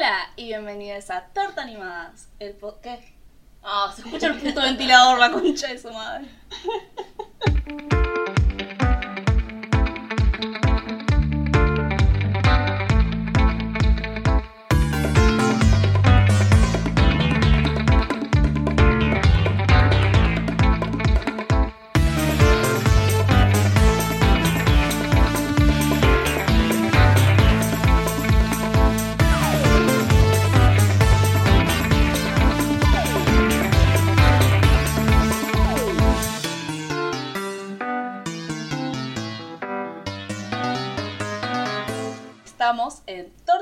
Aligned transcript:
Hola 0.00 0.30
y 0.34 0.46
bienvenidos 0.46 1.10
a 1.10 1.26
Torta 1.26 1.60
Animadas, 1.60 2.30
el 2.38 2.54
podcast. 2.54 3.02
Ah, 3.62 3.92
se 3.94 4.00
escucha 4.00 4.28
el 4.28 4.38
puto 4.38 4.62
ventilador, 4.62 5.18
la 5.18 5.30
concha 5.30 5.68
de 5.68 5.78
su 5.78 5.92
madre. 5.92 6.26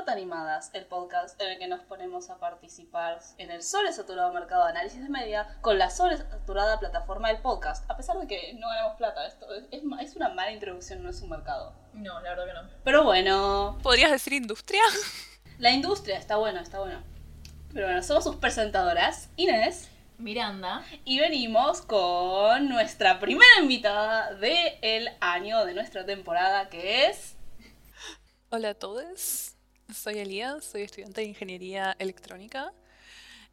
Animadas, 0.09 0.71
el 0.73 0.85
podcast 0.85 1.39
en 1.39 1.49
el 1.51 1.59
que 1.59 1.67
nos 1.67 1.81
ponemos 1.81 2.29
a 2.31 2.39
participar 2.39 3.19
en 3.37 3.51
el 3.51 3.61
sobresaturado 3.61 4.33
mercado 4.33 4.63
de 4.65 4.71
análisis 4.71 5.03
de 5.03 5.09
media 5.09 5.57
con 5.61 5.77
la 5.77 5.91
sobresaturada 5.91 6.79
plataforma 6.79 7.27
del 7.27 7.37
podcast. 7.41 7.89
A 7.89 7.95
pesar 7.95 8.17
de 8.17 8.25
que 8.25 8.53
no 8.55 8.67
ganamos 8.67 8.97
plata, 8.97 9.27
esto 9.27 9.45
es, 9.53 9.65
es 9.71 10.15
una 10.15 10.29
mala 10.29 10.51
introducción, 10.51 11.03
no 11.03 11.11
es 11.11 11.21
un 11.21 11.29
mercado. 11.29 11.73
No, 11.93 12.19
la 12.21 12.29
verdad 12.31 12.45
que 12.45 12.53
no. 12.53 12.69
Pero 12.83 13.03
bueno, 13.03 13.77
¿Podrías 13.83 14.11
decir 14.11 14.33
industria? 14.33 14.81
la 15.59 15.71
industria 15.71 16.17
está 16.17 16.37
bueno, 16.37 16.59
está 16.59 16.79
bueno. 16.79 17.03
Pero 17.71 17.85
bueno, 17.85 18.01
somos 18.01 18.23
sus 18.23 18.37
presentadoras, 18.37 19.29
Inés, 19.35 19.89
Miranda. 20.17 20.83
y 21.05 21.19
venimos 21.19 21.83
con 21.83 22.67
nuestra 22.67 23.19
primera 23.19 23.59
invitada 23.61 24.33
del 24.33 25.09
año 25.21 25.65
de 25.65 25.75
nuestra 25.75 26.03
temporada, 26.05 26.67
que 26.69 27.05
es... 27.05 27.35
Hola 28.49 28.69
a 28.69 28.73
todos, 28.73 29.48
soy 29.93 30.19
Elías, 30.19 30.63
soy 30.65 30.83
estudiante 30.83 31.21
de 31.21 31.27
Ingeniería 31.27 31.95
Electrónica 31.99 32.73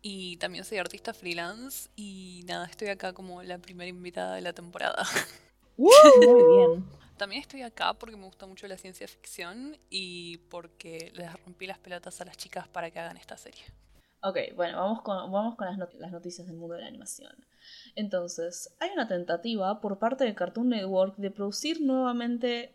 y 0.03 0.37
también 0.39 0.65
soy 0.65 0.79
artista 0.79 1.15
freelance 1.15 1.91
y 1.97 2.45
nada, 2.47 2.67
estoy 2.67 2.89
acá 2.89 3.13
como 3.15 3.43
la 3.43 3.59
primera 3.59 3.89
invitada 3.91 4.37
de 4.37 4.43
la 4.43 4.53
temporada. 4.53 5.05
Muy 6.15 6.45
bien. 6.45 6.85
También 7.17 7.41
estoy 7.43 7.63
acá 7.63 7.95
porque 7.95 8.17
me 8.17 8.25
gusta 8.27 8.47
mucho 8.47 8.67
la 8.69 8.77
ciencia 8.79 9.09
ficción 9.09 9.77
y 9.91 10.39
porque 10.51 11.11
les 11.15 11.33
rompí 11.45 11.67
las 11.67 11.79
pelotas 11.79 12.21
a 12.21 12.25
las 12.25 12.37
chicas 12.37 12.69
para 12.69 12.91
que 12.91 12.99
hagan 13.01 13.17
esta 13.17 13.37
serie. 13.37 13.65
Ok, 14.23 14.39
bueno, 14.57 14.79
vamos 14.79 15.03
con, 15.03 15.31
vamos 15.33 15.57
con 15.57 15.67
las, 15.69 15.79
not- 15.79 15.95
las 15.95 16.13
noticias 16.13 16.47
del 16.47 16.57
mundo 16.57 16.75
de 16.75 16.83
la 16.83 16.89
animación. 16.89 17.33
Entonces, 17.95 18.75
hay 18.81 18.91
una 18.91 19.09
tentativa 19.09 19.81
por 19.81 19.99
parte 19.99 20.25
de 20.25 20.35
Cartoon 20.35 20.69
Network 20.71 21.17
de 21.17 21.31
producir 21.31 21.81
nuevamente 21.81 22.75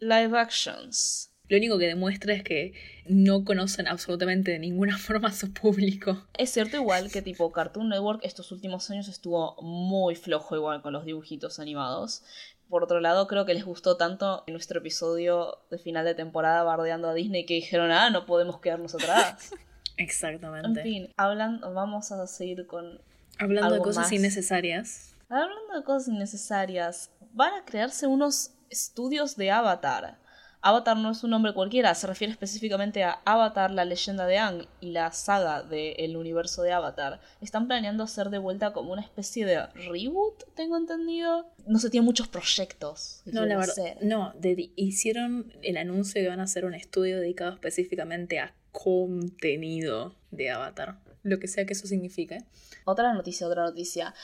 live 0.00 0.38
actions. 0.38 1.33
Lo 1.48 1.58
único 1.58 1.78
que 1.78 1.86
demuestra 1.86 2.32
es 2.32 2.42
que 2.42 2.72
no 3.06 3.44
conocen 3.44 3.86
absolutamente 3.86 4.50
de 4.52 4.58
ninguna 4.58 4.96
forma 4.98 5.28
a 5.28 5.32
su 5.32 5.52
público. 5.52 6.26
Es 6.38 6.50
cierto 6.50 6.76
igual 6.76 7.10
que 7.10 7.22
tipo 7.22 7.52
Cartoon 7.52 7.90
Network 7.90 8.20
estos 8.24 8.50
últimos 8.52 8.90
años 8.90 9.08
estuvo 9.08 9.56
muy 9.62 10.14
flojo 10.14 10.56
igual 10.56 10.80
con 10.82 10.92
los 10.92 11.04
dibujitos 11.04 11.58
animados. 11.58 12.22
Por 12.70 12.82
otro 12.82 12.98
lado, 13.00 13.26
creo 13.26 13.44
que 13.44 13.52
les 13.52 13.64
gustó 13.64 13.98
tanto 13.98 14.42
nuestro 14.46 14.78
episodio 14.80 15.58
de 15.70 15.78
final 15.78 16.04
de 16.06 16.14
temporada 16.14 16.62
bardeando 16.62 17.08
a 17.10 17.14
Disney 17.14 17.44
que 17.44 17.54
dijeron, 17.54 17.90
ah, 17.90 18.08
no 18.08 18.24
podemos 18.26 18.60
quedarnos 18.60 18.94
atrás. 18.94 19.50
En 19.96 20.06
Exactamente. 20.06 20.82
fin, 20.82 21.14
hablan, 21.16 21.60
vamos 21.60 22.10
a 22.10 22.26
seguir 22.26 22.66
con 22.66 23.00
Hablando 23.38 23.74
de 23.74 23.78
cosas 23.80 24.06
más. 24.06 24.12
innecesarias. 24.12 25.14
Hablando 25.28 25.72
de 25.72 25.84
cosas 25.84 26.08
innecesarias, 26.08 27.10
van 27.32 27.54
a 27.54 27.64
crearse 27.64 28.08
unos 28.08 28.54
estudios 28.70 29.36
de 29.36 29.52
Avatar. 29.52 30.18
Avatar 30.66 30.96
no 30.96 31.10
es 31.10 31.22
un 31.22 31.30
nombre 31.30 31.52
cualquiera, 31.52 31.94
se 31.94 32.06
refiere 32.06 32.32
específicamente 32.32 33.04
a 33.04 33.20
Avatar, 33.26 33.70
la 33.70 33.84
leyenda 33.84 34.26
de 34.26 34.38
Aang 34.38 34.66
y 34.80 34.92
la 34.92 35.12
saga 35.12 35.62
del 35.62 36.16
universo 36.16 36.62
de 36.62 36.72
Avatar. 36.72 37.20
Están 37.42 37.66
planeando 37.66 38.02
hacer 38.02 38.30
de 38.30 38.38
vuelta 38.38 38.72
como 38.72 38.92
una 38.92 39.02
especie 39.02 39.44
de 39.44 39.66
reboot, 39.66 40.42
tengo 40.54 40.76
entendido. 40.78 41.50
No 41.66 41.78
sé, 41.78 41.90
tiene 41.90 42.04
muchos 42.06 42.28
proyectos. 42.28 43.22
No, 43.26 43.44
la 43.44 43.56
verdad. 43.58 43.70
hacer. 43.78 43.98
No, 44.02 44.32
dedi- 44.40 44.72
hicieron 44.76 45.52
el 45.62 45.76
anuncio 45.76 46.20
de 46.20 46.24
que 46.26 46.30
van 46.30 46.40
a 46.40 46.44
hacer 46.44 46.64
un 46.64 46.74
estudio 46.74 47.20
dedicado 47.20 47.52
específicamente 47.52 48.38
a 48.38 48.54
contenido 48.72 50.14
de 50.30 50.50
Avatar. 50.50 50.98
Lo 51.22 51.38
que 51.38 51.48
sea 51.48 51.64
que 51.64 51.72
eso 51.72 51.86
signifique. 51.86 52.44
Otra 52.84 53.12
noticia, 53.14 53.46
otra 53.46 53.62
noticia. 53.64 54.14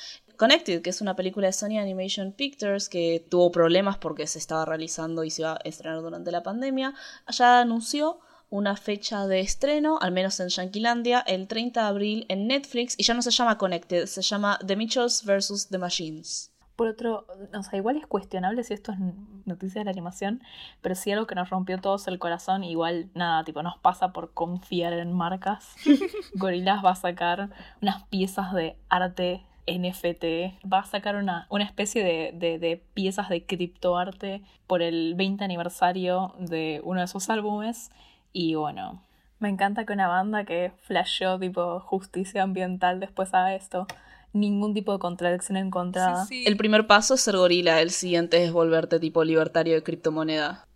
Connected, 0.41 0.81
que 0.81 0.89
es 0.89 1.03
una 1.03 1.17
película 1.17 1.49
de 1.49 1.53
Sony 1.53 1.78
Animation 1.78 2.33
Pictures 2.33 2.89
que 2.89 3.23
tuvo 3.28 3.53
problemas 3.53 3.99
porque 3.99 4.27
se 4.27 4.39
estaba 4.39 4.65
realizando 4.65 5.23
y 5.23 5.28
se 5.28 5.43
iba 5.43 5.53
a 5.53 5.61
estrenar 5.65 6.01
durante 6.01 6.33
la 6.33 6.43
pandemia, 6.43 6.95
ya 7.28 7.61
anunció 7.61 8.21
una 8.49 8.75
fecha 8.75 9.27
de 9.27 9.41
estreno, 9.41 9.99
al 10.01 10.12
menos 10.12 10.41
en 10.41 10.49
Yanquilandia, 10.49 11.21
el 11.21 11.47
30 11.47 11.83
de 11.83 11.87
abril 11.87 12.27
en 12.31 12.47
Netflix, 12.47 12.95
y 12.97 13.03
ya 13.03 13.12
no 13.12 13.21
se 13.21 13.31
llama 13.33 13.59
Connected, 13.59 14.06
se 14.06 14.23
llama 14.23 14.59
The 14.67 14.77
Mitchells 14.77 15.27
vs. 15.27 15.69
The 15.69 15.77
Machines. 15.77 16.51
Por 16.75 16.89
otro, 16.89 17.27
o 17.53 17.62
sea, 17.62 17.78
igual 17.78 17.99
es 17.99 18.07
cuestionable 18.07 18.65
si 18.65 18.72
esto 18.72 18.93
es 18.93 18.99
noticia 19.45 19.83
de 19.83 19.84
la 19.84 19.91
animación, 19.91 20.43
pero 20.81 20.95
sí 20.95 21.12
algo 21.12 21.27
que 21.27 21.34
nos 21.34 21.51
rompió 21.51 21.78
todos 21.83 22.09
el 22.09 22.19
corazón, 22.19 22.65
igual 22.65 23.11
nada, 23.12 23.45
tipo, 23.45 23.62
nos 23.62 23.77
pasa 23.77 24.15
por 24.15 24.33
confiar 24.33 24.95
en 24.95 25.12
marcas. 25.12 25.75
Gorillaz 26.37 26.83
va 26.83 26.93
a 26.93 26.97
sacar 26.97 27.51
unas 27.83 28.05
piezas 28.05 28.55
de 28.55 28.78
arte 28.89 29.45
NFT, 29.66 30.65
va 30.71 30.81
a 30.81 30.84
sacar 30.84 31.16
una, 31.16 31.47
una 31.50 31.65
especie 31.65 32.04
de, 32.04 32.32
de, 32.34 32.59
de 32.59 32.82
piezas 32.94 33.28
de 33.28 33.44
criptoarte 33.44 34.43
por 34.66 34.82
el 34.82 35.15
20 35.15 35.44
aniversario 35.44 36.34
de 36.38 36.81
uno 36.84 37.00
de 37.00 37.09
sus 37.09 37.31
álbumes, 37.31 37.91
y 38.32 38.54
bueno, 38.54 39.03
me 39.41 39.48
encanta 39.48 39.87
que 39.87 39.93
una 39.93 40.06
banda 40.06 40.44
que 40.44 40.71
flasheó 40.82 41.38
tipo 41.38 41.81
justicia 41.81 42.43
ambiental 42.43 43.00
después 43.00 43.32
haga 43.32 43.54
esto. 43.54 43.87
Ningún 44.32 44.75
tipo 44.75 44.93
de 44.93 45.00
contradicción 45.00 45.56
encontrada. 45.56 46.25
Sí, 46.27 46.42
sí. 46.42 46.44
El 46.47 46.56
primer 46.56 46.87
paso 46.87 47.15
es 47.15 47.22
ser 47.22 47.37
gorila, 47.37 47.81
el 47.81 47.91
siguiente 47.91 48.44
es 48.44 48.53
volverte 48.53 49.00
tipo 49.00 49.25
libertario 49.25 49.75
de 49.75 49.82
criptomoneda. 49.82 50.66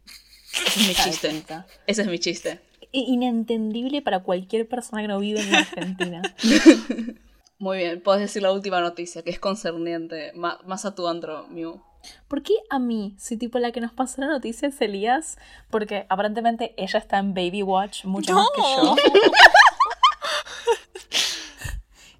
Ese 0.66 0.80
es 0.80 0.88
mi 0.88 0.94
chiste. 0.94 1.44
Ese 1.86 2.02
es 2.02 2.08
mi 2.08 2.18
chiste. 2.18 2.60
Inentendible 2.90 4.02
para 4.02 4.20
cualquier 4.20 4.66
persona 4.66 5.02
que 5.02 5.08
no 5.08 5.18
vive 5.18 5.40
en 5.40 5.54
Argentina. 5.54 6.22
Muy 7.58 7.78
bien, 7.78 8.02
puedes 8.02 8.20
decir 8.20 8.42
la 8.42 8.52
última 8.52 8.80
noticia, 8.80 9.22
que 9.22 9.30
es 9.30 9.38
concerniente, 9.38 10.32
ma- 10.34 10.58
más 10.66 10.84
a 10.84 10.94
tu 10.94 11.06
antro, 11.08 11.46
Mew. 11.48 11.80
¿Por 12.28 12.42
qué 12.42 12.52
a 12.68 12.78
mí? 12.78 13.14
Si 13.18 13.36
tipo 13.38 13.58
la 13.58 13.72
que 13.72 13.80
nos 13.80 13.92
pasó 13.92 14.20
la 14.20 14.26
noticia 14.26 14.68
es 14.68 14.80
Elías, 14.80 15.38
porque 15.70 16.04
aparentemente 16.10 16.74
ella 16.76 16.98
está 16.98 17.18
en 17.18 17.32
Baby 17.32 17.62
Watch 17.62 18.04
mucho 18.04 18.34
más 18.34 18.48
que 18.54 18.60
yo. 18.60 18.96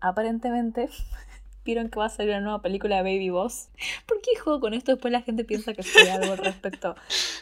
aparentemente 0.00 0.88
vieron 1.64 1.88
que 1.88 1.98
va 1.98 2.06
a 2.06 2.10
salir 2.10 2.30
una 2.30 2.40
nueva 2.40 2.62
película 2.62 2.96
de 2.96 3.02
Baby 3.02 3.30
Boss. 3.30 3.68
¿Por 4.06 4.20
qué 4.20 4.38
juego 4.38 4.60
con 4.60 4.74
esto? 4.74 4.92
Después 4.92 5.12
la 5.12 5.22
gente 5.22 5.44
piensa 5.44 5.74
que 5.74 5.82
soy 5.82 6.08
algo 6.08 6.32
al 6.32 6.38
respecto. 6.38 6.94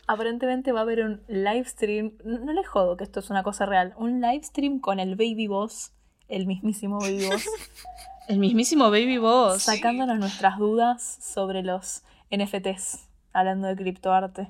Aparentemente 0.06 0.72
va 0.72 0.80
a 0.80 0.82
haber 0.82 1.04
un 1.04 1.22
live 1.28 1.64
stream, 1.64 2.12
no, 2.24 2.38
no 2.38 2.52
le 2.52 2.64
jodo 2.64 2.96
que 2.96 3.04
esto 3.04 3.20
es 3.20 3.30
una 3.30 3.42
cosa 3.42 3.66
real, 3.66 3.94
un 3.96 4.20
live 4.20 4.42
stream 4.44 4.80
con 4.80 4.98
el 5.00 5.14
Baby 5.16 5.46
Boss, 5.48 5.92
el 6.32 6.46
mismísimo 6.46 6.98
Baby 6.98 7.28
Boss. 7.28 7.44
El 8.28 8.38
mismísimo 8.38 8.84
Baby 8.84 9.18
Boss. 9.18 9.64
sacándonos 9.64 10.16
nuestras 10.18 10.56
dudas 10.56 11.18
sobre 11.20 11.62
los 11.62 12.02
NFTs, 12.30 13.08
hablando 13.32 13.66
de 13.66 13.76
criptoarte. 13.76 14.48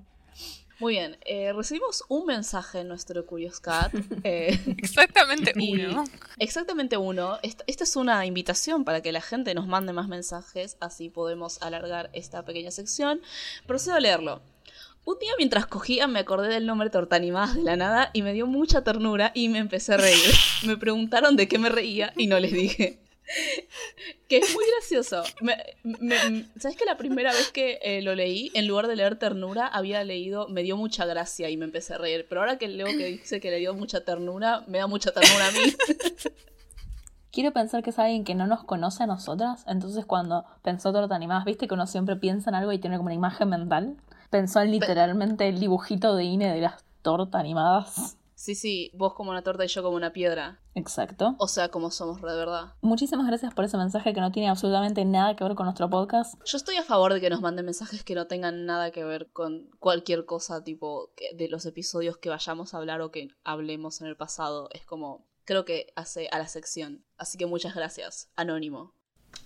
Muy 0.78 0.94
bien, 0.94 1.16
eh, 1.24 1.52
recibimos 1.52 2.04
un 2.08 2.26
mensaje 2.26 2.80
en 2.80 2.88
nuestro 2.88 3.24
Curious 3.24 3.60
Cat. 3.60 3.92
eh, 4.24 4.60
Exactamente 4.76 5.52
uno. 5.56 6.04
exactamente 6.38 6.96
uno. 6.98 7.38
Esta, 7.42 7.64
esta 7.66 7.84
es 7.84 7.96
una 7.96 8.26
invitación 8.26 8.84
para 8.84 9.00
que 9.00 9.10
la 9.10 9.20
gente 9.22 9.54
nos 9.54 9.66
mande 9.66 9.92
más 9.92 10.06
mensajes, 10.06 10.76
así 10.80 11.08
podemos 11.08 11.60
alargar 11.62 12.10
esta 12.12 12.44
pequeña 12.44 12.70
sección. 12.70 13.22
Procedo 13.66 13.96
a 13.96 14.00
leerlo. 14.00 14.42
Un 15.04 15.18
día 15.18 15.32
mientras 15.36 15.66
cogía 15.66 16.06
me 16.06 16.20
acordé 16.20 16.48
del 16.48 16.64
nombre 16.66 16.88
Tortanimadas 16.90 17.56
de 17.56 17.62
la 17.62 17.76
nada 17.76 18.10
y 18.12 18.22
me 18.22 18.32
dio 18.32 18.46
mucha 18.46 18.84
ternura 18.84 19.32
y 19.34 19.48
me 19.48 19.58
empecé 19.58 19.94
a 19.94 19.96
reír. 19.96 20.32
Me 20.64 20.76
preguntaron 20.76 21.34
de 21.36 21.48
qué 21.48 21.58
me 21.58 21.68
reía 21.70 22.12
y 22.16 22.28
no 22.28 22.38
les 22.38 22.52
dije. 22.52 22.98
Que 24.28 24.36
es 24.38 24.54
muy 24.54 24.64
gracioso. 24.76 25.22
Me- 25.40 25.56
me- 25.82 26.44
¿Sabes 26.60 26.76
que 26.76 26.84
la 26.84 26.96
primera 26.96 27.32
vez 27.32 27.50
que 27.50 27.78
eh, 27.82 28.02
lo 28.02 28.14
leí, 28.14 28.50
en 28.54 28.66
lugar 28.68 28.86
de 28.86 28.96
leer 28.96 29.16
ternura, 29.16 29.66
había 29.66 30.04
leído 30.04 30.48
me 30.48 30.62
dio 30.62 30.76
mucha 30.76 31.04
gracia 31.04 31.50
y 31.50 31.56
me 31.56 31.64
empecé 31.64 31.94
a 31.94 31.98
reír? 31.98 32.26
Pero 32.28 32.40
ahora 32.42 32.58
que 32.58 32.68
leo 32.68 32.86
que 32.86 33.06
dice 33.06 33.40
que 33.40 33.50
le 33.50 33.58
dio 33.58 33.74
mucha 33.74 34.04
ternura, 34.04 34.62
me 34.68 34.78
da 34.78 34.86
mucha 34.86 35.10
ternura 35.12 35.48
a 35.48 35.50
mí. 35.52 35.74
Quiero 37.32 37.52
pensar 37.52 37.82
que 37.82 37.90
es 37.90 37.98
alguien 37.98 38.24
que 38.24 38.34
no 38.34 38.46
nos 38.46 38.62
conoce 38.64 39.02
a 39.04 39.06
nosotras, 39.06 39.64
entonces 39.66 40.04
cuando 40.04 40.44
pensó 40.62 40.92
torta 40.92 41.14
animadas, 41.14 41.46
viste 41.46 41.66
que 41.66 41.74
uno 41.74 41.86
siempre 41.86 42.14
piensa 42.16 42.50
en 42.50 42.56
algo 42.56 42.72
y 42.72 42.78
tiene 42.78 42.96
como 42.98 43.06
una 43.06 43.14
imagen 43.14 43.48
mental. 43.48 43.96
Pensó 44.32 44.62
en 44.62 44.70
literalmente 44.70 45.46
el 45.46 45.60
dibujito 45.60 46.16
de 46.16 46.24
Ine 46.24 46.54
de 46.54 46.62
las 46.62 46.82
tortas 47.02 47.38
animadas. 47.38 48.16
Sí, 48.34 48.54
sí, 48.54 48.90
vos 48.94 49.12
como 49.12 49.30
una 49.30 49.42
torta 49.42 49.62
y 49.62 49.68
yo 49.68 49.82
como 49.82 49.94
una 49.94 50.14
piedra. 50.14 50.58
Exacto. 50.74 51.36
O 51.38 51.46
sea, 51.46 51.68
como 51.68 51.90
somos 51.90 52.22
de 52.22 52.34
verdad. 52.34 52.72
Muchísimas 52.80 53.26
gracias 53.26 53.52
por 53.52 53.66
ese 53.66 53.76
mensaje 53.76 54.14
que 54.14 54.22
no 54.22 54.32
tiene 54.32 54.48
absolutamente 54.48 55.04
nada 55.04 55.36
que 55.36 55.44
ver 55.44 55.54
con 55.54 55.66
nuestro 55.66 55.90
podcast. 55.90 56.34
Yo 56.46 56.56
estoy 56.56 56.76
a 56.76 56.82
favor 56.82 57.12
de 57.12 57.20
que 57.20 57.28
nos 57.28 57.42
manden 57.42 57.66
mensajes 57.66 58.04
que 58.04 58.14
no 58.14 58.26
tengan 58.26 58.64
nada 58.64 58.90
que 58.90 59.04
ver 59.04 59.30
con 59.32 59.68
cualquier 59.78 60.24
cosa, 60.24 60.64
tipo 60.64 61.12
de 61.36 61.48
los 61.48 61.66
episodios 61.66 62.16
que 62.16 62.30
vayamos 62.30 62.72
a 62.72 62.78
hablar 62.78 63.02
o 63.02 63.10
que 63.10 63.28
hablemos 63.44 64.00
en 64.00 64.06
el 64.06 64.16
pasado. 64.16 64.70
Es 64.72 64.86
como, 64.86 65.26
creo 65.44 65.66
que 65.66 65.92
hace 65.94 66.30
a 66.32 66.38
la 66.38 66.48
sección. 66.48 67.04
Así 67.18 67.36
que 67.36 67.44
muchas 67.44 67.74
gracias, 67.74 68.30
Anónimo. 68.34 68.94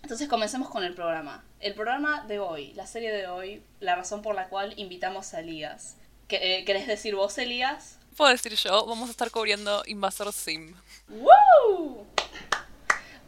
Entonces 0.03 0.29
comencemos 0.29 0.69
con 0.69 0.85
el 0.85 0.95
programa. 0.95 1.45
El 1.61 1.75
programa 1.75 2.25
de 2.29 2.39
hoy, 2.39 2.73
la 2.75 2.87
serie 2.87 3.11
de 3.13 3.27
hoy, 3.27 3.63
la 3.81 3.97
razón 3.97 4.23
por 4.23 4.35
la 4.35 4.49
cual 4.49 4.73
invitamos 4.77 5.35
a 5.35 5.41
Elías. 5.41 5.97
¿Qué- 6.29 6.59
eh, 6.59 6.65
¿Querés 6.65 6.87
decir 6.87 7.15
vos, 7.17 7.37
Elías? 7.39 7.99
Puedo 8.17 8.31
decir 8.31 8.55
yo, 8.55 8.87
vamos 8.87 9.09
a 9.09 9.11
estar 9.11 9.31
cubriendo 9.31 9.83
Invasor 9.87 10.33
Sim. 10.33 10.75
¡Woo! 11.09 12.07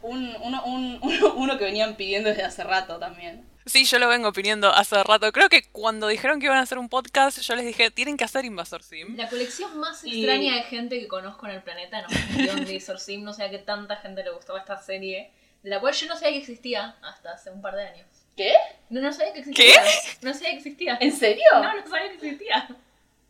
Un, 0.02 0.34
uno, 0.42 0.64
un- 0.64 0.98
uno- 1.02 1.34
uno 1.34 1.58
que 1.58 1.64
venían 1.64 1.96
pidiendo 1.96 2.28
desde 2.28 2.44
hace 2.44 2.62
rato 2.64 2.98
también. 2.98 3.44
Sí, 3.66 3.84
yo 3.84 3.98
lo 3.98 4.08
vengo 4.08 4.32
pidiendo 4.32 4.72
hace 4.72 5.02
rato. 5.04 5.30
Creo 5.32 5.50
que 5.50 5.64
cuando 5.70 6.08
dijeron 6.08 6.40
que 6.40 6.46
iban 6.46 6.56
a 6.56 6.62
hacer 6.62 6.78
un 6.78 6.88
podcast, 6.88 7.38
yo 7.40 7.54
les 7.54 7.66
dije, 7.66 7.90
tienen 7.90 8.16
que 8.16 8.24
hacer 8.24 8.44
Invasor 8.46 8.82
Sim. 8.82 9.16
La 9.16 9.28
colección 9.28 9.76
más 9.78 10.02
Y- 10.04 10.20
extraña 10.24 10.54
de 10.54 10.62
gente 10.62 10.98
que 11.00 11.08
conozco 11.08 11.46
en 11.46 11.52
el 11.56 11.62
planeta 11.62 12.00
nos 12.02 12.12
pidió 12.12 12.52
un 12.54 12.66
Razor 12.66 12.98
Sim. 12.98 13.24
No 13.24 13.34
sé 13.34 13.42
a 13.44 13.50
qué 13.50 13.58
tanta 13.58 13.96
gente 13.96 14.22
le 14.24 14.30
gustaba 14.30 14.58
esta 14.60 14.80
serie, 14.80 15.30
de 15.68 15.74
la 15.74 15.80
cual 15.80 15.92
yo 15.92 16.06
no 16.06 16.14
sabía 16.14 16.30
que 16.30 16.38
existía 16.38 16.96
hasta 17.02 17.32
hace 17.32 17.50
un 17.50 17.60
par 17.60 17.74
de 17.76 17.82
años. 17.86 18.06
¿Qué? 18.34 18.54
No, 18.88 19.02
no 19.02 19.12
sabía 19.12 19.34
que 19.34 19.40
existía. 19.40 19.82
No 20.22 20.32
sabía 20.32 20.50
que 20.50 20.56
existía. 20.56 20.98
¿En 21.00 21.12
serio? 21.12 21.44
No, 21.52 21.74
no 21.74 21.86
sabía 21.86 22.08
que 22.08 22.14
existía. 22.14 22.68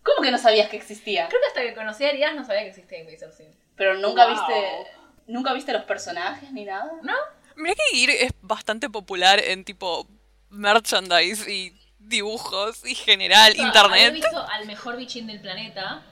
¿Cómo 0.05 0.23
que 0.23 0.31
no 0.31 0.39
sabías 0.39 0.69
que 0.69 0.77
existía? 0.77 1.27
Creo 1.29 1.41
que 1.41 1.47
hasta 1.49 1.63
que 1.63 1.75
conocí 1.75 2.05
a 2.05 2.11
Arias 2.11 2.35
no 2.37 2.45
sabía 2.45 2.63
que 2.63 2.69
existía 2.69 2.99
Razor 3.11 3.33
Sim. 3.33 3.47
Pero 3.77 3.95
nunca 3.95 4.27
Wow. 4.27 4.35
viste. 4.37 4.87
¿Nunca 5.27 5.53
viste 5.53 5.73
los 5.73 5.83
personajes 5.83 6.53
ni 6.53 6.65
nada? 6.65 6.93
¿No? 7.03 7.15
Mira 7.57 7.75
que 7.75 7.97
Ir 7.97 8.11
es 8.11 8.33
bastante 8.41 8.89
popular 8.89 9.41
en 9.43 9.65
tipo 9.65 10.07
merchandise 10.51 11.51
y 11.51 11.73
dibujos 11.99 12.87
y 12.87 12.95
general, 12.95 13.53
O 13.53 13.57
sea, 13.57 13.67
internet. 13.67 14.01
Haber 14.01 14.13
visto 14.13 14.47
al 14.49 14.67
mejor 14.67 14.97
bichín 14.97 15.27
del 15.27 15.41
planeta 15.41 16.03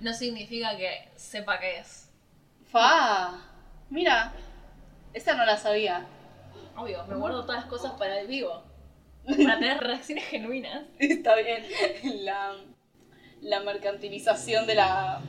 no 0.00 0.14
significa 0.14 0.76
que 0.76 1.08
sepa 1.16 1.58
qué 1.58 1.78
es. 1.80 2.08
Fa. 2.70 3.32
Mira. 3.90 4.32
Esa 5.16 5.34
no 5.34 5.46
la 5.46 5.56
sabía. 5.56 6.04
Obvio, 6.76 7.02
me 7.06 7.16
guardo 7.16 7.46
todas 7.46 7.62
las 7.62 7.70
cosas 7.70 7.92
para 7.92 8.20
el 8.20 8.26
vivo. 8.26 8.62
Para 9.26 9.58
tener 9.58 9.78
reacciones 9.78 10.24
genuinas. 10.26 10.84
Está 10.98 11.34
bien. 11.36 11.64
La, 12.24 12.54
la 13.40 13.60
mercantilización 13.60 14.66
de 14.66 14.74
la. 14.74 15.22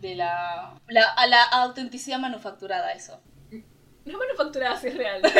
de 0.00 0.14
la. 0.14 0.80
la 0.88 1.10
a 1.10 1.26
la 1.26 1.42
autenticidad 1.42 2.18
manufacturada, 2.18 2.92
eso. 2.92 3.20
No 4.06 4.18
manufacturada, 4.18 4.80
si 4.80 4.88
es 4.88 4.96
real. 4.96 5.20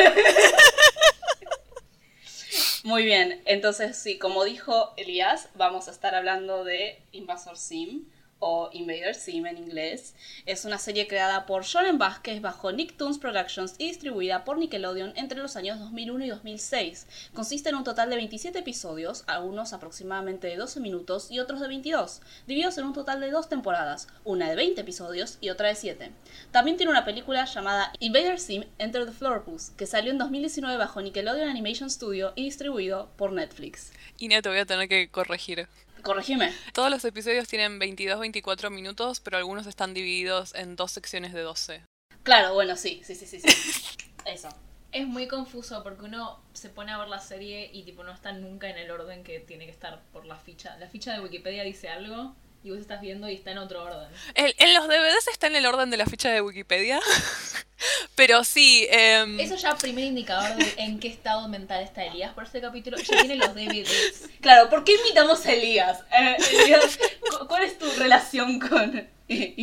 Muy 2.83 3.05
bien, 3.05 3.41
entonces 3.45 3.97
sí, 3.97 4.19
como 4.19 4.43
dijo 4.43 4.93
Elías, 4.97 5.49
vamos 5.55 5.87
a 5.87 5.91
estar 5.91 6.13
hablando 6.13 6.63
de 6.63 7.01
Invasor 7.11 7.57
Sim 7.57 8.05
o 8.39 8.69
Invader 8.73 9.15
Sim 9.15 9.45
en 9.45 9.57
inglés. 9.57 10.13
Es 10.45 10.65
una 10.65 10.77
serie 10.77 11.07
creada 11.07 11.45
por 11.45 11.63
Shonen 11.63 11.97
Vázquez 11.97 12.41
bajo 12.41 12.71
Nicktoons 12.71 13.17
Productions 13.17 13.75
y 13.77 13.87
distribuida 13.87 14.43
por 14.43 14.57
Nickelodeon 14.57 15.13
entre 15.15 15.39
los 15.39 15.55
años 15.55 15.79
2001 15.79 16.25
y 16.25 16.29
2006. 16.29 17.07
Consiste 17.33 17.69
en 17.69 17.75
un 17.75 17.83
total 17.83 18.09
de 18.09 18.17
27 18.17 18.59
episodios, 18.59 19.23
algunos 19.27 19.73
aproximadamente 19.73 20.47
de 20.47 20.57
12 20.57 20.79
minutos 20.79 21.31
y 21.31 21.39
otros 21.39 21.59
de 21.59 21.67
22, 21.67 22.21
divididos 22.47 22.77
en 22.77 22.85
un 22.85 22.93
total 22.93 23.19
de 23.21 23.31
dos 23.31 23.49
temporadas, 23.49 24.07
una 24.23 24.49
de 24.49 24.55
20 24.55 24.81
episodios 24.81 25.37
y 25.41 25.49
otra 25.49 25.69
de 25.69 25.75
7. 25.75 26.11
También 26.51 26.77
tiene 26.77 26.91
una 26.91 27.05
película 27.05 27.45
llamada 27.45 27.91
Invader 27.99 28.39
Sim 28.39 28.63
Enter 28.77 29.05
the 29.05 29.11
Floorpus, 29.11 29.71
que 29.71 29.85
salió 29.85 30.11
en 30.11 30.17
2019 30.17 30.77
bajo 30.77 31.01
Nickelodeon 31.01 31.49
Animation 31.49 31.89
Studio 31.89 32.33
y 32.35 32.43
distribuido 32.43 33.09
por 33.17 33.31
Netflix. 33.31 33.91
Y 34.17 34.29
te 34.29 34.49
voy 34.49 34.59
a 34.59 34.65
tener 34.65 34.87
que 34.87 35.09
corregir. 35.09 35.67
Corregime. 36.05 36.53
Todos 36.71 36.91
los 36.91 37.03
episodios 37.03 37.47
tienen 37.47 37.79
22-24 37.79 38.69
minutos, 38.69 39.19
pero 39.19 39.37
algunos 39.37 39.65
están 39.65 39.95
divididos 39.95 40.53
en 40.53 40.75
dos 40.75 40.91
secciones 40.91 41.33
de 41.33 41.41
12. 41.41 41.81
Claro, 42.21 42.53
bueno, 42.53 42.75
sí, 42.75 43.01
sí, 43.03 43.15
sí, 43.15 43.25
sí. 43.25 43.39
sí. 43.39 43.97
Eso. 44.25 44.49
Es 44.91 45.07
muy 45.07 45.27
confuso 45.27 45.81
porque 45.81 46.05
uno 46.05 46.39
se 46.53 46.69
pone 46.69 46.91
a 46.91 46.99
ver 46.99 47.07
la 47.07 47.17
serie 47.17 47.71
y 47.73 47.83
tipo 47.83 48.03
no 48.03 48.13
está 48.13 48.33
nunca 48.33 48.69
en 48.69 48.77
el 48.77 48.91
orden 48.91 49.23
que 49.23 49.39
tiene 49.39 49.65
que 49.65 49.71
estar 49.71 49.99
por 50.13 50.27
la 50.27 50.37
ficha. 50.37 50.77
La 50.77 50.87
ficha 50.87 51.11
de 51.11 51.21
Wikipedia 51.21 51.63
dice 51.63 51.89
algo 51.89 52.35
y 52.65 52.71
vos 52.71 52.79
estás 52.79 52.99
viendo 52.99 53.29
y 53.29 53.35
está 53.35 53.51
en 53.51 53.59
otro 53.59 53.83
orden. 53.83 54.09
El- 54.33 54.55
en 54.57 54.73
los 54.73 54.87
DVDs 54.87 55.27
está 55.31 55.47
en 55.47 55.55
el 55.55 55.65
orden 55.65 55.89
de 55.91 55.97
la 55.97 56.05
ficha 56.07 56.29
de 56.31 56.41
Wikipedia. 56.41 56.99
pero 58.15 58.43
sí, 58.43 58.87
em, 58.89 59.39
Eso 59.39 59.55
ya 59.55 59.75
primer 59.75 60.03
indicador 60.05 60.55
de 60.55 60.73
en 60.77 60.99
qué 60.99 61.07
estado 61.09 61.47
mental 61.47 61.83
está 61.83 62.03
Elías 62.05 62.33
por 62.33 62.45
este 62.45 62.61
capítulo. 62.61 62.97
Ya 62.97 63.19
tiene 63.19 63.35
los 63.35 63.53
DVDs. 63.53 64.29
Claro, 64.41 64.69
¿por 64.69 64.83
qué 64.83 64.93
invitamos 64.93 65.45
a 65.45 65.53
Elías? 65.53 65.99
Eh, 66.11 66.37
Elías, 66.63 66.97
cu- 67.21 67.47
¿cuál 67.47 67.63
es 67.63 67.77
tu 67.77 67.89
relación 67.93 68.59
con 68.59 69.07
eh, 69.27 69.55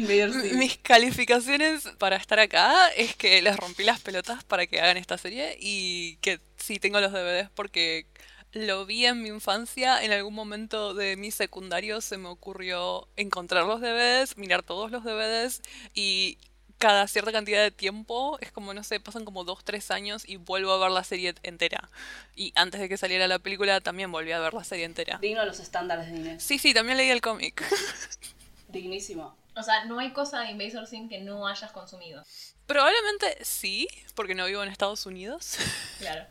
mis 0.55 0.77
calificaciones 0.79 1.85
para 1.99 2.17
estar 2.17 2.41
acá 2.41 2.89
es 2.97 3.15
que 3.15 3.41
les 3.43 3.57
rompí 3.57 3.85
las 3.85 4.01
pelotas 4.01 4.43
para 4.43 4.67
que 4.67 4.81
hagan 4.81 4.97
esta 4.97 5.19
serie 5.19 5.57
y 5.61 6.17
que 6.17 6.41
sí 6.57 6.81
tengo 6.81 7.01
los 7.01 7.13
DVDs 7.13 7.49
porque 7.55 8.07
lo 8.53 8.87
vi 8.87 9.07
en 9.07 9.23
mi 9.23 9.29
infancia. 9.29 10.03
En 10.03 10.13
algún 10.13 10.35
momento 10.35 10.95
de 10.95 11.17
mi 11.17 11.31
secundario 11.31 12.01
se 12.01 12.19
me 12.19 12.29
ocurrió 12.29 13.09
encontrar 13.17 13.67
los 13.67 13.81
DVDs, 13.81 14.37
mirar 14.37 14.63
todos 14.63 14.91
los 14.91 15.05
DVDs 15.05 15.63
y 15.95 16.39
cada 16.79 17.07
cierta 17.07 17.31
cantidad 17.31 17.63
de 17.63 17.71
tiempo, 17.71 18.39
es 18.41 18.51
como, 18.51 18.75
no 18.75 18.83
sé, 18.83 18.99
pasan 18.99 19.25
como 19.25 19.45
dos, 19.45 19.65
tres 19.65 19.93
años 19.93 20.29
y 20.29 20.35
vuelvo 20.35 20.73
a 20.73 20.79
ver 20.79 20.91
la 20.91 21.05
serie 21.05 21.33
entera. 21.45 21.89
Y 22.35 22.53
antes 22.57 22.81
de 22.81 22.89
que 22.89 22.97
saliera 22.97 23.29
la 23.29 23.39
película 23.39 23.81
también 23.81 24.11
volví 24.11 24.33
a 24.33 24.41
ver 24.41 24.53
la 24.53 24.65
serie 24.65 24.85
entera. 24.85 25.19
Digno 25.19 25.41
de 25.43 25.47
los 25.47 25.61
estándares 25.61 26.11
de 26.11 26.17
Inés. 26.19 26.43
Sí, 26.43 26.59
sí, 26.59 26.75
también 26.75 26.99
leí 26.99 27.11
el 27.11 27.21
cómic. 27.21 27.63
Dignísimo. 28.69 29.37
O 29.55 29.63
sea, 29.63 29.85
no 29.85 29.99
hay 29.99 30.13
cosa 30.13 30.41
de 30.41 30.51
Invasor 30.53 30.87
Sim 30.87 31.09
que 31.09 31.21
no 31.21 31.47
hayas 31.47 31.73
consumido. 31.73 32.23
Probablemente 32.67 33.39
sí, 33.45 33.87
porque 34.15 34.35
no 34.35 34.47
vivo 34.47 34.63
en 34.63 34.71
Estados 34.71 35.07
Unidos. 35.07 35.57
Claro. 35.99 36.27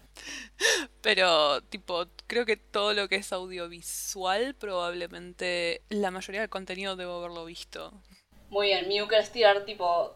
Pero, 1.01 1.61
tipo, 1.63 2.05
creo 2.27 2.45
que 2.45 2.57
todo 2.57 2.93
lo 2.93 3.07
que 3.07 3.15
es 3.15 3.31
audiovisual, 3.31 4.53
probablemente 4.55 5.81
la 5.89 6.11
mayoría 6.11 6.41
del 6.41 6.49
contenido 6.49 6.95
debo 6.97 7.19
haberlo 7.19 7.45
visto. 7.45 7.93
Muy 8.49 8.67
bien, 8.67 8.87
Miu, 8.89 9.07
¿querés 9.07 9.31
tirar 9.31 9.63
tipo 9.63 10.13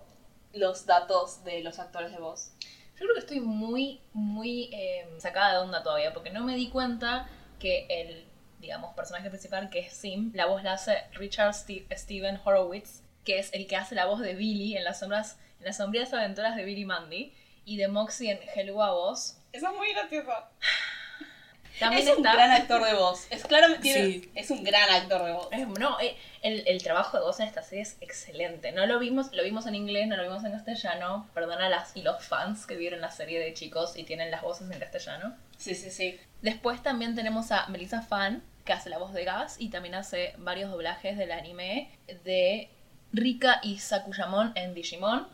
los 0.54 0.86
datos 0.86 1.44
de 1.46 1.62
los 1.64 1.80
actores 1.80 2.12
de 2.12 2.18
voz? 2.20 2.52
Yo 2.96 3.06
creo 3.06 3.14
que 3.14 3.20
estoy 3.22 3.40
muy, 3.40 4.02
muy 4.14 4.70
eh, 4.74 5.08
sacada 5.20 5.54
de 5.54 5.60
onda 5.60 5.82
todavía, 5.84 6.14
porque 6.14 6.32
no 6.32 6.44
me 6.44 6.56
di 6.56 6.70
cuenta 6.70 7.30
que 7.60 7.88
el, 7.90 8.26
digamos, 8.60 8.94
personaje 8.94 9.30
principal, 9.30 9.70
que 9.70 9.80
es 9.80 9.94
Sim, 9.94 10.32
la 10.34 10.46
voz 10.48 10.64
la 10.64 10.74
hace 10.74 10.98
Richard 11.14 11.54
Ste- 11.54 11.88
Steven 11.98 12.40
Horowitz, 12.44 13.02
que 13.26 13.40
es 13.40 13.52
el 13.54 13.68
que 13.68 13.76
hace 13.76 13.96
la 13.96 14.06
voz 14.06 14.22
de 14.22 14.34
Billy 14.36 14.78
en 14.78 14.84
las 14.86 15.00
sombras, 15.00 15.38
en 15.60 15.66
las 15.66 15.78
sombrías 15.78 16.14
aventuras 16.14 16.56
de 16.56 16.64
Billy 16.64 16.86
Mandy, 16.86 17.34
y 17.66 17.78
de 17.78 17.88
Moxie 17.88 18.30
en 18.32 18.40
Hello 18.56 18.82
a 18.84 18.92
Voz. 18.92 19.38
Eso 19.52 19.68
es 19.72 19.76
muy 19.76 19.92
gracioso. 19.92 20.32
También 21.80 22.04
es 22.08 22.10
un 22.18 22.26
está... 22.26 22.34
gran 22.36 22.52
actor 22.52 22.86
de 22.86 22.94
voz. 22.94 23.28
Es 23.30 23.44
claramente 23.44 23.84
tiene- 23.84 24.06
Sí. 24.06 24.32
es 24.34 24.50
un 24.50 24.64
gran 24.64 24.90
actor 24.90 25.26
de 25.26 25.34
voz. 25.34 25.50
No, 25.78 26.00
eh, 26.00 26.16
el, 26.42 26.64
el 26.68 26.82
trabajo 26.82 27.18
de 27.18 27.24
voz 27.24 27.40
en 27.42 27.48
esta 27.48 27.64
serie 27.64 27.82
es 27.82 27.98
excelente. 28.00 28.72
No 28.72 28.86
lo 28.86 28.98
vimos, 28.98 29.34
lo 29.34 29.44
vimos 29.44 29.66
en 29.66 29.76
inglés, 29.76 30.08
no 30.08 30.16
lo 30.16 30.24
vimos 30.24 30.46
en 30.46 30.54
castellano. 30.54 31.30
Perdona 31.34 31.68
las 31.68 31.94
y 31.98 32.02
los 32.02 32.24
fans 32.24 32.66
que 32.66 32.78
vieron 32.78 33.02
la 33.02 33.12
serie 33.12 33.40
de 33.42 33.54
chicos 33.54 33.98
y 33.98 34.04
tienen 34.04 34.32
las 34.32 34.42
voces 34.42 34.72
en 34.72 34.80
castellano. 34.80 35.36
Sí, 35.58 35.76
sí, 35.76 35.92
sí. 35.92 36.18
Después 36.42 36.82
también 36.82 37.14
tenemos 37.14 37.52
a 37.52 37.68
Melissa 37.68 38.02
Fan, 38.02 38.42
que 38.64 38.72
hace 38.72 38.90
la 38.90 38.98
voz 38.98 39.12
de 39.12 39.26
Gas 39.26 39.58
y 39.60 39.68
también 39.70 39.96
hace 39.96 40.34
varios 40.38 40.72
doblajes 40.72 41.18
del 41.18 41.34
anime 41.34 41.90
de 42.24 42.70
Rika 43.16 43.60
y 43.64 43.78
Sakuyamon 43.78 44.52
en 44.56 44.74
Digimon. 44.74 45.28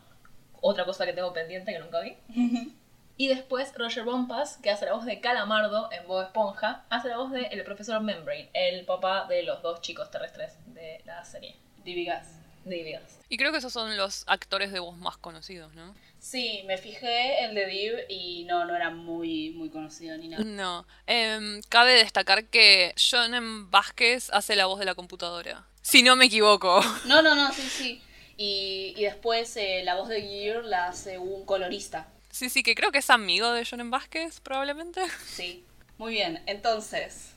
Otra 0.60 0.84
cosa 0.84 1.04
que 1.04 1.12
tengo 1.12 1.32
pendiente 1.32 1.72
que 1.72 1.78
nunca 1.78 2.00
vi. 2.00 2.16
Y 3.18 3.28
después 3.28 3.72
Roger 3.76 4.04
Bompas, 4.04 4.56
que 4.56 4.70
hace 4.70 4.86
la 4.86 4.94
voz 4.94 5.04
de 5.04 5.20
Calamardo 5.20 5.92
en 5.92 6.06
Bob 6.08 6.22
Esponja, 6.22 6.84
hace 6.88 7.08
la 7.08 7.18
voz 7.18 7.30
de 7.30 7.42
el 7.42 7.62
profesor 7.62 8.00
Membrane, 8.00 8.48
el 8.54 8.84
papá 8.86 9.26
de 9.28 9.42
los 9.42 9.62
dos 9.62 9.80
chicos 9.82 10.10
terrestres 10.10 10.54
de 10.66 11.02
la 11.04 11.22
serie. 11.24 11.54
Divi 11.84 12.06
Gas. 12.06 12.38
De 12.64 12.90
Gas. 12.90 13.20
Y 13.28 13.36
creo 13.36 13.52
que 13.52 13.58
esos 13.58 13.72
son 13.72 13.96
los 13.96 14.24
actores 14.26 14.72
de 14.72 14.80
voz 14.80 14.96
más 14.96 15.18
conocidos, 15.18 15.74
¿no? 15.74 15.94
Sí, 16.18 16.62
me 16.66 16.78
fijé 16.78 17.44
el 17.44 17.54
de 17.54 17.66
Div 17.66 17.92
y 18.08 18.44
no, 18.44 18.64
no 18.64 18.74
era 18.74 18.90
muy, 18.90 19.50
muy 19.50 19.70
conocido 19.70 20.16
ni 20.16 20.28
nada. 20.28 20.44
No. 20.44 20.86
Em, 21.06 21.60
cabe 21.68 21.92
destacar 21.92 22.46
que 22.46 22.94
Jonen 22.96 23.70
Vázquez 23.70 24.30
hace 24.32 24.56
la 24.56 24.66
voz 24.66 24.78
de 24.78 24.84
la 24.84 24.94
computadora. 24.94 25.66
Si 25.82 26.02
no 26.02 26.16
me 26.16 26.26
equivoco. 26.26 26.80
No, 27.04 27.20
no, 27.22 27.34
no, 27.34 27.52
sí, 27.52 27.62
sí. 27.62 28.02
Y, 28.36 28.94
y 28.96 29.02
después 29.02 29.56
eh, 29.56 29.82
la 29.84 29.96
voz 29.96 30.08
de 30.08 30.22
Gear 30.22 30.64
la 30.64 30.88
hace 30.88 31.18
un 31.18 31.44
colorista. 31.44 32.08
Sí, 32.30 32.48
sí, 32.48 32.62
que 32.62 32.74
creo 32.74 32.90
que 32.90 32.98
es 32.98 33.10
amigo 33.10 33.52
de 33.52 33.66
Jonen 33.66 33.90
Vázquez, 33.90 34.40
probablemente. 34.40 35.02
Sí. 35.26 35.64
Muy 35.98 36.14
bien, 36.14 36.42
entonces, 36.46 37.32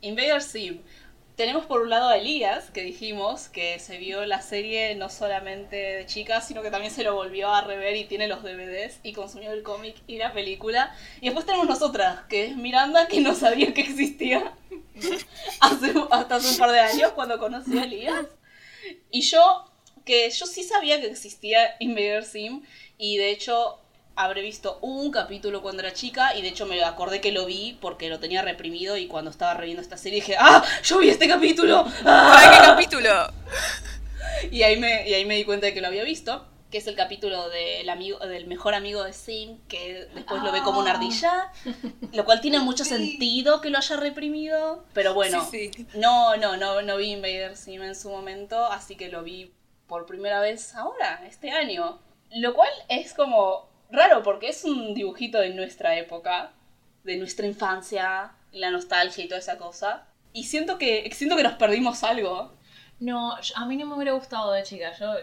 Invader 0.00 0.42
Sim. 0.42 0.80
Tenemos 1.42 1.66
por 1.66 1.80
un 1.82 1.90
lado 1.90 2.08
a 2.08 2.18
Elías, 2.18 2.70
que 2.70 2.84
dijimos 2.84 3.48
que 3.48 3.80
se 3.80 3.98
vio 3.98 4.24
la 4.26 4.40
serie 4.40 4.94
no 4.94 5.08
solamente 5.08 5.74
de 5.74 6.06
chicas, 6.06 6.46
sino 6.46 6.62
que 6.62 6.70
también 6.70 6.94
se 6.94 7.02
lo 7.02 7.16
volvió 7.16 7.52
a 7.52 7.62
rever 7.62 7.96
y 7.96 8.04
tiene 8.04 8.28
los 8.28 8.44
DVDs 8.44 9.00
y 9.02 9.12
consumió 9.12 9.50
el 9.50 9.64
cómic 9.64 9.96
y 10.06 10.18
la 10.18 10.32
película. 10.32 10.94
Y 11.20 11.24
después 11.24 11.44
tenemos 11.44 11.66
nosotras, 11.66 12.20
que 12.28 12.46
es 12.46 12.56
Miranda, 12.56 13.08
que 13.08 13.20
no 13.20 13.34
sabía 13.34 13.74
que 13.74 13.80
existía 13.80 14.56
hasta 15.60 16.36
hace 16.36 16.48
un 16.48 16.58
par 16.58 16.70
de 16.70 16.78
años 16.78 17.10
cuando 17.10 17.40
conocí 17.40 17.76
a 17.76 17.82
Elías. 17.82 18.24
Y 19.10 19.22
yo, 19.22 19.68
que 20.04 20.30
yo 20.30 20.46
sí 20.46 20.62
sabía 20.62 21.00
que 21.00 21.08
existía 21.08 21.74
Invader 21.80 22.22
Sim 22.22 22.62
y 22.98 23.16
de 23.16 23.30
hecho 23.30 23.81
habré 24.14 24.42
visto 24.42 24.78
un 24.82 25.10
capítulo 25.10 25.62
cuando 25.62 25.82
era 25.82 25.92
chica 25.92 26.36
y 26.36 26.42
de 26.42 26.48
hecho 26.48 26.66
me 26.66 26.82
acordé 26.84 27.20
que 27.20 27.32
lo 27.32 27.46
vi 27.46 27.78
porque 27.80 28.08
lo 28.08 28.18
tenía 28.20 28.42
reprimido 28.42 28.96
y 28.96 29.06
cuando 29.06 29.30
estaba 29.30 29.54
reviendo 29.54 29.82
esta 29.82 29.96
serie 29.96 30.20
dije, 30.20 30.36
¡ah! 30.38 30.62
¡Yo 30.84 30.98
vi 30.98 31.08
este 31.08 31.28
capítulo! 31.28 31.84
¡Ah! 32.04 32.32
¿Para 32.34 32.50
qué 32.50 32.64
capítulo? 32.66 33.10
Y 34.50 34.62
ahí, 34.62 34.76
me, 34.78 35.08
y 35.08 35.14
ahí 35.14 35.24
me 35.24 35.36
di 35.36 35.44
cuenta 35.44 35.66
de 35.66 35.74
que 35.74 35.80
lo 35.80 35.86
había 35.86 36.04
visto, 36.04 36.46
que 36.70 36.78
es 36.78 36.86
el 36.86 36.96
capítulo 36.96 37.48
del, 37.48 37.88
amigo, 37.88 38.18
del 38.20 38.46
mejor 38.46 38.74
amigo 38.74 39.04
de 39.04 39.12
Sim, 39.12 39.58
que 39.68 40.08
después 40.14 40.42
lo 40.42 40.52
ve 40.52 40.62
como 40.62 40.80
una 40.80 40.92
ardilla, 40.92 41.52
lo 42.12 42.24
cual 42.24 42.40
tiene 42.40 42.58
mucho 42.58 42.84
sentido 42.84 43.60
que 43.60 43.70
lo 43.70 43.78
haya 43.78 43.96
reprimido, 43.96 44.84
pero 44.94 45.14
bueno, 45.14 45.46
Sí, 45.50 45.70
sí. 45.74 45.86
no, 45.94 46.36
no, 46.36 46.56
no, 46.56 46.82
no 46.82 46.96
vi 46.96 47.12
Invader 47.12 47.56
Sim 47.56 47.82
en 47.82 47.94
su 47.94 48.10
momento, 48.10 48.64
así 48.66 48.96
que 48.96 49.08
lo 49.08 49.22
vi 49.22 49.52
por 49.86 50.06
primera 50.06 50.40
vez 50.40 50.74
ahora, 50.74 51.22
este 51.26 51.50
año. 51.50 52.00
Lo 52.34 52.54
cual 52.54 52.70
es 52.88 53.12
como 53.12 53.68
raro 53.92 54.22
porque 54.22 54.48
es 54.48 54.64
un 54.64 54.94
dibujito 54.94 55.38
de 55.38 55.50
nuestra 55.50 55.96
época, 55.96 56.52
de 57.04 57.16
nuestra 57.16 57.46
infancia, 57.46 58.32
la 58.52 58.70
nostalgia 58.70 59.24
y 59.24 59.28
toda 59.28 59.40
esa 59.40 59.58
cosa. 59.58 60.06
Y 60.32 60.44
siento 60.44 60.78
que, 60.78 61.08
siento 61.12 61.36
que 61.36 61.42
nos 61.42 61.54
perdimos 61.54 62.02
algo. 62.02 62.54
No, 62.98 63.36
a 63.54 63.66
mí 63.66 63.76
no 63.76 63.86
me 63.86 63.94
hubiera 63.94 64.12
gustado 64.12 64.52
de 64.52 64.62
chica. 64.62 64.92
Yo 64.98 65.14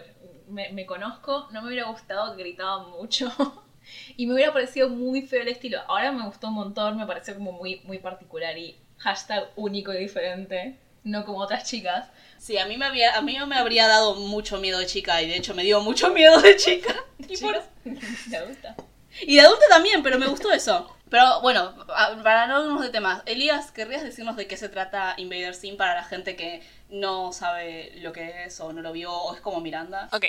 me, 0.48 0.70
me 0.70 0.86
conozco, 0.86 1.48
no 1.52 1.62
me 1.62 1.68
hubiera 1.68 1.88
gustado 1.88 2.36
que 2.36 2.42
gritaba 2.42 2.88
mucho. 2.88 3.30
Y 4.16 4.26
me 4.26 4.34
hubiera 4.34 4.52
parecido 4.52 4.88
muy 4.88 5.22
feo 5.22 5.42
el 5.42 5.48
estilo. 5.48 5.80
Ahora 5.88 6.12
me 6.12 6.24
gustó 6.24 6.48
un 6.48 6.54
montón, 6.54 6.96
me 6.98 7.06
pareció 7.06 7.34
como 7.34 7.52
muy, 7.52 7.80
muy 7.84 7.98
particular 7.98 8.56
y 8.56 8.76
hashtag 8.98 9.50
único 9.56 9.92
y 9.92 9.98
diferente. 9.98 10.78
No 11.02 11.24
como 11.24 11.38
otras 11.38 11.64
chicas. 11.64 12.08
Sí, 12.40 12.56
a 12.56 12.64
mí 12.64 12.78
me 12.78 12.86
había, 12.86 13.16
a 13.16 13.20
mí 13.20 13.36
me 13.46 13.56
habría 13.56 13.86
dado 13.86 14.14
mucho 14.14 14.58
miedo 14.58 14.78
de 14.78 14.86
chica 14.86 15.20
y 15.20 15.28
de 15.28 15.36
hecho 15.36 15.54
me 15.54 15.62
dio 15.62 15.80
mucho 15.82 16.10
miedo 16.10 16.40
de 16.40 16.56
chica. 16.56 16.94
Y, 17.28 17.36
por- 17.36 17.62
me 17.84 18.42
gusta. 18.46 18.74
y 19.20 19.34
de 19.36 19.42
adulta 19.42 19.66
también, 19.68 20.02
pero 20.02 20.18
me 20.18 20.26
gustó 20.26 20.50
eso. 20.50 20.96
Pero 21.10 21.40
bueno, 21.42 21.74
para 22.22 22.46
no 22.46 22.62
irnos 22.64 22.80
de 22.82 22.88
temas, 22.88 23.22
Elías, 23.26 23.72
¿querrías 23.72 24.02
decirnos 24.04 24.36
de 24.36 24.46
qué 24.46 24.56
se 24.56 24.68
trata 24.68 25.14
Invader 25.18 25.54
Sim 25.54 25.76
para 25.76 25.94
la 25.96 26.04
gente 26.04 26.36
que 26.36 26.62
no 26.88 27.32
sabe 27.32 27.92
lo 27.96 28.12
que 28.12 28.44
es 28.44 28.58
o 28.60 28.72
no 28.72 28.80
lo 28.80 28.92
vio 28.92 29.12
o 29.12 29.34
es 29.34 29.40
como 29.40 29.60
Miranda? 29.60 30.08
Ok. 30.12 30.26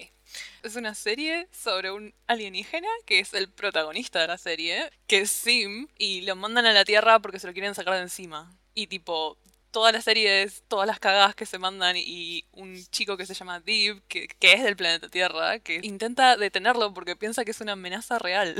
Es 0.63 0.75
una 0.75 0.95
serie 0.95 1.47
sobre 1.51 1.91
un 1.91 2.13
alienígena 2.27 2.87
que 3.05 3.19
es 3.19 3.33
el 3.35 3.47
protagonista 3.49 4.19
de 4.21 4.27
la 4.27 4.37
serie, 4.39 4.89
que 5.07 5.19
es 5.19 5.29
Sim, 5.29 5.87
y 5.97 6.21
lo 6.21 6.35
mandan 6.35 6.65
a 6.65 6.73
la 6.73 6.83
Tierra 6.83 7.19
porque 7.19 7.39
se 7.39 7.47
lo 7.47 7.53
quieren 7.53 7.75
sacar 7.75 7.93
de 7.93 8.01
encima. 8.01 8.51
Y 8.73 8.87
tipo, 8.87 9.37
toda 9.71 9.91
la 9.91 10.01
serie 10.01 10.43
es 10.43 10.63
todas 10.67 10.85
las 10.87 10.99
cagadas 10.99 11.33
que 11.35 11.45
se 11.45 11.57
mandan 11.57 11.95
y 11.97 12.45
un 12.51 12.83
chico 12.91 13.17
que 13.17 13.25
se 13.25 13.33
llama 13.33 13.59
Deep, 13.61 14.01
que, 14.07 14.27
que 14.27 14.53
es 14.53 14.63
del 14.63 14.75
planeta 14.75 15.09
Tierra, 15.09 15.59
que 15.59 15.79
intenta 15.83 16.35
detenerlo 16.37 16.93
porque 16.93 17.15
piensa 17.15 17.43
que 17.45 17.51
es 17.51 17.61
una 17.61 17.71
amenaza 17.73 18.19
real. 18.19 18.55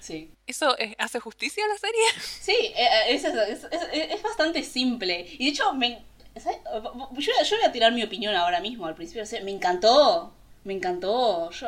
Sí. 0.00 0.30
¿Eso 0.46 0.76
es- 0.78 0.94
hace 0.98 1.18
justicia 1.18 1.64
a 1.64 1.68
la 1.68 1.78
serie? 1.78 2.02
Sí, 2.40 2.52
eh, 2.76 2.88
eh, 3.08 4.08
es, 4.12 4.22
bastante 4.22 4.62
simple. 4.62 5.26
Y 5.38 5.46
de 5.46 5.50
hecho, 5.50 5.72
me, 5.74 5.98
yo, 6.36 7.32
yo 7.44 7.56
voy 7.56 7.64
a 7.66 7.72
tirar 7.72 7.92
mi 7.92 8.02
opinión 8.04 8.34
ahora 8.36 8.60
mismo, 8.60 8.86
al 8.86 8.94
principio. 8.94 9.24
o 9.24 9.26
sea, 9.26 9.42
Me 9.42 9.50
encantó. 9.50 10.32
Me 10.62 10.74
encantó. 10.74 11.50
Yo, 11.50 11.66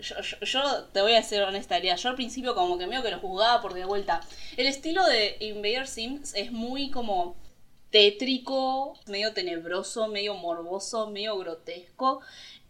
yo, 0.00 0.20
yo- 0.20 0.40
yo 0.40 0.84
te 0.92 1.02
voy 1.02 1.14
a 1.14 1.22
ser 1.22 1.42
honesta, 1.42 1.76
Elías. 1.76 2.02
Yo 2.02 2.10
al 2.10 2.14
principio 2.16 2.54
como 2.54 2.78
que 2.78 2.86
medio 2.86 3.02
que 3.02 3.10
lo 3.10 3.18
juzgaba 3.18 3.60
por 3.60 3.74
de 3.74 3.84
vuelta. 3.84 4.20
El 4.56 4.66
estilo 4.66 5.04
de 5.06 5.36
Invader 5.40 5.86
Sims 5.88 6.32
es 6.34 6.50
muy 6.52 6.90
como 6.90 7.36
tétrico, 7.90 8.98
medio 9.06 9.32
tenebroso, 9.32 10.08
medio 10.08 10.34
morboso, 10.34 11.10
medio 11.10 11.36
grotesco. 11.38 12.20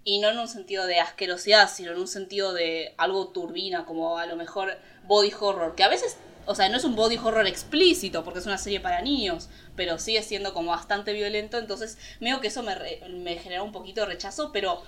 Y 0.02 0.18
no 0.18 0.30
en 0.30 0.38
un 0.38 0.48
sentido 0.48 0.86
de 0.86 0.98
asquerosidad, 0.98 1.70
sino 1.70 1.92
en 1.92 1.98
un 1.98 2.08
sentido 2.08 2.52
de 2.54 2.94
algo 2.96 3.28
turbina, 3.28 3.84
como 3.84 4.18
a 4.18 4.26
lo 4.26 4.36
mejor 4.36 4.78
body 5.04 5.32
horror. 5.38 5.74
Que 5.74 5.82
a 5.82 5.88
veces, 5.88 6.16
o 6.46 6.54
sea, 6.54 6.68
no 6.70 6.78
es 6.78 6.84
un 6.84 6.96
body 6.96 7.18
horror 7.18 7.46
explícito, 7.46 8.24
porque 8.24 8.40
es 8.40 8.46
una 8.46 8.56
serie 8.56 8.80
para 8.80 9.02
niños, 9.02 9.50
pero 9.76 9.98
sigue 9.98 10.22
siendo 10.22 10.54
como 10.54 10.70
bastante 10.70 11.12
violento. 11.12 11.58
Entonces, 11.58 11.98
medio 12.18 12.40
que 12.40 12.48
eso 12.48 12.62
me, 12.62 12.74
me 13.10 13.36
generó 13.36 13.62
un 13.62 13.72
poquito 13.72 14.00
de 14.00 14.06
rechazo, 14.06 14.52
pero 14.52 14.82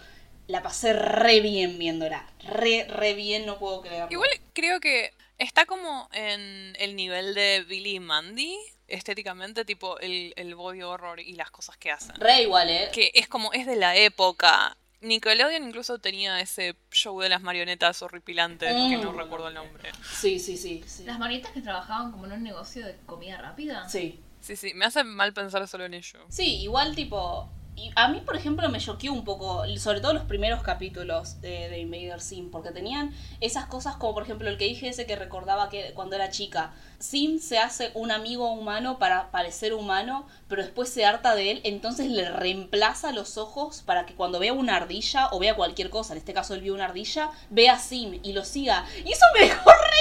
la 0.46 0.62
pasé 0.62 0.92
re 0.92 1.40
bien 1.40 1.78
viéndola. 1.78 2.26
Re, 2.40 2.86
re 2.88 3.14
bien, 3.14 3.46
no 3.46 3.58
puedo 3.58 3.82
creerlo. 3.82 4.08
Igual 4.10 4.30
creo 4.54 4.80
que 4.80 5.12
está 5.38 5.66
como 5.66 6.08
en 6.12 6.74
el 6.78 6.96
nivel 6.96 7.34
de 7.34 7.64
Billy 7.68 7.96
y 7.96 8.00
Mandy, 8.00 8.56
estéticamente, 8.92 9.64
tipo 9.64 9.98
el, 10.00 10.32
el 10.36 10.54
body 10.54 10.82
horror 10.82 11.20
y 11.20 11.32
las 11.34 11.50
cosas 11.50 11.76
que 11.76 11.90
hacen. 11.90 12.14
Re 12.16 12.42
igual, 12.42 12.68
¿eh? 12.70 12.90
Que 12.92 13.10
es 13.14 13.26
como, 13.28 13.52
es 13.52 13.66
de 13.66 13.76
la 13.76 13.96
época. 13.96 14.76
Nickelodeon 15.00 15.64
incluso 15.66 15.98
tenía 15.98 16.38
ese 16.40 16.76
show 16.92 17.18
de 17.20 17.28
las 17.28 17.42
marionetas 17.42 18.02
horripilantes, 18.02 18.72
que 18.72 18.96
no 18.98 19.12
Mm. 19.12 19.16
recuerdo 19.18 19.48
el 19.48 19.54
nombre. 19.54 19.90
Sí, 20.20 20.38
sí, 20.38 20.56
sí. 20.56 20.84
Sí. 20.86 21.04
Las 21.04 21.18
marionetas 21.18 21.52
que 21.52 21.60
trabajaban 21.60 22.12
como 22.12 22.26
en 22.26 22.32
un 22.32 22.42
negocio 22.44 22.86
de 22.86 22.96
comida 23.06 23.38
rápida. 23.38 23.88
sí. 23.88 24.20
Sí, 24.40 24.56
sí, 24.56 24.74
me 24.74 24.84
hace 24.86 25.04
mal 25.04 25.32
pensar 25.32 25.68
solo 25.68 25.84
en 25.84 25.94
ello. 25.94 26.18
Sí, 26.28 26.62
igual 26.62 26.96
tipo... 26.96 27.48
y 27.74 27.90
a 27.96 28.08
mí, 28.08 28.20
por 28.20 28.36
ejemplo, 28.36 28.68
me 28.68 28.78
choqueó 28.78 29.12
un 29.12 29.24
poco, 29.24 29.64
sobre 29.78 30.00
todo 30.00 30.12
los 30.12 30.24
primeros 30.24 30.62
capítulos 30.62 31.40
de, 31.40 31.68
de 31.70 31.78
Invader 31.78 32.20
Sim, 32.20 32.50
porque 32.50 32.70
tenían 32.70 33.14
esas 33.40 33.66
cosas 33.66 33.96
como, 33.96 34.14
por 34.14 34.24
ejemplo, 34.24 34.48
el 34.48 34.58
que 34.58 34.66
dije 34.66 34.88
ese 34.88 35.06
que 35.06 35.16
recordaba 35.16 35.68
que 35.70 35.92
cuando 35.94 36.16
era 36.16 36.30
chica. 36.30 36.72
Sim 36.98 37.38
se 37.38 37.58
hace 37.58 37.90
un 37.94 38.10
amigo 38.10 38.52
humano 38.52 38.98
para 38.98 39.30
parecer 39.30 39.72
humano, 39.72 40.26
pero 40.48 40.62
después 40.62 40.90
se 40.90 41.04
harta 41.04 41.34
de 41.34 41.50
él, 41.50 41.60
entonces 41.64 42.08
le 42.08 42.30
reemplaza 42.30 43.12
los 43.12 43.38
ojos 43.38 43.82
para 43.82 44.06
que 44.06 44.14
cuando 44.14 44.38
vea 44.38 44.52
una 44.52 44.76
ardilla 44.76 45.28
o 45.32 45.38
vea 45.38 45.56
cualquier 45.56 45.90
cosa, 45.90 46.12
en 46.12 46.18
este 46.18 46.34
caso 46.34 46.54
él 46.54 46.60
vio 46.60 46.74
una 46.74 46.84
ardilla, 46.84 47.30
vea 47.50 47.74
a 47.74 47.78
Sim 47.78 48.20
y 48.22 48.32
lo 48.34 48.44
siga. 48.44 48.84
Y 49.04 49.12
eso 49.12 49.24
me 49.34 49.46
dejó 49.46 49.70
re 49.70 49.92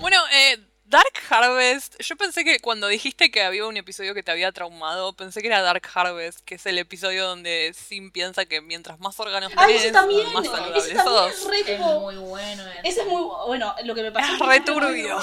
Bueno, 0.00 0.16
eh, 0.32 0.67
Dark 0.88 1.12
Harvest, 1.28 2.00
yo 2.00 2.16
pensé 2.16 2.44
que 2.44 2.60
cuando 2.60 2.86
dijiste 2.88 3.30
que 3.30 3.42
había 3.42 3.66
un 3.66 3.76
episodio 3.76 4.14
que 4.14 4.22
te 4.22 4.30
había 4.30 4.52
traumado, 4.52 5.12
pensé 5.12 5.42
que 5.42 5.48
era 5.48 5.60
Dark 5.60 5.82
Harvest, 5.92 6.40
que 6.46 6.54
es 6.54 6.64
el 6.64 6.78
episodio 6.78 7.26
donde 7.26 7.74
Sim 7.74 8.10
piensa 8.10 8.46
que 8.46 8.62
mientras 8.62 8.98
más 8.98 9.20
órganos 9.20 9.52
¡Ay, 9.56 9.66
tenés, 9.66 9.82
ese 9.82 9.92
también! 9.92 10.32
más 10.32 10.46
saludable 10.46 10.94
también 10.94 11.28
es 11.28 11.44
re 11.44 11.74
Es 11.74 11.80
muy 11.80 12.16
bueno. 12.16 12.62
ese. 12.62 12.88
Ese 12.88 13.00
es 13.02 13.06
muy 13.06 13.22
bueno, 13.46 13.74
lo 13.84 13.94
que 13.94 14.02
me 14.02 14.12
pasó. 14.12 14.32
Es 14.32 14.38
re 14.38 14.60
turbio. 14.60 15.18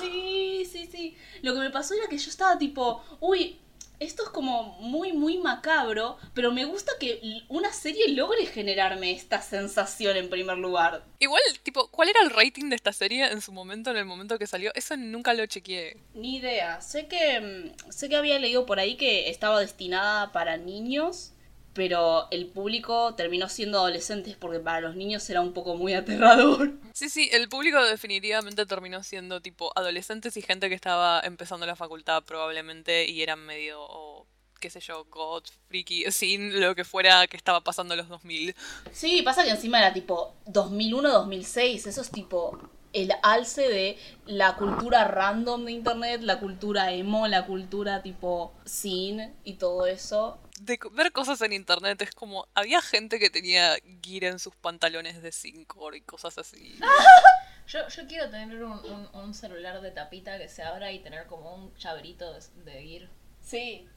Sí, 0.00 0.66
sí, 0.70 0.88
sí. 0.90 1.16
Lo 1.42 1.52
que 1.52 1.60
me 1.60 1.70
pasó 1.70 1.92
era 1.92 2.06
que 2.08 2.16
yo 2.16 2.30
estaba 2.30 2.56
tipo, 2.58 3.04
uy, 3.20 3.60
esto 4.00 4.24
es 4.24 4.28
como 4.30 4.76
muy, 4.80 5.12
muy 5.12 5.38
macabro, 5.38 6.16
pero 6.34 6.52
me 6.52 6.64
gusta 6.64 6.92
que 6.98 7.42
una 7.48 7.72
serie 7.72 8.08
logre 8.08 8.46
generarme 8.46 9.12
esta 9.12 9.40
sensación 9.42 10.16
en 10.16 10.28
primer 10.28 10.58
lugar. 10.58 11.04
Igual, 11.18 11.42
tipo, 11.62 11.88
¿cuál 11.88 12.08
era 12.08 12.20
el 12.22 12.30
rating 12.30 12.68
de 12.70 12.76
esta 12.76 12.92
serie 12.92 13.26
en 13.26 13.40
su 13.40 13.52
momento, 13.52 13.90
en 13.90 13.96
el 13.96 14.04
momento 14.04 14.38
que 14.38 14.46
salió? 14.46 14.72
Eso 14.74 14.96
nunca 14.96 15.34
lo 15.34 15.46
chequeé. 15.46 15.96
Ni 16.14 16.36
idea. 16.36 16.80
Sé 16.80 17.06
que 17.06 17.40
mm, 17.40 17.90
sé 17.90 18.08
que 18.08 18.16
había 18.16 18.38
leído 18.38 18.66
por 18.66 18.78
ahí 18.78 18.96
que 18.96 19.30
estaba 19.30 19.60
destinada 19.60 20.32
para 20.32 20.56
niños, 20.56 21.33
pero 21.74 22.28
el 22.30 22.46
público 22.46 23.14
terminó 23.14 23.48
siendo 23.48 23.78
adolescentes 23.78 24.36
porque 24.36 24.60
para 24.60 24.80
los 24.80 24.96
niños 24.96 25.28
era 25.28 25.40
un 25.40 25.52
poco 25.52 25.76
muy 25.76 25.94
aterrador. 25.94 26.72
Sí, 26.94 27.08
sí, 27.08 27.28
el 27.32 27.48
público 27.48 27.82
definitivamente 27.82 28.66
terminó 28.66 29.02
siendo 29.02 29.42
tipo 29.42 29.72
adolescentes 29.76 30.36
y 30.36 30.42
gente 30.42 30.68
que 30.68 30.76
estaba 30.76 31.20
empezando 31.24 31.66
la 31.66 31.74
facultad 31.74 32.22
probablemente 32.22 33.10
y 33.10 33.20
eran 33.20 33.40
medio, 33.40 33.80
o, 33.80 34.28
qué 34.60 34.70
sé 34.70 34.78
yo, 34.78 35.04
god, 35.06 35.42
freaky, 35.68 36.04
sin 36.12 36.60
lo 36.60 36.76
que 36.76 36.84
fuera 36.84 37.26
que 37.26 37.36
estaba 37.36 37.62
pasando 37.62 37.94
en 37.94 37.98
los 37.98 38.08
2000. 38.08 38.54
Sí, 38.92 39.22
pasa 39.22 39.42
que 39.42 39.50
encima 39.50 39.78
era 39.80 39.92
tipo 39.92 40.36
2001-2006, 40.46 41.88
eso 41.88 42.00
es 42.00 42.10
tipo 42.12 42.60
el 42.94 43.12
alce 43.22 43.68
de 43.68 43.98
la 44.24 44.56
cultura 44.56 45.04
random 45.08 45.64
de 45.64 45.72
internet, 45.72 46.22
la 46.22 46.38
cultura 46.38 46.92
emo, 46.92 47.26
la 47.26 47.44
cultura 47.44 48.02
tipo 48.02 48.54
sin 48.64 49.34
y 49.42 49.54
todo 49.54 49.86
eso. 49.86 50.38
De 50.60 50.78
ver 50.92 51.10
cosas 51.12 51.40
en 51.42 51.52
internet 51.52 52.00
es 52.02 52.12
como, 52.12 52.46
había 52.54 52.80
gente 52.80 53.18
que 53.18 53.28
tenía 53.30 53.76
gear 54.02 54.24
en 54.24 54.38
sus 54.38 54.54
pantalones 54.54 55.20
de 55.22 55.32
5 55.32 55.94
y 55.94 56.00
cosas 56.02 56.38
así. 56.38 56.78
Yo, 57.66 57.88
yo 57.88 58.06
quiero 58.06 58.28
tener 58.28 58.62
un, 58.62 58.72
un- 58.72 59.08
un 59.14 59.32
celular 59.34 59.80
de 59.80 59.90
tapita 59.90 60.36
que 60.36 60.50
se 60.50 60.62
abra 60.62 60.92
y 60.92 60.98
tener 60.98 61.26
como 61.26 61.54
un 61.54 61.74
llaverito 61.78 62.30
de, 62.34 62.40
de 62.70 62.82
ir. 62.84 63.08
Sí. 63.42 63.88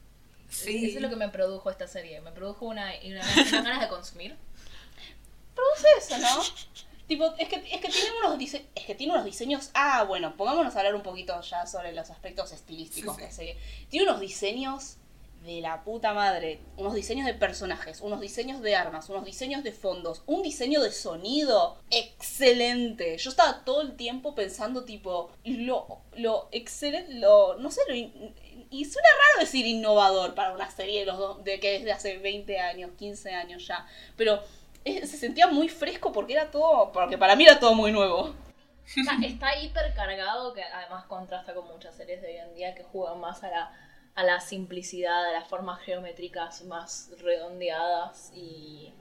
Sí. 0.48 0.86
Eso 0.86 0.96
es 0.96 1.02
lo 1.02 1.10
que 1.10 1.16
me 1.16 1.28
produjo 1.28 1.68
esta 1.70 1.86
serie. 1.86 2.22
Me 2.22 2.32
produjo 2.32 2.64
una, 2.64 2.90
una, 3.04 3.20
unas 3.20 3.52
ganas 3.52 3.80
de 3.82 3.88
consumir. 3.88 4.36
Produce 5.54 5.86
eso, 5.98 6.16
¿no? 6.18 6.42
tipo, 7.06 7.34
es 7.38 7.48
que, 7.48 7.56
es 7.56 7.80
que 7.82 7.88
tiene 7.88 8.10
unos 8.24 8.38
dise- 8.38 8.64
es 8.74 8.84
que 8.86 8.94
tiene 8.94 9.12
unos 9.12 9.26
diseños. 9.26 9.68
Ah, 9.74 10.04
bueno, 10.04 10.34
pongámonos 10.36 10.74
a 10.74 10.78
hablar 10.78 10.94
un 10.94 11.02
poquito 11.02 11.38
ya 11.42 11.66
sobre 11.66 11.92
los 11.92 12.08
aspectos 12.10 12.52
estilísticos 12.52 13.16
Sí, 13.16 13.20
de 13.20 13.26
la 13.26 13.32
serie. 13.34 13.58
Tiene 13.90 14.08
unos 14.08 14.20
diseños 14.20 14.96
de 15.44 15.60
la 15.60 15.82
puta 15.82 16.12
madre. 16.12 16.60
Unos 16.76 16.94
diseños 16.94 17.26
de 17.26 17.34
personajes, 17.34 18.00
unos 18.00 18.20
diseños 18.20 18.60
de 18.60 18.76
armas, 18.76 19.08
unos 19.08 19.24
diseños 19.24 19.62
de 19.62 19.72
fondos, 19.72 20.22
un 20.26 20.42
diseño 20.42 20.82
de 20.82 20.92
sonido 20.92 21.78
excelente. 21.90 23.16
Yo 23.18 23.30
estaba 23.30 23.64
todo 23.64 23.82
el 23.82 23.96
tiempo 23.96 24.34
pensando 24.34 24.84
tipo, 24.84 25.30
lo, 25.44 26.00
lo 26.16 26.48
excelente, 26.52 27.14
lo, 27.14 27.56
no 27.56 27.70
sé, 27.70 27.80
lo... 27.88 27.94
y 27.94 28.84
suena 28.84 29.08
raro 29.08 29.40
decir 29.40 29.66
innovador 29.66 30.34
para 30.34 30.52
una 30.52 30.70
serie 30.70 31.00
de 31.00 31.06
los 31.06 31.18
dos, 31.18 31.44
de 31.44 31.60
que 31.60 31.76
es 31.76 31.90
hace 31.90 32.18
20 32.18 32.58
años, 32.60 32.90
15 32.98 33.34
años 33.34 33.66
ya, 33.66 33.86
pero 34.16 34.42
se 34.84 35.06
sentía 35.06 35.46
muy 35.46 35.68
fresco 35.68 36.12
porque 36.12 36.34
era 36.34 36.50
todo, 36.50 36.92
porque 36.92 37.18
para 37.18 37.36
mí 37.36 37.44
era 37.44 37.58
todo 37.58 37.74
muy 37.74 37.92
nuevo. 37.92 38.34
Está, 38.96 39.18
está 39.22 39.60
hipercargado, 39.60 40.54
que 40.54 40.62
además 40.62 41.04
contrasta 41.04 41.52
con 41.54 41.66
muchas 41.68 41.94
series 41.94 42.22
de 42.22 42.28
hoy 42.28 42.36
en 42.36 42.54
día 42.54 42.74
que 42.74 42.84
juegan 42.84 43.20
más 43.20 43.44
a 43.44 43.50
la, 43.50 43.87
a 44.18 44.24
la 44.24 44.40
simplicidad, 44.40 45.26
a 45.26 45.30
las 45.30 45.46
formas 45.46 45.80
geométricas 45.82 46.64
más 46.64 47.08
redondeadas 47.22 48.32
y 48.34 48.92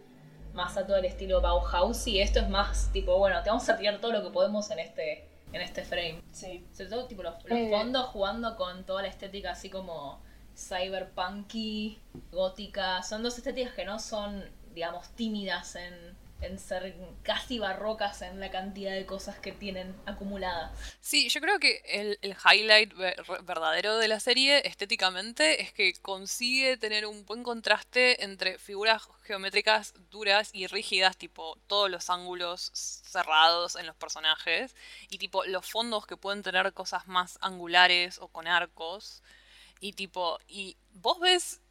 más 0.53 0.77
a 0.77 0.85
todo 0.85 0.97
el 0.97 1.05
estilo 1.05 1.41
Bauhaus. 1.41 2.05
Y 2.05 2.21
esto 2.21 2.39
es 2.39 2.47
más 2.49 2.91
tipo, 2.93 3.17
bueno, 3.17 3.41
te 3.41 3.49
vamos 3.49 3.67
a 3.67 3.77
tirar 3.79 3.99
todo 3.99 4.11
lo 4.11 4.21
que 4.21 4.29
podemos 4.29 4.69
en 4.69 4.77
este, 4.77 5.27
en 5.53 5.61
este 5.61 5.83
frame. 5.83 6.21
Sí. 6.31 6.63
Sobre 6.71 6.89
todo 6.91 7.07
tipo 7.07 7.23
los, 7.23 7.33
los 7.45 7.57
Eh. 7.57 7.69
fondos 7.71 8.05
jugando 8.09 8.55
con 8.55 8.85
toda 8.85 9.01
la 9.01 9.07
estética 9.07 9.51
así 9.53 9.71
como 9.71 10.21
cyberpunky, 10.55 11.99
gótica. 12.31 13.01
Son 13.01 13.23
dos 13.23 13.39
estéticas 13.39 13.73
que 13.73 13.85
no 13.85 13.97
son, 13.97 14.43
digamos, 14.75 15.09
tímidas 15.15 15.75
en, 15.77 16.15
en 16.41 16.59
ser 16.59 16.95
casi 17.23 17.59
barrocas 17.59 18.21
en 18.21 18.39
la 18.39 18.51
cantidad 18.51 18.93
de 18.93 19.05
cosas 19.05 19.39
que 19.39 19.51
tienen 19.51 19.95
acumuladas. 20.05 20.71
Sí, 21.01 21.29
yo 21.29 21.41
creo 21.41 21.59
que 21.59 21.81
el, 21.85 22.19
el 22.21 22.35
highlight 22.45 22.93
ver- 22.93 23.23
verdadero 23.43 23.97
de 23.97 24.07
la 24.07 24.19
serie 24.19 24.67
estéticamente 24.67 25.61
es 25.61 25.73
que 25.73 25.93
consigue 26.01 26.77
tener 26.77 27.05
un 27.05 27.25
buen 27.25 27.43
contraste 27.43 28.23
entre 28.23 28.57
figuras 28.59 29.07
geométricas 29.23 29.93
duras 30.11 30.51
y 30.53 30.67
rígidas, 30.67 31.17
tipo 31.17 31.57
todos 31.67 31.89
los 31.89 32.09
ángulos 32.09 32.71
cerrados 32.73 33.75
en 33.75 33.87
los 33.87 33.95
personajes, 33.95 34.75
y 35.09 35.17
tipo 35.17 35.43
los 35.45 35.69
fondos 35.69 36.05
que 36.05 36.17
pueden 36.17 36.43
tener 36.43 36.71
cosas 36.73 37.07
más 37.07 37.37
angulares 37.41 38.19
o 38.19 38.27
con 38.27 38.47
arcos, 38.47 39.23
y 39.79 39.93
tipo, 39.93 40.39
y 40.47 40.77
vos 40.93 41.19
ves 41.19 41.61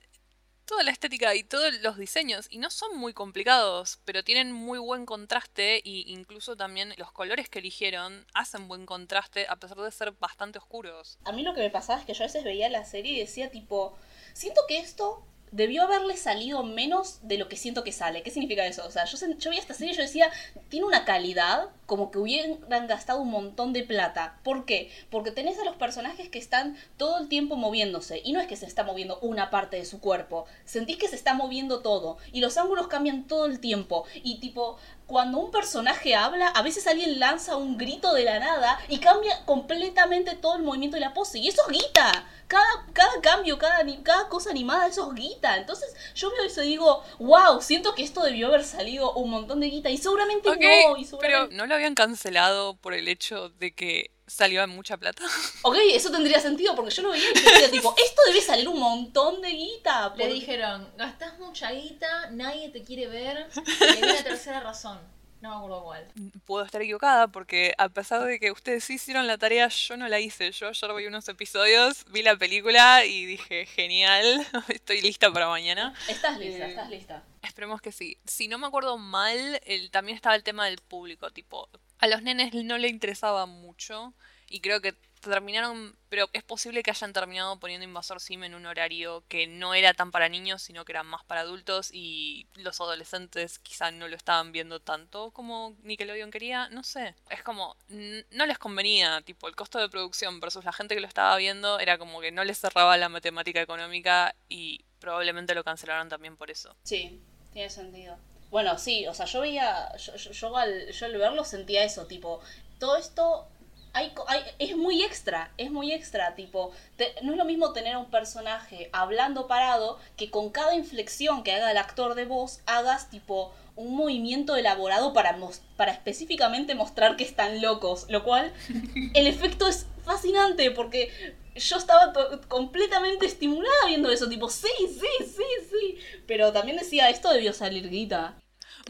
toda 0.66 0.82
la 0.82 0.90
estética 0.90 1.35
y 1.35 1.44
todos 1.44 1.80
los 1.80 1.96
diseños 1.96 2.46
y 2.50 2.58
no 2.58 2.70
son 2.70 2.99
muy 2.99 3.14
complicados, 3.14 4.00
pero 4.04 4.23
tienen 4.23 4.52
muy 4.52 4.78
buen 4.78 5.06
contraste 5.06 5.80
y 5.82 6.12
incluso 6.12 6.56
también 6.56 6.92
los 6.99 7.12
colores 7.12 7.49
que 7.49 7.61
eligieron 7.61 8.26
hacen 8.35 8.68
buen 8.68 8.85
contraste 8.85 9.46
a 9.49 9.56
pesar 9.56 9.78
de 9.78 9.90
ser 9.90 10.12
bastante 10.12 10.58
oscuros. 10.58 11.18
A 11.25 11.32
mí 11.32 11.42
lo 11.42 11.54
que 11.54 11.61
me 11.61 11.70
pasaba 11.70 12.00
es 12.00 12.06
que 12.06 12.14
yo 12.14 12.25
a 12.25 12.26
veces 12.26 12.44
veía 12.44 12.68
la 12.68 12.85
serie 12.85 13.12
y 13.12 13.20
decía 13.20 13.50
tipo, 13.50 13.96
siento 14.35 14.61
que 14.68 14.78
esto 14.78 15.25
debió 15.56 15.82
haberle 15.84 16.16
salido 16.18 16.62
menos 16.62 17.20
de 17.22 17.38
lo 17.38 17.48
que 17.48 17.56
siento 17.56 17.82
que 17.82 17.92
sale. 17.92 18.22
¿Qué 18.22 18.30
significa 18.30 18.66
eso? 18.66 18.86
O 18.86 18.90
sea, 18.90 19.06
yo, 19.06 19.16
yo 19.38 19.50
veía 19.50 19.60
esta 19.60 19.72
serie 19.72 19.94
y 19.94 19.96
yo 19.96 20.02
decía, 20.02 20.30
tiene 20.68 20.86
una 20.86 21.06
calidad 21.06 21.70
como 21.86 22.10
que 22.10 22.18
hubieran 22.18 22.86
gastado 22.86 23.22
un 23.22 23.30
montón 23.30 23.72
de 23.72 23.82
plata. 23.82 24.38
¿Por 24.42 24.66
qué? 24.66 24.90
Porque 25.10 25.30
tenés 25.30 25.58
a 25.58 25.64
los 25.64 25.76
personajes 25.76 26.28
que 26.28 26.38
están 26.38 26.76
todo 26.98 27.18
el 27.18 27.28
tiempo 27.28 27.56
moviéndose. 27.56 28.20
Y 28.22 28.32
no 28.32 28.40
es 28.40 28.46
que 28.46 28.56
se 28.56 28.66
está 28.66 28.84
moviendo 28.84 29.18
una 29.20 29.50
parte 29.50 29.78
de 29.78 29.86
su 29.86 30.00
cuerpo. 30.00 30.44
Sentís 30.66 30.98
que 30.98 31.08
se 31.08 31.16
está 31.16 31.32
moviendo 31.32 31.80
todo. 31.80 32.18
Y 32.32 32.40
los 32.40 32.58
ángulos 32.58 32.88
cambian 32.88 33.26
todo 33.26 33.46
el 33.46 33.58
tiempo. 33.58 34.04
Y 34.22 34.40
tipo, 34.40 34.76
cuando 35.06 35.38
un 35.38 35.50
personaje 35.50 36.14
habla, 36.14 36.48
a 36.48 36.62
veces 36.62 36.86
alguien 36.86 37.20
lanza 37.20 37.56
un 37.56 37.78
grito 37.78 38.12
de 38.12 38.25
la 38.25 38.40
nada 38.40 38.78
y 38.88 38.98
cambia 38.98 39.44
completamente 39.44 40.34
todo 40.34 40.56
el 40.56 40.62
movimiento 40.62 40.96
de 40.96 41.00
la 41.00 41.14
pose. 41.14 41.38
Y 41.38 41.48
eso 41.48 41.62
es 41.68 41.78
guita. 41.78 42.26
Cada, 42.48 42.86
cada 42.92 43.20
cambio, 43.20 43.58
cada, 43.58 43.84
cada 44.02 44.28
cosa 44.28 44.50
animada, 44.50 44.86
eso 44.86 45.12
es 45.12 45.14
guita. 45.14 45.56
Entonces 45.56 45.94
yo 46.14 46.30
veo 46.30 46.44
eso 46.44 46.62
y 46.62 46.68
digo, 46.68 47.04
wow, 47.18 47.60
siento 47.60 47.94
que 47.94 48.02
esto 48.02 48.22
debió 48.22 48.48
haber 48.48 48.64
salido 48.64 49.12
un 49.14 49.30
montón 49.30 49.60
de 49.60 49.68
guita. 49.68 49.90
Y 49.90 49.96
seguramente 49.96 50.48
no. 50.48 50.96
Y 50.96 51.08
pero. 51.20 51.48
¿no 51.52 51.66
lo 51.66 51.75
habían 51.75 51.94
cancelado 51.94 52.76
por 52.76 52.92
el 52.92 53.06
hecho 53.06 53.50
de 53.50 53.74
que 53.74 54.11
salió 54.26 54.62
en 54.62 54.70
mucha 54.70 54.96
plata? 54.96 55.22
Ok, 55.62 55.76
eso 55.90 56.10
tendría 56.10 56.40
sentido 56.40 56.74
porque 56.76 56.90
yo 56.90 57.02
lo 57.02 57.10
veía 57.10 57.30
y 57.30 57.34
yo 57.34 57.50
decía, 57.50 57.70
tipo, 57.70 57.94
esto 57.96 58.22
debe 58.26 58.40
salir 58.40 58.68
un 58.68 58.78
montón 58.78 59.40
de 59.42 59.50
guita. 59.50 60.14
Le 60.16 60.28
dijeron, 60.28 60.88
gastás 60.96 61.38
mucha 61.38 61.72
guita, 61.72 62.30
nadie 62.30 62.68
te 62.68 62.82
quiere 62.82 63.08
ver, 63.08 63.48
y 63.56 63.96
di 63.96 64.02
una 64.02 64.22
tercera 64.22 64.60
razón. 64.60 64.98
No 65.40 65.51
me 65.51 65.57
acuerdo 65.57 65.85
cuál. 65.85 66.07
Puedo 66.46 66.64
estar 66.64 66.81
equivocada 66.81 67.29
porque 67.29 67.75
a 67.79 67.88
pesar 67.88 68.25
de 68.25 68.40
que 68.40 68.51
ustedes 68.51 68.85
sí 68.85 68.94
hicieron 68.94 69.27
la 69.27 69.38
tarea, 69.38 69.68
yo 69.68 69.96
no 69.96 70.09
la 70.09 70.18
hice. 70.18 70.51
Yo 70.53 70.68
ayer 70.68 70.94
vi 70.94 71.07
unos 71.07 71.29
episodios, 71.29 72.05
vi 72.11 72.22
la 72.22 72.37
película 72.37 73.05
y 73.05 73.27
dije, 73.27 73.66
genial, 73.66 74.46
estoy 74.68 75.03
lista 75.03 75.31
para 75.33 75.49
mañana. 75.49 75.94
Estás 76.09 76.38
lista, 76.38 76.66
Eh, 76.66 76.70
estás 76.70 76.90
lista. 76.90 77.22
Esperemos 77.42 77.81
que 77.81 77.92
sí. 77.92 78.18
Si 78.27 78.49
no 78.49 78.59
me 78.59 78.66
acuerdo 78.66 78.99
mal, 78.99 79.61
el, 79.64 79.90
también 79.90 80.16
estaba 80.16 80.35
el 80.35 80.42
tema 80.42 80.66
del 80.66 80.79
público, 80.79 81.31
tipo, 81.31 81.68
a 81.99 82.07
los 82.07 82.22
nenes 82.22 82.53
no 82.55 82.79
le 82.79 82.88
interesaba 82.88 83.46
mucho 83.46 84.14
y 84.49 84.61
creo 84.61 84.81
que 84.81 84.94
terminaron, 85.30 85.96
pero 86.08 86.28
es 86.32 86.42
posible 86.42 86.82
que 86.82 86.90
hayan 86.90 87.12
terminado 87.12 87.58
poniendo 87.58 87.84
Invasor 87.84 88.20
Sim 88.20 88.44
en 88.44 88.54
un 88.54 88.66
horario 88.66 89.24
que 89.28 89.46
no 89.46 89.74
era 89.74 89.94
tan 89.94 90.10
para 90.10 90.28
niños, 90.28 90.62
sino 90.62 90.84
que 90.84 90.92
era 90.92 91.02
más 91.02 91.24
para 91.24 91.42
adultos 91.42 91.90
y 91.92 92.46
los 92.54 92.80
adolescentes 92.80 93.58
quizá 93.58 93.90
no 93.90 94.08
lo 94.08 94.16
estaban 94.16 94.52
viendo 94.52 94.80
tanto 94.80 95.30
como 95.32 95.76
Nickelodeon 95.82 96.30
quería, 96.30 96.68
no 96.70 96.82
sé. 96.82 97.14
Es 97.30 97.42
como, 97.42 97.76
no 97.88 98.46
les 98.46 98.58
convenía, 98.58 99.20
tipo, 99.22 99.48
el 99.48 99.56
costo 99.56 99.78
de 99.78 99.88
producción 99.88 100.40
versus 100.40 100.64
la 100.64 100.72
gente 100.72 100.94
que 100.94 101.00
lo 101.00 101.06
estaba 101.08 101.36
viendo 101.36 101.78
era 101.78 101.98
como 101.98 102.20
que 102.20 102.32
no 102.32 102.44
les 102.44 102.58
cerraba 102.58 102.96
la 102.96 103.08
matemática 103.08 103.60
económica 103.60 104.34
y 104.48 104.84
probablemente 105.00 105.54
lo 105.54 105.64
cancelaron 105.64 106.08
también 106.08 106.36
por 106.36 106.50
eso. 106.50 106.74
Sí, 106.84 107.20
tiene 107.52 107.70
sentido. 107.70 108.16
Bueno, 108.50 108.78
sí, 108.78 109.06
o 109.08 109.12
sea, 109.14 109.26
yo 109.26 109.40
veía, 109.40 109.94
yo, 109.96 110.14
yo- 110.16 110.30
yo 110.30 110.56
al, 110.56 110.90
yo 110.92 111.06
al 111.06 111.18
verlo 111.18 111.44
sentía 111.44 111.82
eso, 111.84 112.06
tipo, 112.06 112.40
todo 112.78 112.96
esto 112.96 113.48
hay, 113.96 114.11
co- 114.11 114.26
hay- 114.28 114.44
es 114.59 114.76
muy 114.76 115.02
extra, 115.02 115.50
es 115.56 115.70
muy 115.70 115.92
extra, 115.92 116.35
tipo, 116.35 116.70
te- 116.96 117.14
no 117.22 117.32
es 117.32 117.38
lo 117.38 117.46
mismo 117.46 117.72
tener 117.72 117.94
a 117.94 117.98
un 117.98 118.11
personaje 118.11 118.90
hablando 118.92 119.46
parado 119.46 119.98
que 120.16 120.30
con 120.30 120.50
cada 120.50 120.74
inflexión 120.74 121.42
que 121.42 121.52
haga 121.54 121.70
el 121.70 121.78
actor 121.78 122.14
de 122.14 122.26
voz 122.26 122.61
hagas 122.66 123.09
tipo 123.09 123.54
un 123.74 123.96
movimiento 123.96 124.54
elaborado 124.56 125.12
para, 125.14 125.38
para 125.76 125.92
específicamente 125.92 126.74
mostrar 126.74 127.16
que 127.16 127.24
están 127.24 127.62
locos, 127.62 128.04
lo 128.11 128.22
cual 128.22 128.52
el 129.14 129.26
efecto 129.26 129.66
es 129.66 129.87
fascinante 130.04 130.70
porque 130.70 131.11
yo 131.54 131.78
estaba 131.78 132.12
completamente 132.48 133.24
estimulada 133.24 133.87
viendo 133.87 134.11
eso, 134.11 134.28
tipo, 134.28 134.50
sí, 134.50 134.68
sí, 134.78 135.24
sí, 135.24 135.68
sí, 135.70 135.98
pero 136.26 136.52
también 136.52 136.76
decía, 136.76 137.09
esto 137.09 137.30
debió 137.32 137.54
salir 137.54 137.88
guita. 137.88 138.35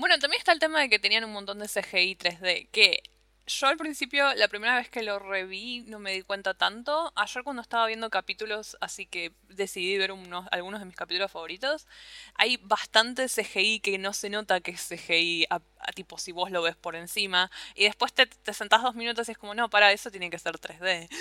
Bueno, 0.01 0.19
también 0.19 0.40
está 0.40 0.51
el 0.53 0.59
tema 0.59 0.81
de 0.81 0.88
que 0.88 0.99
tenían 0.99 1.25
un 1.25 1.33
montón 1.33 1.61
de 1.61 1.69
CGI 1.69 2.16
3D, 2.16 2.69
que 2.73 3.03
yo 3.47 3.69
al 3.69 3.77
principio, 3.77 4.35
la 4.35 4.49
primera 4.49 4.75
vez 4.75 4.89
que 4.91 5.03
lo 5.03 5.21
reví, 5.21 5.85
no 5.87 6.01
me 6.01 6.13
di 6.13 6.23
cuenta 6.23 6.55
tanto. 6.55 7.13
Ayer 7.15 7.45
cuando 7.45 7.63
estaba 7.63 7.87
viendo 7.87 8.11
capítulos, 8.11 8.77
así 8.81 9.07
que 9.07 9.33
decidí 9.49 9.97
ver 9.97 10.11
unos, 10.11 10.47
algunos 10.51 10.81
de 10.81 10.87
mis 10.87 10.97
capítulos 10.97 11.31
favoritos, 11.31 11.87
hay 12.35 12.57
bastante 12.57 13.27
CGI 13.29 13.81
que 13.81 13.99
no 13.99 14.13
se 14.13 14.31
nota 14.31 14.61
que 14.61 14.73
es 14.73 14.89
CGI, 14.89 15.47
a, 15.51 15.61
tipo 15.95 16.19
si 16.19 16.33
vos 16.33 16.51
lo 16.51 16.61
ves 16.61 16.75
por 16.75 16.97
encima, 16.97 17.51
y 17.77 17.85
después 17.85 18.13
te, 18.13 18.27
te 18.27 18.53
sentás 18.53 18.83
dos 18.83 18.97
minutos 18.97 19.29
y 19.29 19.33
es 19.33 19.39
como, 19.39 19.55
no, 19.55 19.71
para, 19.71 19.93
eso 19.93 20.11
tiene 20.11 20.29
que 20.29 20.39
ser 20.39 20.59
3D. 20.59 21.09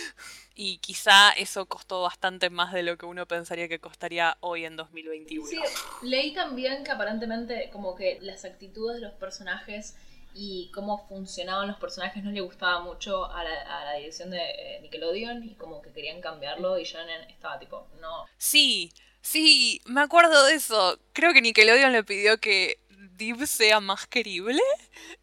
Y 0.57 0.77
quizá 0.77 1.31
eso 1.31 1.65
costó 1.65 2.03
bastante 2.03 2.49
más 2.49 2.71
de 2.71 2.81
lo 2.81 2.97
que 2.97 3.05
uno 3.05 3.25
pensaría 3.25 3.67
que 3.67 3.79
costaría 3.79 4.37
hoy 4.39 4.63
en 4.63 4.77
2021. 4.77 5.45
Sí, 5.45 5.57
leí 6.01 6.33
también 6.33 6.85
que 6.85 6.91
aparentemente 6.91 7.69
como 7.73 7.93
que 7.93 8.19
las 8.21 8.45
actitudes 8.45 8.95
de 8.95 9.01
los 9.01 9.11
personajes 9.15 9.97
y 10.37 10.69
cómo 10.73 11.07
funcionaban 11.07 11.67
los 11.69 11.77
personajes 11.77 12.21
no 12.23 12.29
le 12.31 12.41
gustaba 12.41 12.81
mucho 12.81 13.25
a 13.31 13.41
la, 13.43 13.61
a 13.81 13.85
la 13.85 13.93
dirección 13.93 14.29
de 14.31 14.37
eh, 14.41 14.79
Nickelodeon 14.81 15.43
y 15.45 15.55
como 15.55 15.81
que 15.81 15.93
querían 15.93 16.19
cambiarlo 16.19 16.77
y 16.77 16.83
Shannon 16.83 17.21
estaba 17.29 17.57
tipo, 17.57 17.87
no. 18.01 18.25
Sí, 18.37 18.91
sí, 19.21 19.81
me 19.85 20.01
acuerdo 20.01 20.43
de 20.45 20.55
eso. 20.55 20.99
Creo 21.13 21.31
que 21.31 21.41
Nickelodeon 21.41 21.93
le 21.93 22.03
pidió 22.03 22.37
que 22.39 22.79
Div 23.17 23.47
sea 23.47 23.79
más 23.79 24.07
querible 24.07 24.61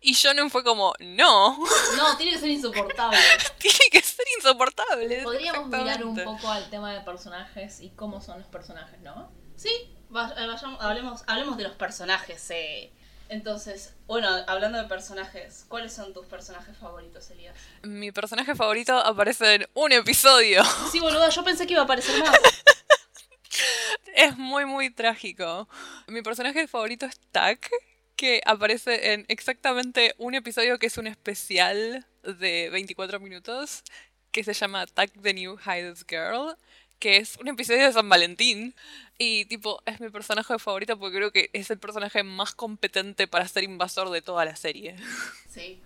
y 0.01 0.15
Shonen 0.15 0.49
fue 0.51 0.65
como, 0.65 0.95
no, 0.99 1.59
No, 1.99 2.17
tiene 2.17 2.33
que 2.33 2.39
ser 2.39 2.49
insoportable. 2.49 3.19
tiene 3.59 3.79
que 3.91 4.01
ser 4.01 4.25
insoportable. 4.39 5.23
Podríamos 5.23 5.69
mirar 5.69 6.03
un 6.07 6.17
poco 6.25 6.49
al 6.49 6.71
tema 6.71 6.95
de 6.95 7.01
personajes 7.03 7.81
y 7.83 7.91
cómo 7.91 8.23
son 8.23 8.39
los 8.39 8.49
personajes, 8.49 8.99
¿no? 9.01 9.31
Sí, 9.57 9.69
eh, 9.69 9.95
vayamos- 10.11 10.81
hablemos, 10.81 11.23
hablemos 11.27 11.59
de 11.59 11.65
los 11.65 11.75
personajes. 11.75 12.51
eh. 12.51 12.93
Entonces, 13.33 13.95
bueno, 14.07 14.29
hablando 14.47 14.77
de 14.77 14.85
personajes, 14.85 15.65
¿cuáles 15.67 15.95
son 15.95 16.13
tus 16.13 16.27
personajes 16.27 16.77
favoritos, 16.77 17.31
Elías? 17.31 17.57
Mi 17.83 18.13
personaje 18.13 18.55
favorito 18.55 18.95
aparece 18.95 19.55
en 19.55 19.67
un 19.73 19.91
episodio. 19.91 20.63
Sí, 20.93 21.01
boluda, 21.01 21.31
yo 21.31 21.43
pensé 21.43 21.67
que 21.67 21.73
iba 21.73 21.81
a 21.81 21.85
aparecer 21.85 22.21
más. 22.21 22.39
Es 24.15 24.37
muy, 24.37 24.67
muy 24.67 24.91
trágico. 24.91 25.67
Mi 26.09 26.21
personaje 26.21 26.69
favorito 26.69 27.07
es 27.07 27.19
Tak, 27.31 27.71
que 28.17 28.43
aparece 28.45 29.15
en 29.15 29.25
exactamente 29.29 30.15
un 30.19 30.35
episodio 30.35 30.79
que 30.79 30.89
es 30.89 30.99
un 30.99 31.07
especial 31.07 32.07
de 32.23 32.69
24 32.71 33.19
minutos, 33.19 33.83
que 34.31 34.45
se 34.45 34.53
llama 34.53 34.87
Tak 34.87 35.11
the 35.23 35.33
New 35.33 35.57
Hides 35.59 36.05
Girl, 36.07 36.55
que 37.03 37.17
es 37.17 37.37
un 37.39 37.49
episodio 37.49 37.85
de 37.85 37.93
San 37.93 38.09
Valentín. 38.09 38.75
Y 39.19 39.45
tipo, 39.47 39.83
es 39.87 40.01
mi 40.01 40.09
personaje 40.09 40.57
favorito 40.61 40.97
porque 40.99 41.17
creo 41.17 41.33
que 41.33 41.51
es 41.53 41.69
el 41.71 41.79
personaje 41.81 42.23
más 42.23 42.55
competente 42.55 43.27
para 43.27 43.47
ser 43.49 43.65
invasor 43.65 44.09
de 44.11 44.23
toda 44.23 44.45
la 44.45 44.55
serie. 44.55 44.95
Sí. 45.49 45.83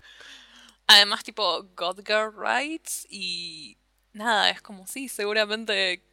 Además, 0.85 1.23
tipo, 1.23 1.63
God 1.75 2.01
Girl 2.05 2.31
Rights 2.37 3.07
y 3.09 3.77
nada, 4.13 4.51
es 4.51 4.61
como 4.61 4.85
sí, 4.85 5.09
seguramente 5.09 6.03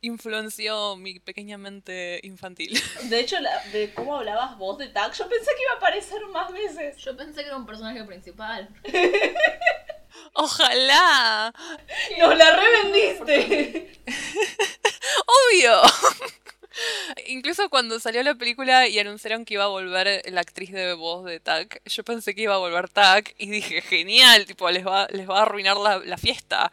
influenció 0.00 0.96
mi 0.96 1.20
pequeña 1.20 1.56
mente 1.58 2.20
infantil. 2.22 2.78
De 3.10 3.20
hecho, 3.20 3.38
la- 3.40 3.64
de 3.72 3.92
cómo 3.94 4.16
hablabas 4.16 4.56
vos 4.58 4.78
de 4.78 4.88
Tag, 4.88 5.12
yo 5.14 5.28
pensé 5.28 5.50
que 5.56 5.62
iba 5.62 5.72
a 5.74 5.76
aparecer 5.76 6.20
más 6.32 6.50
veces. 6.52 6.96
Yo 6.98 7.14
pensé 7.16 7.42
que 7.42 7.46
era 7.48 7.56
un 7.56 7.66
personaje 7.66 8.02
principal. 8.04 8.68
Ojalá, 10.34 11.52
¡Nos 12.18 12.36
la 12.36 12.56
revendiste! 12.56 14.02
obvio. 15.26 15.80
Incluso 17.26 17.70
cuando 17.70 18.00
salió 18.00 18.22
la 18.22 18.34
película 18.34 18.88
y 18.88 18.98
anunciaron 18.98 19.44
que 19.44 19.54
iba 19.54 19.64
a 19.64 19.68
volver 19.68 20.22
la 20.30 20.40
actriz 20.40 20.72
de 20.72 20.94
voz 20.94 21.24
de 21.24 21.38
Tack, 21.38 21.82
yo 21.84 22.02
pensé 22.02 22.34
que 22.34 22.42
iba 22.42 22.54
a 22.54 22.58
volver 22.58 22.88
Tack 22.88 23.34
y 23.38 23.48
dije, 23.48 23.80
genial, 23.80 24.44
tipo, 24.46 24.68
les 24.70 24.84
va, 24.84 25.06
les 25.10 25.28
va 25.28 25.38
a 25.38 25.42
arruinar 25.42 25.76
la, 25.76 25.98
la 25.98 26.18
fiesta. 26.18 26.70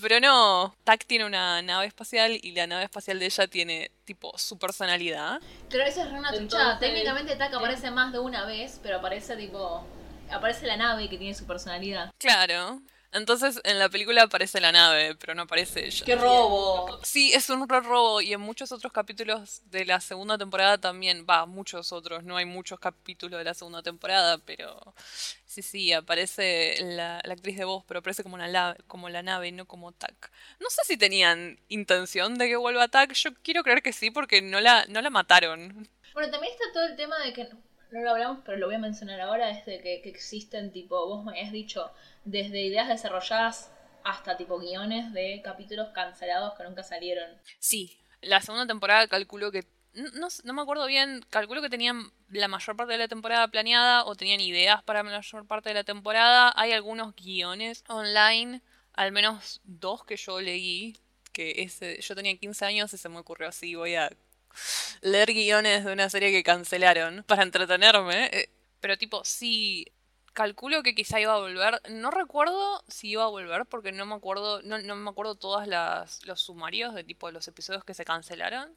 Pero 0.00 0.20
no, 0.20 0.76
Tack 0.84 1.06
tiene 1.06 1.24
una 1.24 1.60
nave 1.62 1.86
espacial 1.86 2.38
y 2.40 2.52
la 2.52 2.66
nave 2.66 2.84
espacial 2.84 3.18
de 3.18 3.26
ella 3.26 3.46
tiene, 3.48 3.90
tipo, 4.04 4.32
su 4.38 4.58
personalidad. 4.58 5.40
Pero 5.68 5.84
esa 5.84 6.02
es 6.02 6.10
re 6.10 6.18
una 6.18 6.28
Entonces, 6.28 6.48
truchada. 6.48 6.78
Técnicamente 6.78 7.34
Tak 7.36 7.52
eh. 7.52 7.56
aparece 7.56 7.90
más 7.90 8.12
de 8.12 8.20
una 8.20 8.46
vez, 8.46 8.78
pero 8.82 8.98
aparece 8.98 9.36
tipo. 9.36 9.84
Aparece 10.32 10.66
la 10.66 10.76
nave 10.76 11.08
que 11.08 11.18
tiene 11.18 11.34
su 11.34 11.46
personalidad. 11.46 12.10
Claro. 12.18 12.80
Entonces 13.12 13.60
en 13.64 13.78
la 13.78 13.90
película 13.90 14.22
aparece 14.22 14.58
la 14.58 14.72
nave, 14.72 15.14
pero 15.16 15.34
no 15.34 15.42
aparece 15.42 15.84
ella. 15.84 16.04
¡Qué 16.06 16.16
robo! 16.16 16.98
Sí, 17.02 17.30
es 17.34 17.50
un 17.50 17.68
re 17.68 17.80
robo 17.80 18.22
y 18.22 18.32
en 18.32 18.40
muchos 18.40 18.72
otros 18.72 18.90
capítulos 18.90 19.60
de 19.66 19.84
la 19.84 20.00
segunda 20.00 20.38
temporada 20.38 20.78
también, 20.78 21.26
va, 21.28 21.44
muchos 21.44 21.92
otros, 21.92 22.24
no 22.24 22.38
hay 22.38 22.46
muchos 22.46 22.80
capítulos 22.80 23.38
de 23.38 23.44
la 23.44 23.52
segunda 23.52 23.82
temporada, 23.82 24.38
pero 24.38 24.94
sí, 25.44 25.60
sí, 25.60 25.92
aparece 25.92 26.76
la, 26.80 27.20
la 27.22 27.34
actriz 27.34 27.58
de 27.58 27.66
voz, 27.66 27.84
pero 27.86 28.00
aparece 28.00 28.22
como, 28.22 28.36
una 28.36 28.48
la, 28.48 28.78
como 28.86 29.10
la 29.10 29.22
nave, 29.22 29.52
no 29.52 29.66
como 29.66 29.92
Tack. 29.92 30.32
No 30.58 30.70
sé 30.70 30.80
si 30.86 30.96
tenían 30.96 31.60
intención 31.68 32.38
de 32.38 32.48
que 32.48 32.56
vuelva 32.56 32.88
Tack, 32.88 33.12
yo 33.12 33.34
quiero 33.42 33.62
creer 33.62 33.82
que 33.82 33.92
sí 33.92 34.10
porque 34.10 34.40
no 34.40 34.58
la, 34.58 34.86
no 34.86 35.02
la 35.02 35.10
mataron. 35.10 35.86
Bueno, 36.14 36.30
también 36.30 36.52
está 36.52 36.72
todo 36.72 36.84
el 36.84 36.96
tema 36.96 37.18
de 37.18 37.32
que. 37.34 37.48
No 37.92 38.00
lo 38.00 38.10
hablamos, 38.10 38.38
pero 38.44 38.56
lo 38.56 38.66
voy 38.66 38.76
a 38.76 38.78
mencionar 38.78 39.20
ahora. 39.20 39.50
Es 39.50 39.66
de 39.66 39.80
que, 39.82 40.00
que 40.00 40.08
existen, 40.08 40.72
tipo, 40.72 41.06
vos 41.06 41.24
me 41.24 41.32
habías 41.32 41.52
dicho, 41.52 41.92
desde 42.24 42.62
ideas 42.62 42.88
desarrolladas 42.88 43.70
hasta, 44.02 44.36
tipo, 44.38 44.58
guiones 44.58 45.12
de 45.12 45.42
capítulos 45.44 45.88
cancelados 45.94 46.54
que 46.56 46.64
nunca 46.64 46.82
salieron. 46.82 47.30
Sí, 47.58 47.98
la 48.22 48.40
segunda 48.40 48.66
temporada 48.66 49.06
calculo 49.08 49.52
que. 49.52 49.66
No, 49.94 50.28
no 50.44 50.54
me 50.54 50.62
acuerdo 50.62 50.86
bien, 50.86 51.22
calculo 51.28 51.60
que 51.60 51.68
tenían 51.68 52.10
la 52.30 52.48
mayor 52.48 52.76
parte 52.76 52.92
de 52.92 52.98
la 52.98 53.08
temporada 53.08 53.48
planeada 53.48 54.06
o 54.06 54.16
tenían 54.16 54.40
ideas 54.40 54.82
para 54.82 55.02
la 55.02 55.10
mayor 55.10 55.46
parte 55.46 55.68
de 55.68 55.74
la 55.74 55.84
temporada. 55.84 56.50
Hay 56.56 56.72
algunos 56.72 57.14
guiones 57.14 57.84
online, 57.88 58.62
al 58.94 59.12
menos 59.12 59.60
dos 59.64 60.02
que 60.06 60.16
yo 60.16 60.40
leí, 60.40 60.96
que 61.34 61.62
ese, 61.62 62.00
yo 62.00 62.14
tenía 62.14 62.34
15 62.38 62.64
años 62.64 62.94
y 62.94 62.96
se 62.96 63.10
me 63.10 63.18
ocurrió 63.18 63.48
así, 63.48 63.74
voy 63.74 63.96
a 63.96 64.10
leer 65.02 65.32
guiones 65.32 65.84
de 65.84 65.92
una 65.92 66.10
serie 66.10 66.30
que 66.32 66.42
cancelaron 66.42 67.24
para 67.26 67.42
entretenerme. 67.42 68.26
eh, 68.32 68.50
Pero 68.80 68.96
tipo, 68.98 69.24
sí, 69.24 69.86
calculo 70.32 70.82
que 70.82 70.94
quizá 70.94 71.20
iba 71.20 71.34
a 71.34 71.38
volver. 71.38 71.80
No 71.90 72.10
recuerdo 72.10 72.82
si 72.88 73.10
iba 73.10 73.24
a 73.24 73.28
volver 73.28 73.66
porque 73.66 73.92
no 73.92 74.06
me 74.06 74.14
acuerdo, 74.14 74.62
no, 74.62 74.78
no 74.78 74.96
me 74.96 75.10
acuerdo 75.10 75.34
todos 75.36 75.66
los 76.24 76.40
sumarios 76.40 76.94
de 76.94 77.04
tipo 77.04 77.30
los 77.30 77.48
episodios 77.48 77.84
que 77.84 77.94
se 77.94 78.04
cancelaron. 78.04 78.76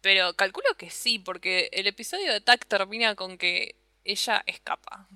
Pero 0.00 0.34
calculo 0.34 0.74
que 0.76 0.90
sí, 0.90 1.18
porque 1.18 1.70
el 1.72 1.86
episodio 1.86 2.32
de 2.32 2.40
Tack 2.40 2.66
termina 2.66 3.14
con 3.14 3.38
que 3.38 3.76
ella 4.04 4.42
escapa. 4.46 5.08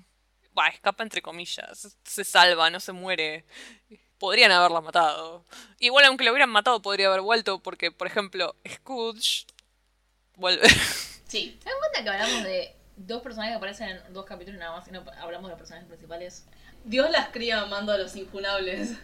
Va, 0.57 0.67
escapa 0.69 1.03
entre 1.03 1.21
comillas. 1.21 1.97
Se 2.03 2.23
salva, 2.23 2.69
no 2.69 2.79
se 2.79 2.93
muere. 2.93 3.45
Podrían 4.17 4.51
haberla 4.51 4.81
matado. 4.81 5.45
Igual 5.79 6.05
aunque 6.05 6.23
la 6.25 6.31
hubieran 6.31 6.49
matado 6.49 6.81
podría 6.81 7.07
haber 7.07 7.21
vuelto 7.21 7.59
porque, 7.61 7.91
por 7.91 8.07
ejemplo, 8.07 8.55
Scrooge 8.67 9.45
vuelve. 10.37 10.67
Sí. 11.27 11.59
¿Se 11.61 11.69
dan 11.69 11.77
cuenta 11.79 12.03
que 12.03 12.09
hablamos 12.09 12.43
de 12.45 12.73
dos 12.95 13.21
personajes 13.21 13.51
que 13.51 13.57
aparecen 13.57 13.89
en 13.89 14.13
dos 14.13 14.23
capítulos 14.23 14.57
nada 14.57 14.77
más 14.77 14.87
y 14.87 14.91
no 14.91 15.03
hablamos 15.19 15.49
de 15.49 15.49
los 15.49 15.57
personajes 15.57 15.85
principales? 15.89 16.45
Dios 16.85 17.11
las 17.11 17.27
cría 17.31 17.59
amando 17.59 17.91
a 17.91 17.97
los 17.97 18.15
infunables. 18.15 18.91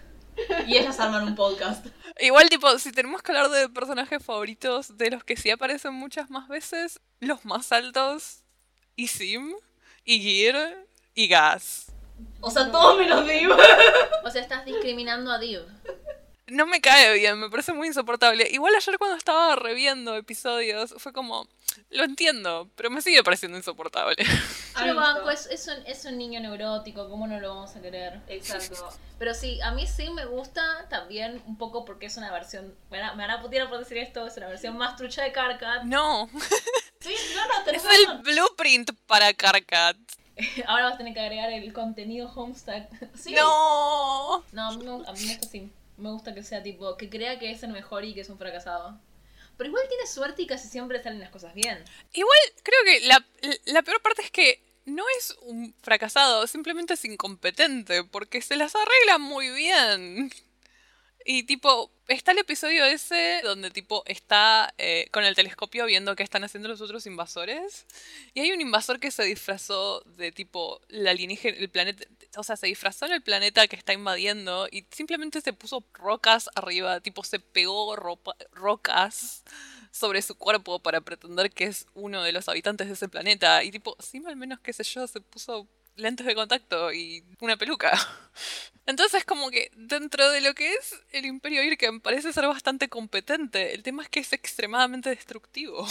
Y 0.66 0.78
ellas 0.78 1.00
arman 1.00 1.28
un 1.28 1.36
podcast. 1.36 1.86
Igual, 2.20 2.50
tipo, 2.50 2.80
si 2.80 2.92
tenemos 2.92 3.22
que 3.22 3.32
hablar 3.32 3.52
de 3.52 3.70
personajes 3.70 4.24
favoritos 4.24 4.98
de 4.98 5.12
los 5.12 5.24
que 5.24 5.38
sí 5.38 5.52
aparecen 5.52 5.94
muchas 5.94 6.30
más 6.32 6.48
veces, 6.48 7.00
los 7.20 7.46
más 7.46 7.72
altos, 7.72 8.42
y 8.96 9.10
Sim, 9.10 9.54
y 10.04 10.22
Gear, 10.22 10.88
y 11.14 11.28
Gas. 11.28 11.92
O 12.42 12.50
sea, 12.50 12.72
todos 12.72 12.98
menos 12.98 13.28
Div. 13.28 13.52
O 14.26 14.30
sea, 14.32 14.42
estás 14.42 14.66
discriminando 14.66 15.32
a 15.32 15.38
Div. 15.38 15.62
No 16.54 16.68
me 16.68 16.82
cae 16.82 17.16
bien, 17.16 17.40
me 17.40 17.50
parece 17.50 17.74
muy 17.74 17.88
insoportable. 17.88 18.48
Igual 18.52 18.76
ayer 18.76 19.00
cuando 19.00 19.18
estaba 19.18 19.56
reviendo 19.56 20.16
episodios, 20.16 20.94
fue 21.00 21.12
como, 21.12 21.48
lo 21.90 22.04
entiendo, 22.04 22.70
pero 22.76 22.92
me 22.92 23.02
sigue 23.02 23.24
pareciendo 23.24 23.58
insoportable. 23.58 24.16
Me 24.80 24.94
banco, 24.94 25.30
es, 25.30 25.48
es, 25.48 25.68
un, 25.68 25.86
es 25.86 26.06
un 26.06 26.18
niño 26.18 26.40
neurótico, 26.40 27.10
¿cómo 27.10 27.26
no 27.28 27.40
lo 27.40 27.56
vamos 27.56 27.76
a 27.76 27.82
querer? 27.82 28.22
Exacto. 28.28 28.90
Pero 29.20 29.34
sí, 29.34 29.62
a 29.62 29.72
mí 29.72 29.88
sí 29.88 30.10
me 30.10 30.26
gusta 30.26 30.88
también 30.90 31.42
un 31.46 31.58
poco 31.58 31.86
porque 31.86 32.08
es 32.08 32.18
una 32.18 32.32
versión. 32.32 32.76
Me 32.90 33.00
van 33.00 33.10
a, 33.12 33.14
me 33.14 33.26
van 33.26 33.38
a 33.38 33.42
putear 33.42 33.70
por 33.70 33.80
decir 33.80 33.98
esto, 33.98 34.26
es 34.28 34.36
una 34.36 34.48
versión 34.48 34.76
más 34.76 34.96
trucha 34.98 35.24
de 35.24 35.32
Carcat. 35.32 35.84
No, 35.84 36.30
Sí, 37.00 37.14
no, 37.36 37.48
no, 37.48 37.64
tenés 37.64 37.84
es 37.84 38.08
el 38.10 38.18
blueprint 38.20 38.92
para 39.06 39.34
Carcat. 39.34 39.96
Ahora 40.66 40.86
vas 40.86 40.96
a 40.96 40.98
tener 40.98 41.14
que 41.14 41.20
agregar 41.20 41.52
el 41.52 41.72
contenido 41.72 42.28
Homestuck. 42.34 42.90
Sí. 43.16 43.34
No. 43.34 44.44
No, 44.52 44.68
a 44.68 44.72
mí, 44.78 44.84
me, 44.84 44.92
a 44.92 45.12
mí 45.14 45.26
me 45.26 45.28
gusta 45.28 45.48
así. 45.48 45.72
Me 45.98 46.10
gusta 46.10 46.34
que 46.34 46.44
sea 46.44 46.64
tipo, 46.64 46.98
que 46.98 47.10
crea 47.10 47.40
que 47.40 47.52
es 47.52 47.64
el 47.64 47.72
mejor 47.72 48.06
y 48.06 48.14
que 48.14 48.22
es 48.22 48.30
un 48.30 48.38
fracasado. 48.38 49.00
Pero 49.58 49.70
igual 49.70 49.88
tiene 49.88 50.08
suerte 50.08 50.42
y 50.42 50.48
casi 50.48 50.68
siempre 50.68 51.02
salen 51.02 51.20
las 51.20 51.30
cosas 51.30 51.54
bien. 51.54 51.84
Igual 52.14 52.40
creo 52.64 52.80
que 52.86 53.08
la, 53.08 53.26
la 53.66 53.84
peor 53.84 54.02
parte 54.02 54.24
es 54.24 54.32
que 54.32 54.62
no 54.86 55.04
es 55.18 55.36
un 55.42 55.74
fracasado, 55.82 56.46
simplemente 56.48 56.96
es 56.96 57.06
incompetente, 57.06 58.04
porque 58.04 58.42
se 58.42 58.56
las 58.56 58.74
arregla 58.76 59.18
muy 59.18 59.50
bien. 59.50 60.32
Y 61.26 61.44
tipo, 61.44 61.92
está 62.08 62.32
el 62.32 62.40
episodio 62.40 62.86
ese 62.86 63.42
donde 63.44 63.72
tipo 63.72 64.04
está 64.06 64.74
eh, 64.78 65.08
con 65.12 65.24
el 65.24 65.36
telescopio 65.36 65.86
viendo 65.86 66.16
qué 66.16 66.24
están 66.24 66.44
haciendo 66.44 66.68
los 66.70 66.82
otros 66.82 67.06
invasores. 67.06 67.86
Y 68.34 68.42
hay 68.42 68.52
un 68.52 68.62
invasor 68.62 69.00
que 69.00 69.12
se 69.12 69.24
disfrazó 69.24 70.02
de 70.02 70.32
tipo 70.32 70.82
la 70.90 71.12
alienígena, 71.12 71.58
el 71.58 71.70
planeta, 71.70 72.06
o 72.38 72.44
sea, 72.44 72.58
se 72.58 72.68
disfrazó 72.68 73.06
en 73.06 73.14
el 73.14 73.22
planeta 73.22 73.68
que 73.68 73.76
está 73.76 73.94
invadiendo 73.94 74.68
y 74.72 74.86
simplemente 74.92 75.42
se 75.42 75.54
puso 75.54 75.84
rocas 75.94 76.50
arriba, 76.56 77.00
tipo 77.00 77.24
se 77.24 77.40
pegó 77.40 77.96
rocas 78.52 79.44
sobre 79.92 80.22
su 80.24 80.36
cuerpo 80.36 80.80
para 80.80 81.02
pretender 81.02 81.52
que 81.52 81.66
es 81.66 81.86
uno 81.94 82.24
de 82.24 82.32
los 82.32 82.50
habitantes 82.50 82.88
de 82.88 82.94
ese 82.94 83.08
planeta. 83.08 83.64
Y 83.64 83.72
tipo, 83.72 83.96
Sim 84.00 84.28
al 84.28 84.36
menos, 84.36 84.60
qué 84.60 84.74
sé 84.74 84.84
yo, 84.84 85.08
se 85.08 85.22
puso 85.22 85.68
lentes 85.96 86.26
de 86.26 86.36
contacto 86.36 86.92
y 86.92 87.24
una 87.40 87.58
peluca. 87.58 87.92
Entonces 88.86 89.24
como 89.24 89.50
que 89.50 89.72
dentro 89.76 90.30
de 90.30 90.42
lo 90.42 90.54
que 90.54 90.74
es 90.74 91.00
el 91.12 91.26
Imperio 91.26 91.64
Irken 91.64 92.02
parece 92.02 92.34
ser 92.34 92.48
bastante 92.48 92.90
competente. 92.90 93.74
El 93.74 93.84
tema 93.84 94.04
es 94.04 94.10
que 94.10 94.20
es 94.20 94.34
extremadamente 94.34 95.10
destructivo. 95.10 95.88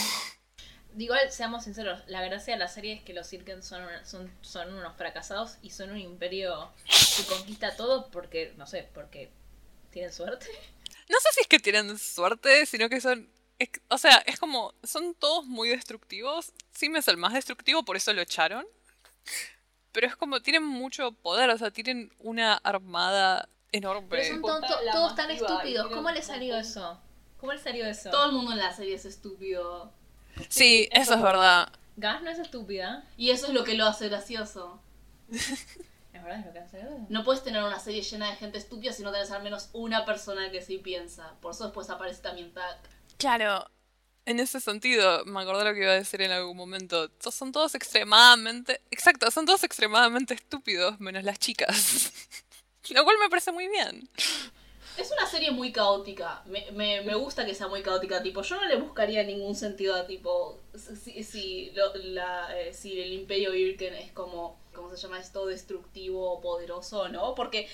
Igual, 0.95 1.31
seamos 1.31 1.63
sinceros, 1.63 2.03
la 2.05 2.21
gracia 2.21 2.53
de 2.53 2.59
la 2.59 2.67
serie 2.67 2.93
es 2.93 3.01
que 3.01 3.13
los 3.13 3.31
Irken 3.33 3.63
son, 3.63 3.83
son, 4.05 4.31
son 4.41 4.73
unos 4.75 4.95
fracasados 4.95 5.57
y 5.63 5.71
son 5.71 5.89
un 5.89 5.97
imperio 5.97 6.71
que 7.17 7.23
conquista 7.25 7.75
todo 7.75 8.11
porque, 8.11 8.53
no 8.57 8.67
sé, 8.67 8.87
porque 8.93 9.31
tienen 9.89 10.13
suerte. 10.13 10.45
No 11.09 11.19
sé 11.19 11.29
si 11.33 11.41
es 11.41 11.47
que 11.47 11.59
tienen 11.59 11.97
suerte, 11.97 12.65
sino 12.65 12.89
que 12.89 13.01
son... 13.01 13.27
o 13.89 13.97
sea, 13.97 14.17
es 14.25 14.39
como... 14.39 14.73
Son 14.83 15.15
todos 15.15 15.45
muy 15.45 15.69
destructivos. 15.69 16.53
Sim 16.71 16.95
es 16.95 17.07
el 17.07 17.17
más 17.17 17.33
destructivo, 17.33 17.83
por 17.83 17.97
eso 17.97 18.13
lo 18.13 18.21
echaron. 18.21 18.65
Pero 19.93 20.07
es 20.07 20.15
como 20.17 20.41
tienen 20.41 20.65
mucho 20.65 21.11
poder, 21.13 21.49
o 21.49 21.57
sea, 21.57 21.71
tienen 21.71 22.11
una 22.19 22.55
armada 22.55 23.47
enorme. 23.71 24.07
Pero 24.09 24.23
son 24.27 24.41
tonto- 24.41 24.79
todos 24.91 25.15
tan 25.15 25.31
estúpidos. 25.31 25.87
¿Cómo 25.87 26.09
le 26.09 26.19
tienen 26.19 26.23
salió 26.23 26.57
eso? 26.57 26.99
¿Cómo 27.39 27.53
le 27.53 27.59
salió 27.59 27.85
eso? 27.85 28.09
Todo 28.09 28.25
el 28.25 28.31
mundo 28.33 28.51
en 28.51 28.57
la 28.57 28.73
serie 28.73 28.95
es 28.95 29.05
estúpido. 29.05 29.91
Sí, 30.49 30.89
eso 30.91 31.13
es 31.13 31.21
verdad. 31.21 31.69
Gas 31.95 32.21
no 32.23 32.29
es 32.31 32.39
estúpida. 32.39 33.03
Y 33.17 33.29
eso 33.29 33.47
es 33.47 33.53
lo 33.53 33.63
que 33.63 33.75
lo 33.75 33.85
hace 33.85 34.09
gracioso. 34.09 34.81
Es 36.13 36.21
verdad, 36.23 36.39
es 36.39 36.45
lo 36.45 36.53
que 36.53 36.59
hace. 36.59 36.83
No 37.09 37.23
puedes 37.23 37.43
tener 37.43 37.63
una 37.63 37.79
serie 37.79 38.01
llena 38.03 38.29
de 38.29 38.35
gente 38.37 38.57
estúpida 38.57 38.93
si 38.93 39.01
no 39.03 39.11
tenés 39.11 39.31
al 39.31 39.41
menos 39.43 39.69
una 39.73 40.05
persona 40.05 40.51
que 40.51 40.61
sí 40.61 40.77
piensa. 40.77 41.33
Por 41.41 41.53
eso 41.53 41.65
después 41.65 41.89
aparece 41.89 42.21
también 42.21 42.53
Tack. 42.53 42.77
Claro, 43.17 43.67
en 44.25 44.39
ese 44.39 44.59
sentido, 44.59 45.25
me 45.25 45.41
acordé 45.41 45.63
lo 45.65 45.73
que 45.73 45.81
iba 45.81 45.91
a 45.91 45.95
decir 45.95 46.21
en 46.21 46.31
algún 46.31 46.55
momento. 46.57 47.09
To- 47.09 47.31
Son 47.31 47.51
todos 47.51 47.75
extremadamente. 47.75 48.81
Exacto, 48.91 49.29
son 49.31 49.45
todos 49.45 49.63
extremadamente 49.63 50.33
estúpidos, 50.33 50.99
menos 50.99 51.23
las 51.23 51.39
chicas. 51.39 52.11
lo 52.89 53.03
cual 53.03 53.17
me 53.19 53.29
parece 53.29 53.51
muy 53.51 53.67
bien. 53.67 54.07
Es 54.97 55.11
una 55.11 55.25
serie 55.25 55.49
muy 55.51 55.71
caótica. 55.71 56.43
Me, 56.45 56.69
me, 56.71 57.01
me 57.01 57.15
gusta 57.15 57.45
que 57.45 57.55
sea 57.55 57.67
muy 57.67 57.81
caótica. 57.81 58.21
Tipo, 58.21 58.43
yo 58.43 58.55
no 58.57 58.65
le 58.67 58.75
buscaría 58.77 59.23
ningún 59.23 59.55
sentido 59.55 59.95
a 59.95 60.05
tipo. 60.05 60.59
Si, 61.03 61.23
si, 61.23 61.71
lo- 61.71 61.95
la, 61.95 62.55
eh, 62.59 62.73
si 62.73 63.01
el 63.01 63.11
Imperio 63.13 63.53
Irken 63.55 63.93
es 63.95 64.11
como. 64.11 64.61
¿Cómo 64.73 64.89
se 64.89 64.97
llama 65.01 65.19
esto? 65.19 65.45
Destructivo 65.45 66.31
o 66.31 66.41
poderoso, 66.41 67.07
¿no? 67.09 67.35
Porque 67.35 67.67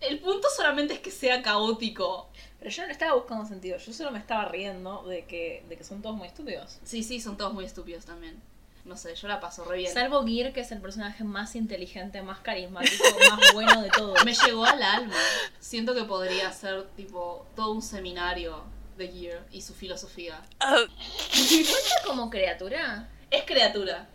el 0.00 0.18
punto 0.20 0.48
solamente 0.54 0.94
es 0.94 1.00
que 1.00 1.10
sea 1.10 1.42
caótico. 1.42 2.28
Pero 2.58 2.70
yo 2.70 2.84
no 2.84 2.92
estaba 2.92 3.14
buscando 3.14 3.46
sentido, 3.46 3.78
yo 3.78 3.92
solo 3.92 4.10
me 4.10 4.18
estaba 4.18 4.44
riendo 4.44 5.02
de 5.04 5.24
que, 5.24 5.64
de 5.68 5.76
que 5.76 5.84
son 5.84 6.02
todos 6.02 6.14
muy 6.14 6.28
estúpidos. 6.28 6.78
Sí, 6.84 7.02
sí, 7.02 7.18
son 7.20 7.38
todos 7.38 7.54
muy 7.54 7.64
estúpidos 7.64 8.04
también. 8.04 8.40
No 8.84 8.96
sé, 8.96 9.14
yo 9.14 9.28
la 9.28 9.40
paso 9.40 9.64
re 9.64 9.78
bien. 9.78 9.92
Salvo 9.92 10.26
Gear, 10.26 10.52
que 10.52 10.60
es 10.60 10.72
el 10.72 10.80
personaje 10.80 11.24
más 11.24 11.54
inteligente, 11.54 12.22
más 12.22 12.40
carismático, 12.40 13.04
más 13.30 13.54
bueno 13.54 13.82
de 13.82 13.90
todos. 13.90 14.24
Me 14.24 14.34
llegó 14.34 14.64
al 14.64 14.82
alma. 14.82 15.14
Siento 15.58 15.94
que 15.94 16.04
podría 16.04 16.52
ser 16.52 16.86
tipo 16.96 17.46
todo 17.56 17.72
un 17.72 17.82
seminario 17.82 18.62
de 18.96 19.08
Gear 19.08 19.46
y 19.52 19.62
su 19.62 19.74
filosofía. 19.74 20.42
Ah, 20.60 20.76
¿Cuenta 20.76 22.06
como 22.06 22.28
criatura? 22.30 23.08
Es 23.30 23.44
criatura. 23.44 24.08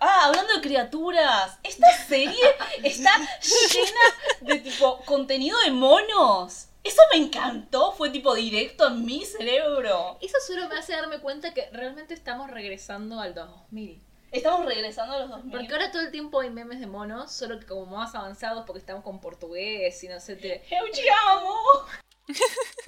Ah, 0.00 0.26
hablando 0.26 0.54
de 0.54 0.60
criaturas, 0.60 1.58
esta 1.62 1.90
serie 2.06 2.42
está 2.82 3.10
llena 3.42 4.00
de 4.40 4.58
tipo 4.60 5.00
contenido 5.04 5.58
de 5.60 5.70
monos. 5.70 6.68
Eso 6.84 7.00
me 7.12 7.18
encantó, 7.18 7.92
fue 7.92 8.10
tipo 8.10 8.34
directo 8.34 8.88
en 8.88 9.04
mi 9.04 9.24
cerebro. 9.24 10.18
Eso 10.20 10.36
solo 10.46 10.68
me 10.68 10.76
hace 10.76 10.92
darme 10.92 11.20
cuenta 11.20 11.54
que 11.54 11.70
realmente 11.70 12.14
estamos 12.14 12.50
regresando 12.50 13.20
al 13.20 13.34
2000. 13.34 14.02
Estamos 14.32 14.64
regresando 14.66 15.14
a 15.14 15.18
los 15.20 15.30
2000. 15.30 15.52
Porque 15.52 15.72
ahora 15.72 15.92
todo 15.92 16.02
el 16.02 16.10
tiempo 16.10 16.40
hay 16.40 16.50
memes 16.50 16.80
de 16.80 16.86
monos, 16.86 17.30
solo 17.30 17.60
que 17.60 17.66
como 17.66 17.86
más 17.86 18.14
avanzados 18.14 18.64
porque 18.66 18.80
estamos 18.80 19.04
con 19.04 19.20
portugués 19.20 20.02
y 20.02 20.08
no 20.08 20.18
sé, 20.18 20.36
te... 20.36 20.64
¡Eu 20.70 20.90
te 20.90 21.08
amo! 21.10 21.56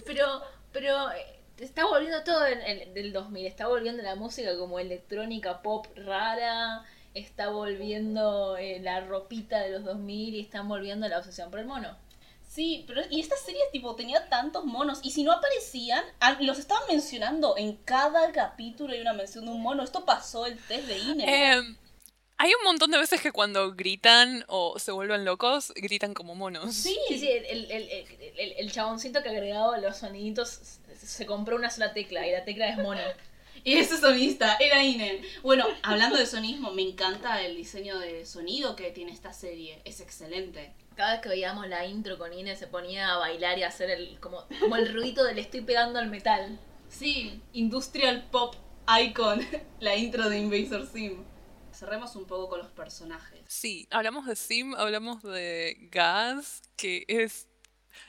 Pero, 0.06 0.42
pero 0.72 1.12
eh, 1.12 1.43
está 1.58 1.86
volviendo 1.86 2.22
todo 2.24 2.46
en, 2.46 2.60
en- 2.62 2.94
del 2.94 3.12
2000, 3.12 3.46
está 3.46 3.66
volviendo 3.68 4.02
la 4.02 4.14
música 4.16 4.56
como 4.58 4.78
electrónica 4.78 5.62
pop 5.62 5.86
rara, 5.96 6.84
está 7.14 7.48
volviendo 7.50 8.56
eh, 8.56 8.80
la 8.80 9.00
ropita 9.00 9.60
de 9.60 9.70
los 9.70 9.84
2000 9.84 10.34
y 10.34 10.40
están 10.40 10.68
volviendo 10.68 11.08
la 11.08 11.18
obsesión 11.18 11.50
por 11.50 11.60
el 11.60 11.66
mono. 11.66 11.96
Sí, 12.46 12.84
pero 12.86 13.02
y 13.10 13.20
esta 13.20 13.36
serie 13.36 13.60
tipo 13.72 13.96
tenía 13.96 14.28
tantos 14.28 14.64
monos 14.64 15.00
y 15.02 15.10
si 15.10 15.24
no 15.24 15.32
aparecían, 15.32 16.04
ah, 16.20 16.36
los 16.40 16.58
estaban 16.58 16.84
mencionando 16.88 17.56
en 17.56 17.76
cada 17.78 18.30
capítulo 18.32 18.92
hay 18.92 19.00
una 19.00 19.12
mención 19.12 19.44
de 19.46 19.50
un 19.50 19.60
mono. 19.62 19.82
Esto 19.82 20.04
pasó 20.04 20.46
el 20.46 20.56
test 20.58 20.86
de 20.86 20.98
INE. 20.98 21.52
em, 21.52 21.76
hay 22.44 22.50
un 22.58 22.64
montón 22.64 22.90
de 22.90 22.98
veces 22.98 23.20
que 23.22 23.32
cuando 23.32 23.72
gritan 23.74 24.44
o 24.48 24.78
se 24.78 24.92
vuelven 24.92 25.24
locos, 25.24 25.72
gritan 25.76 26.12
como 26.14 26.34
monos. 26.34 26.74
sí, 26.74 26.96
Sí, 27.08 27.18
sí, 27.18 27.28
el, 27.30 27.44
el, 27.46 27.70
el, 27.70 28.06
el- 28.36 28.52
el 28.58 28.72
chaboncito 28.72 29.22
que 29.22 29.30
agregado 29.30 29.76
los 29.78 29.96
soniditos 29.96 30.60
se- 31.02 31.26
compró 31.26 31.56
una 31.56 31.70
sola 31.70 31.92
tecla 31.94 32.26
y 32.26 32.32
la 32.32 32.44
tecla 32.44 32.68
es 32.68 32.76
mono. 32.78 33.00
Y 33.66 33.78
ese 33.78 33.96
sonista 33.96 34.58
era 34.60 34.82
Inen. 34.84 35.22
Bueno, 35.42 35.64
hablando 35.82 36.18
de 36.18 36.26
sonismo, 36.26 36.72
me 36.72 36.82
encanta 36.82 37.40
el 37.40 37.56
diseño 37.56 37.98
de 37.98 38.26
sonido 38.26 38.76
que 38.76 38.90
tiene 38.90 39.10
esta 39.12 39.32
serie. 39.32 39.80
Es 39.86 40.00
excelente. 40.00 40.74
Cada 40.96 41.12
vez 41.12 41.20
que 41.22 41.30
veíamos 41.30 41.66
la 41.68 41.86
intro 41.86 42.18
con 42.18 42.34
Ine 42.34 42.56
se 42.56 42.66
ponía 42.66 43.14
a 43.14 43.16
bailar 43.16 43.58
y 43.58 43.62
a 43.62 43.68
hacer 43.68 43.88
el, 43.88 44.18
como, 44.20 44.44
como 44.60 44.76
el 44.76 44.92
ruidito 44.92 45.24
del 45.24 45.38
estoy 45.38 45.62
pegando 45.62 45.98
al 45.98 46.10
metal. 46.10 46.58
Sí, 46.90 47.40
Industrial 47.54 48.26
Pop 48.30 48.54
Icon, 49.00 49.40
la 49.80 49.96
intro 49.96 50.28
de 50.28 50.38
Invasor 50.40 50.86
Sim. 50.86 51.24
Cerremos 51.74 52.16
un 52.16 52.26
poco 52.26 52.48
con 52.48 52.58
los 52.60 52.70
personajes. 52.70 53.40
Sí, 53.48 53.86
hablamos 53.90 54.26
de 54.26 54.36
Sim, 54.36 54.74
hablamos 54.74 55.22
de 55.22 55.76
Gas, 55.90 56.62
que 56.76 57.04
es 57.08 57.48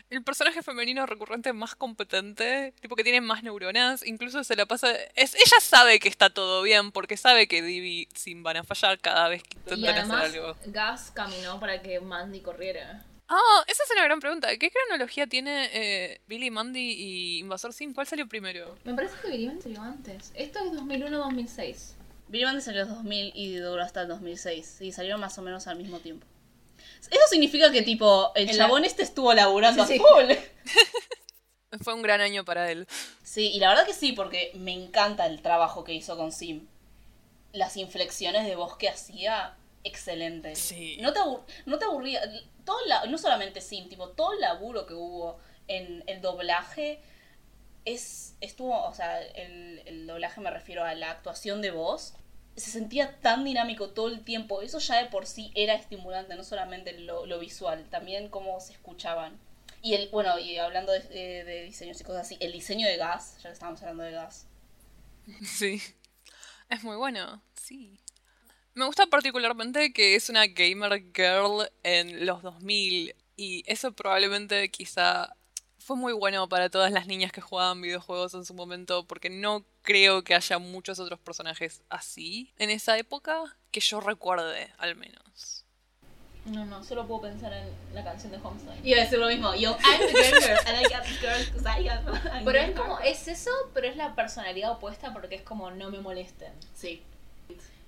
el 0.09 0.23
personaje 0.23 0.61
femenino 0.61 1.05
recurrente 1.05 1.53
más 1.53 1.75
competente, 1.75 2.73
tipo 2.79 2.95
que 2.95 3.03
tiene 3.03 3.21
más 3.21 3.43
neuronas, 3.43 4.05
incluso 4.05 4.43
se 4.43 4.55
la 4.55 4.65
pasa... 4.65 4.91
Es, 5.15 5.35
ella 5.35 5.59
sabe 5.61 5.99
que 5.99 6.09
está 6.09 6.29
todo 6.29 6.61
bien, 6.61 6.91
porque 6.91 7.17
sabe 7.17 7.47
que 7.47 7.61
Divi 7.61 8.07
y 8.11 8.17
Sim 8.17 8.43
van 8.43 8.57
a 8.57 8.63
fallar 8.63 8.99
cada 8.99 9.29
vez 9.29 9.43
que 9.43 9.57
Y 9.57 9.73
intentan 9.73 9.95
además 9.95 10.23
hacer 10.23 10.39
algo. 10.39 10.55
Gas 10.67 11.11
caminó 11.13 11.59
para 11.59 11.81
que 11.81 11.99
Mandy 11.99 12.41
corriera. 12.41 13.03
Ah, 13.27 13.63
esa 13.67 13.83
es 13.83 13.91
una 13.91 14.03
gran 14.03 14.19
pregunta. 14.19 14.55
¿Qué 14.57 14.69
cronología 14.69 15.25
tiene 15.25 15.69
eh, 15.73 16.21
Billy, 16.27 16.51
Mandy 16.51 16.91
y 16.91 17.39
Invasor 17.39 17.73
Sim? 17.73 17.93
¿Cuál 17.93 18.05
salió 18.05 18.27
primero? 18.27 18.77
Me 18.83 18.93
parece 18.93 19.15
que 19.19 19.29
Billy 19.29 19.59
salió 19.61 19.81
antes. 19.81 20.31
Esto 20.35 20.59
es 20.59 20.71
2001-2006. 20.73 21.94
Billy 22.27 22.43
Mandy 22.45 22.61
salió 22.61 22.81
en 22.83 22.89
2000 22.89 23.31
y 23.35 23.55
duró 23.57 23.81
hasta 23.83 24.01
el 24.01 24.07
2006. 24.07 24.75
Sí, 24.79 24.91
salieron 24.91 25.19
más 25.21 25.37
o 25.37 25.41
menos 25.41 25.67
al 25.67 25.77
mismo 25.77 25.99
tiempo. 25.99 26.25
Eso 27.09 27.21
significa 27.29 27.71
que, 27.71 27.81
tipo, 27.83 28.31
el 28.35 28.47
la- 28.47 28.53
chabón 28.53 28.83
este 28.85 29.03
estuvo 29.03 29.33
laburando 29.33 29.85
Sí, 29.85 29.93
sí. 29.97 29.99
a 30.03 30.03
full. 30.15 30.35
Fue 31.83 31.93
un 31.93 32.01
gran 32.01 32.21
año 32.21 32.45
para 32.45 32.71
él. 32.71 32.87
Sí, 33.23 33.51
y 33.51 33.59
la 33.59 33.69
verdad 33.69 33.85
que 33.85 33.93
sí, 33.93 34.13
porque 34.13 34.51
me 34.55 34.71
encanta 34.73 35.25
el 35.25 35.41
trabajo 35.41 35.83
que 35.83 35.93
hizo 35.93 36.15
con 36.17 36.31
Sim. 36.31 36.67
Las 37.51 37.75
inflexiones 37.77 38.45
de 38.45 38.55
voz 38.55 38.77
que 38.77 38.89
hacía, 38.89 39.55
excelente. 39.83 40.55
Sí. 40.55 40.97
No 41.01 41.11
te, 41.13 41.19
abur- 41.19 41.43
no 41.65 41.77
te 41.77 41.85
aburría. 41.85 42.21
Todo 42.65 42.77
la- 42.87 43.05
no 43.05 43.17
solamente 43.17 43.61
Sim, 43.61 43.89
tipo, 43.89 44.09
todo 44.09 44.33
el 44.33 44.41
laburo 44.41 44.85
que 44.85 44.93
hubo 44.93 45.37
en 45.67 46.03
el 46.07 46.21
doblaje 46.21 46.99
es 47.85 48.35
estuvo, 48.41 48.83
o 48.85 48.93
sea, 48.93 49.21
el, 49.21 50.07
doblaje 50.07 50.41
me 50.41 50.51
refiero 50.51 50.83
a 50.83 50.93
la 50.95 51.11
actuación 51.11 51.61
de 51.61 51.71
voz. 51.71 52.13
Se 52.55 52.71
sentía 52.71 53.19
tan 53.19 53.43
dinámico 53.43 53.89
todo 53.89 54.07
el 54.07 54.23
tiempo. 54.23 54.61
Eso 54.61 54.79
ya 54.79 55.03
de 55.03 55.09
por 55.09 55.25
sí 55.25 55.51
era 55.55 55.73
estimulante, 55.73 56.35
no 56.35 56.43
solamente 56.43 56.97
lo, 56.99 57.39
visual, 57.39 57.85
también 57.89 58.29
cómo 58.29 58.59
se 58.59 58.73
escuchaban. 58.73 59.37
Y 59.81 59.93
el, 59.93 60.09
bueno, 60.09 60.39
y 60.39 60.57
hablando 60.57 60.91
de 60.93 61.63
diseños 61.65 61.99
y 61.99 62.03
cosas 62.03 62.21
así, 62.21 62.37
el 62.39 62.51
diseño 62.51 62.87
de 62.87 62.97
gas, 62.97 63.37
ya 63.37 63.49
que 63.49 63.53
estábamos 63.53 63.81
hablando 63.81 64.03
de 64.03 64.11
gas. 64.11 64.47
Sí. 65.43 65.81
Es 66.69 66.83
muy 66.83 66.95
bueno, 66.95 67.41
sí. 67.53 67.99
Me 68.73 68.85
gusta 68.85 69.07
particularmente 69.07 69.93
que 69.93 70.15
es 70.15 70.29
una 70.29 70.47
gamer 70.47 71.03
girl 71.13 71.69
en 71.83 72.25
los 72.25 72.41
2000 72.41 73.15
y 73.37 73.63
eso 73.67 73.93
probablemente 73.93 74.69
quizá 74.69 75.35
fue 75.85 75.95
muy 75.95 76.13
bueno 76.13 76.49
para 76.49 76.69
todas 76.69 76.91
las 76.91 77.05
niñas 77.05 77.31
que 77.31 77.41
jugaban 77.41 77.79
videojuegos 77.79 78.33
en 78.33 78.43
su 78.43 78.55
momento 78.55 79.05
porque 79.05 79.29
no 79.29 79.63
creo 79.83 80.23
que 80.23 80.33
haya 80.33 80.57
muchos 80.57 80.99
otros 80.99 81.19
personajes 81.19 81.83
así 81.89 82.51
en 82.57 82.71
esa 82.71 82.97
época 82.97 83.55
que 83.69 83.79
yo 83.81 83.99
recuerde 83.99 84.73
al 84.79 84.95
menos. 84.95 85.63
No, 86.45 86.65
no, 86.65 86.83
solo 86.83 87.05
puedo 87.07 87.21
pensar 87.21 87.53
en 87.53 87.67
la 87.93 88.03
canción 88.03 88.31
de 88.31 88.39
Homestead. 88.39 88.75
Iba 88.83 88.99
a 88.99 89.03
decir 89.03 89.19
lo 89.19 89.27
mismo, 89.27 89.53
yo, 89.55 89.71
I'm 89.83 89.99
the 90.07 90.13
gamer, 90.13 90.59
and 90.67 90.79
I 90.79 90.83
got 90.89 91.03
girl 91.21 91.45
'cause 91.51 91.79
I 91.79 91.83
got- 91.83 92.43
Pero 92.45 92.59
es 92.59 92.75
como, 92.75 92.99
es 92.99 93.27
eso, 93.27 93.51
pero 93.73 93.87
es 93.87 93.95
la 93.95 94.15
personalidad 94.15 94.71
opuesta 94.71 95.13
porque 95.13 95.35
es 95.35 95.41
como 95.43 95.69
no 95.71 95.89
me 95.91 95.99
molesten. 95.99 96.51
Sí. 96.73 97.03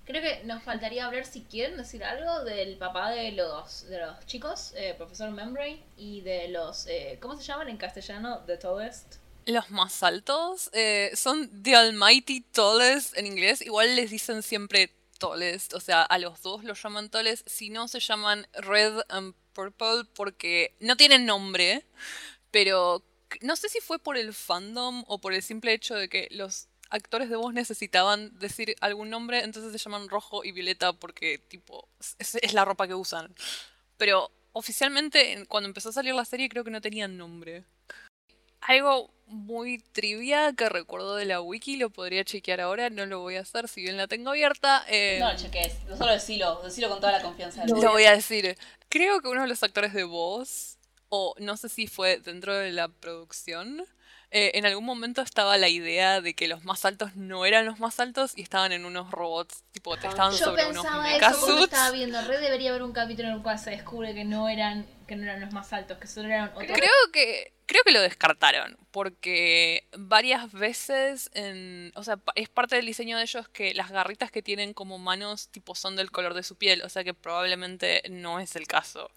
Creo 0.08 0.22
que 0.22 0.42
nos 0.46 0.64
faltaría 0.64 1.06
hablar, 1.06 1.26
si 1.26 1.44
quieren 1.44 1.76
decir 1.76 2.02
algo, 2.02 2.46
del 2.46 2.78
papá 2.78 3.12
de 3.12 3.34
los, 3.34 3.90
de 3.90 4.00
los 4.00 4.26
chicos, 4.26 4.72
eh, 4.78 4.94
profesor 4.98 5.30
Membrane, 5.32 5.84
y 5.98 6.22
de 6.22 6.48
los, 6.48 6.88
eh, 6.88 7.18
¿cómo 7.22 7.36
se 7.36 7.44
llaman 7.44 7.68
en 7.68 7.76
castellano? 7.76 8.42
The 8.48 8.56
Tallest. 8.56 9.16
Los 9.46 9.70
más 9.70 10.02
altos 10.04 10.70
eh, 10.72 11.12
son 11.14 11.62
The 11.62 11.76
Almighty 11.76 12.40
Tallest 12.40 13.18
en 13.18 13.28
inglés. 13.28 13.62
Igual 13.62 13.98
les 13.98 14.10
dicen 14.10 14.44
siempre 14.44 14.94
Tallest. 15.20 15.74
O 15.74 15.82
sea, 15.82 16.04
a 16.04 16.18
los 16.20 16.42
dos 16.42 16.64
los 16.64 16.82
llaman 16.82 17.10
Tallest. 17.10 17.46
Si 17.46 17.70
no, 17.70 17.90
se 17.90 18.00
llaman 18.00 18.48
Red 18.54 19.02
and 19.10 19.36
Purple 19.52 20.06
porque 20.16 20.74
no 20.80 20.96
tienen 20.96 21.26
nombre. 21.26 21.86
Pero 22.52 23.04
no 23.42 23.58
sé 23.58 23.68
si 23.68 23.82
fue 23.82 24.00
por 24.00 24.16
el 24.16 24.34
fandom 24.34 25.04
o 25.08 25.20
por 25.20 25.34
el 25.34 25.44
simple 25.44 25.74
hecho 25.74 25.96
de 25.96 26.08
que 26.08 26.28
los 26.32 26.68
actores 26.90 27.30
de 27.30 27.36
voz 27.36 27.54
necesitaban 27.54 28.38
decir 28.40 28.76
algún 28.82 29.10
nombre. 29.10 29.40
Entonces 29.44 29.72
se 29.72 29.78
llaman 29.78 30.10
Rojo 30.10 30.44
y 30.44 30.52
Violeta 30.52 30.94
porque, 30.94 31.38
tipo, 31.40 31.88
es, 32.20 32.36
es 32.36 32.54
la 32.54 32.66
ropa 32.66 32.88
que 32.88 32.96
usan. 32.96 33.34
Pero 33.98 34.32
oficialmente, 34.54 35.34
en- 35.34 35.46
cuando 35.46 35.68
empezó 35.68 35.90
a 35.90 35.94
salir 35.94 36.14
la 36.16 36.26
serie, 36.26 36.50
creo 36.50 36.64
que 36.64 36.72
no 36.72 36.82
tenían 36.82 37.18
nombre. 37.18 37.64
Algo 38.62 39.10
muy 39.28 39.78
trivia 39.80 40.54
que 40.54 40.68
recuerdo 40.70 41.16
de 41.16 41.26
la 41.26 41.42
wiki, 41.42 41.78
lo 41.78 41.90
podría 41.90 42.24
chequear 42.26 42.62
ahora, 42.62 42.90
no 42.90 43.06
lo 43.06 43.20
voy 43.20 43.36
a 43.36 43.42
hacer 43.42 43.68
si 43.68 43.82
bien 43.82 43.98
la 43.98 44.08
tengo 44.08 44.32
abierta. 44.32 44.84
eh, 44.88 45.18
No, 45.20 45.36
cheques, 45.36 45.74
solo 45.98 46.12
decilo, 46.12 46.62
decilo 46.64 46.90
con 46.90 47.00
toda 47.00 47.12
la 47.14 47.22
confianza 47.22 47.62
del 47.62 47.72
lo 47.80 47.92
voy 47.92 48.06
a 48.06 48.12
decir. 48.14 48.58
Creo 48.90 49.22
que 49.22 49.28
uno 49.28 49.42
de 49.44 49.48
los 49.48 49.64
actores 49.64 49.94
de 49.94 50.04
voz, 50.06 50.78
o 51.10 51.36
no 51.40 51.56
sé 51.56 51.70
si 51.70 51.88
fue 51.88 52.20
dentro 52.20 52.56
de 52.56 52.72
la 52.72 52.88
producción, 52.88 53.86
eh, 54.30 54.52
en 54.56 54.66
algún 54.66 54.84
momento 54.84 55.22
estaba 55.22 55.58
la 55.58 55.70
idea 55.70 56.20
de 56.20 56.34
que 56.34 56.48
los 56.48 56.66
más 56.66 56.84
altos 56.84 57.16
no 57.16 57.46
eran 57.46 57.66
los 57.66 57.80
más 57.80 58.00
altos 58.00 58.34
y 58.36 58.42
estaban 58.42 58.72
en 58.74 58.84
unos 58.84 59.12
robots, 59.12 59.64
tipo, 59.72 59.96
te 59.98 60.08
estaban 60.08 60.34
Yo 60.34 60.38
sobre 60.38 60.66
unos 60.66 60.84
pensaba 60.84 61.10
eso 61.10 61.20
cuando 61.20 61.38
mechasuits. 61.38 61.74
estaba 61.74 61.92
viendo 61.92 62.22
Red, 62.22 62.42
debería 62.42 62.72
haber 62.72 62.84
un 62.84 62.92
capítulo 62.92 63.30
en 63.30 63.36
el 63.36 63.42
cual 63.42 63.58
se 63.58 63.70
descubre 63.70 64.14
que 64.14 64.26
no 64.26 64.50
eran, 64.50 64.86
que 65.08 65.16
no 65.16 65.24
eran 65.24 65.40
los 65.40 65.54
más 65.54 65.72
altos, 65.72 65.98
que 65.98 66.08
solo 66.08 66.28
eran 66.28 66.50
otros. 66.50 66.66
Creo 66.74 67.12
que 67.14 67.54
creo 67.68 67.84
que 67.84 67.92
lo 67.92 68.02
descartaron 68.02 68.78
porque 68.92 69.88
varias 69.98 70.52
veces 70.52 71.30
en, 71.34 71.92
o 71.96 72.04
sea, 72.04 72.18
es 72.36 72.50
parte 72.50 72.78
del 72.78 72.86
diseño 72.86 73.18
de 73.18 73.24
ellos 73.24 73.48
que 73.50 73.74
las 73.74 73.92
garritas 73.92 74.32
que 74.32 74.42
tienen 74.42 74.74
como 74.74 74.98
manos 74.98 75.50
tipo 75.50 75.76
son 75.76 75.96
del 75.96 76.10
color 76.10 76.34
de 76.34 76.44
su 76.44 76.56
piel, 76.56 76.82
o 76.82 76.90
sea 76.90 77.04
que 77.04 77.14
probablemente 77.14 78.02
no 78.10 78.40
es 78.40 78.56
el 78.56 78.68
caso. 78.68 79.12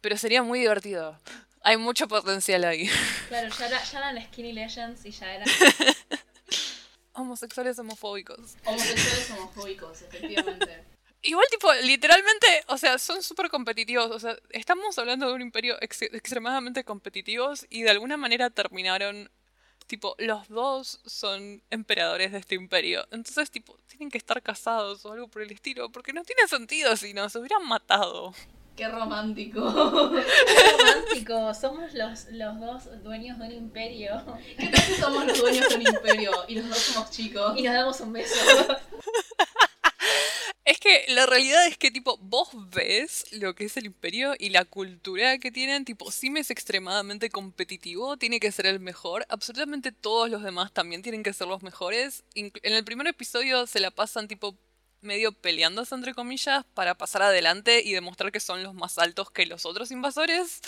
Pero 0.00 0.16
sería 0.16 0.42
muy 0.42 0.60
divertido. 0.60 1.18
Hay 1.62 1.76
mucho 1.76 2.08
potencial 2.08 2.64
ahí. 2.64 2.88
Claro, 3.28 3.48
ya, 3.58 3.66
era- 3.66 3.84
ya 3.84 3.98
eran 3.98 4.24
Skinny 4.26 4.52
Legends 4.52 5.04
y 5.04 5.10
ya 5.10 5.34
eran. 5.34 5.48
Homosexuales 7.12 7.78
homofóbicos. 7.78 8.56
Homosexuales 8.64 9.30
homofóbicos, 9.32 10.02
efectivamente. 10.02 10.84
Igual, 11.22 11.44
tipo, 11.50 11.70
literalmente, 11.82 12.46
o 12.68 12.78
sea, 12.78 12.96
son 12.98 13.22
súper 13.22 13.50
competitivos. 13.50 14.10
O 14.10 14.18
sea, 14.18 14.36
estamos 14.50 14.98
hablando 14.98 15.26
de 15.28 15.34
un 15.34 15.42
imperio 15.42 15.76
ex- 15.82 16.00
extremadamente 16.02 16.82
competitivos 16.84 17.66
y 17.68 17.82
de 17.82 17.90
alguna 17.90 18.16
manera 18.16 18.48
terminaron. 18.50 19.30
Tipo, 19.86 20.14
los 20.18 20.48
dos 20.48 21.00
son 21.04 21.62
emperadores 21.68 22.30
de 22.32 22.38
este 22.38 22.54
imperio. 22.54 23.06
Entonces, 23.10 23.50
tipo, 23.50 23.76
tienen 23.88 24.08
que 24.08 24.18
estar 24.18 24.40
casados 24.40 25.04
o 25.04 25.12
algo 25.12 25.26
por 25.28 25.42
el 25.42 25.50
estilo. 25.50 25.90
Porque 25.90 26.12
no 26.12 26.22
tiene 26.22 26.46
sentido 26.46 26.96
si 26.96 27.12
no, 27.12 27.28
se 27.28 27.38
hubieran 27.40 27.66
matado. 27.66 28.32
Qué 28.80 28.88
romántico. 28.88 29.60
romántico, 29.60 31.52
somos 31.52 31.92
los, 31.92 32.24
los 32.30 32.58
dos 32.58 33.02
dueños 33.02 33.38
de 33.38 33.48
un 33.48 33.52
imperio. 33.52 34.24
¿Qué 34.56 34.68
tal 34.68 34.80
si 34.80 34.94
somos 34.94 35.26
los 35.26 35.38
dueños 35.38 35.68
de 35.68 35.74
un 35.74 35.82
imperio 35.82 36.32
y 36.48 36.54
los 36.54 36.66
dos 36.66 36.78
somos 36.78 37.10
chicos? 37.10 37.58
Y 37.58 37.62
nos 37.62 37.74
damos 37.74 38.00
un 38.00 38.14
beso. 38.14 38.34
Es 40.64 40.78
que 40.78 41.04
la 41.08 41.26
realidad 41.26 41.66
es 41.66 41.76
que, 41.76 41.90
tipo, 41.90 42.16
vos 42.22 42.48
ves 42.70 43.26
lo 43.32 43.54
que 43.54 43.64
es 43.64 43.76
el 43.76 43.84
imperio 43.84 44.34
y 44.38 44.48
la 44.48 44.64
cultura 44.64 45.36
que 45.36 45.50
tienen. 45.50 45.84
Tipo, 45.84 46.10
Sim 46.10 46.38
es 46.38 46.50
extremadamente 46.50 47.28
competitivo, 47.28 48.16
tiene 48.16 48.40
que 48.40 48.50
ser 48.50 48.64
el 48.64 48.80
mejor. 48.80 49.26
Absolutamente 49.28 49.92
todos 49.92 50.30
los 50.30 50.42
demás 50.42 50.72
también 50.72 51.02
tienen 51.02 51.22
que 51.22 51.34
ser 51.34 51.48
los 51.48 51.62
mejores. 51.62 52.24
En 52.34 52.52
el 52.62 52.84
primer 52.84 53.08
episodio 53.08 53.66
se 53.66 53.80
la 53.80 53.90
pasan, 53.90 54.26
tipo, 54.26 54.56
medio 55.02 55.32
peleándose, 55.32 55.94
entre 55.94 56.14
comillas, 56.14 56.64
para 56.74 56.94
pasar 56.96 57.22
adelante 57.22 57.82
y 57.84 57.92
demostrar 57.92 58.32
que 58.32 58.40
son 58.40 58.62
los 58.62 58.74
más 58.74 58.98
altos 58.98 59.30
que 59.30 59.46
los 59.46 59.66
otros 59.66 59.90
invasores. 59.90 60.60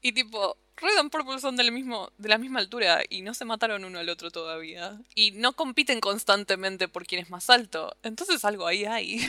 Y, 0.00 0.12
tipo, 0.12 0.56
Red 0.76 0.98
and 0.98 1.10
Purple 1.10 1.38
son 1.38 1.56
del 1.56 1.72
mismo, 1.72 2.10
de 2.18 2.28
la 2.28 2.38
misma 2.38 2.58
altura 2.58 3.02
y 3.08 3.22
no 3.22 3.32
se 3.34 3.44
mataron 3.44 3.84
uno 3.84 3.98
al 3.98 4.08
otro 4.08 4.30
todavía. 4.30 5.00
Y 5.14 5.30
no 5.32 5.54
compiten 5.54 6.00
constantemente 6.00 6.88
por 6.88 7.06
quién 7.06 7.22
es 7.22 7.30
más 7.30 7.48
alto. 7.48 7.96
Entonces 8.02 8.44
algo 8.44 8.66
ahí 8.66 8.84
hay. 8.84 9.20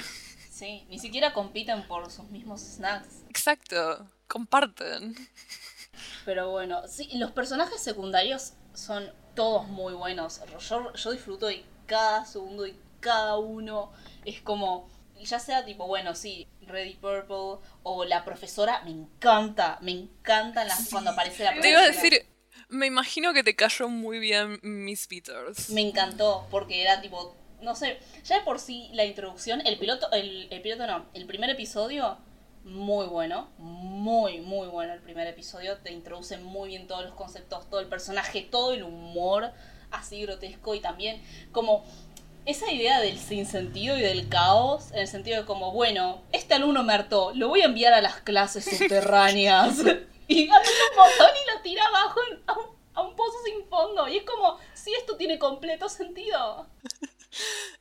Sí, 0.51 0.85
ni 0.89 0.99
siquiera 0.99 1.33
compiten 1.33 1.85
por 1.87 2.09
sus 2.09 2.25
mismos 2.29 2.61
snacks. 2.61 3.23
Exacto. 3.29 4.09
Comparten. 4.27 5.15
Pero 6.23 6.49
bueno, 6.49 6.87
sí, 6.87 7.09
los 7.15 7.31
personajes 7.31 7.81
secundarios 7.81 8.53
son 8.73 9.11
todos 9.35 9.67
muy 9.67 9.93
buenos. 9.93 10.41
Yo, 10.69 10.93
yo 10.93 11.11
disfruto 11.11 11.47
de 11.47 11.63
cada 11.85 12.25
segundo 12.25 12.65
y 12.65 12.75
cada 13.05 13.37
uno. 13.37 13.91
Es 14.25 14.41
como, 14.41 14.89
ya 15.21 15.37
sea 15.39 15.63
tipo, 15.63 15.85
bueno, 15.85 16.15
sí, 16.15 16.47
Ready 16.61 16.95
Purple 16.95 17.63
o 17.83 18.03
la 18.05 18.25
profesora, 18.25 18.81
me 18.83 18.89
encanta, 18.91 19.77
me 19.81 19.91
encantan 19.91 20.67
las, 20.67 20.89
cuando 20.89 21.11
aparece 21.11 21.43
la 21.43 21.51
Te 21.51 21.55
profesora. 21.57 21.69
iba 21.69 21.81
a 21.81 21.91
decir, 21.91 22.25
me 22.69 22.87
imagino 22.87 23.31
que 23.33 23.43
te 23.43 23.55
cayó 23.55 23.87
muy 23.87 24.17
bien 24.17 24.59
Miss 24.63 25.05
Peters. 25.07 25.69
Me 25.69 25.81
encantó, 25.81 26.47
porque 26.49 26.81
era 26.81 26.99
tipo, 26.99 27.35
no 27.61 27.75
sé, 27.75 27.99
ya 28.23 28.39
de 28.39 28.43
por 28.43 28.59
sí 28.59 28.89
la 28.93 29.05
introducción, 29.05 29.61
el 29.65 29.77
piloto, 29.77 30.11
el, 30.11 30.47
el 30.49 30.61
piloto 30.61 30.87
no, 30.87 31.05
el 31.13 31.27
primer 31.27 31.51
episodio, 31.51 32.17
muy 32.63 33.05
bueno, 33.05 33.49
muy, 33.59 34.41
muy 34.41 34.67
bueno 34.67 34.93
el 34.93 35.01
primer 35.01 35.27
episodio, 35.27 35.77
te 35.77 35.91
introduce 35.91 36.39
muy 36.39 36.69
bien 36.69 36.87
todos 36.87 37.03
los 37.05 37.13
conceptos, 37.13 37.69
todo 37.69 37.79
el 37.79 37.87
personaje, 37.87 38.41
todo 38.41 38.73
el 38.73 38.81
humor 38.81 39.51
así 39.91 40.21
grotesco 40.23 40.73
y 40.75 40.81
también 40.81 41.21
como 41.51 41.85
esa 42.45 42.71
idea 42.71 42.99
del 43.01 43.17
sinsentido 43.19 43.97
y 43.97 44.01
del 44.01 44.29
caos, 44.29 44.91
en 44.91 44.99
el 44.99 45.07
sentido 45.07 45.39
de 45.41 45.45
como, 45.45 45.71
bueno, 45.71 46.21
este 46.31 46.53
alumno 46.53 46.83
me 46.83 46.93
hartó, 46.93 47.31
lo 47.33 47.47
voy 47.47 47.61
a 47.61 47.65
enviar 47.65 47.93
a 47.93 48.01
las 48.01 48.21
clases 48.21 48.65
subterráneas. 48.65 49.79
y 50.27 50.49
aprieta 50.49 50.83
un 50.91 50.95
botón 50.95 51.31
y 51.43 51.55
lo 51.55 51.61
tira 51.61 51.85
abajo 51.85 52.19
a, 52.47 52.53
un, 52.53 52.65
a 52.93 53.01
un 53.01 53.15
pozo 53.15 53.37
sin 53.45 53.67
fondo. 53.67 54.07
Y 54.07 54.17
es 54.17 54.23
como, 54.23 54.59
si 54.73 54.93
esto 54.93 55.17
tiene 55.17 55.39
completo 55.39 55.89
sentido. 55.89 56.67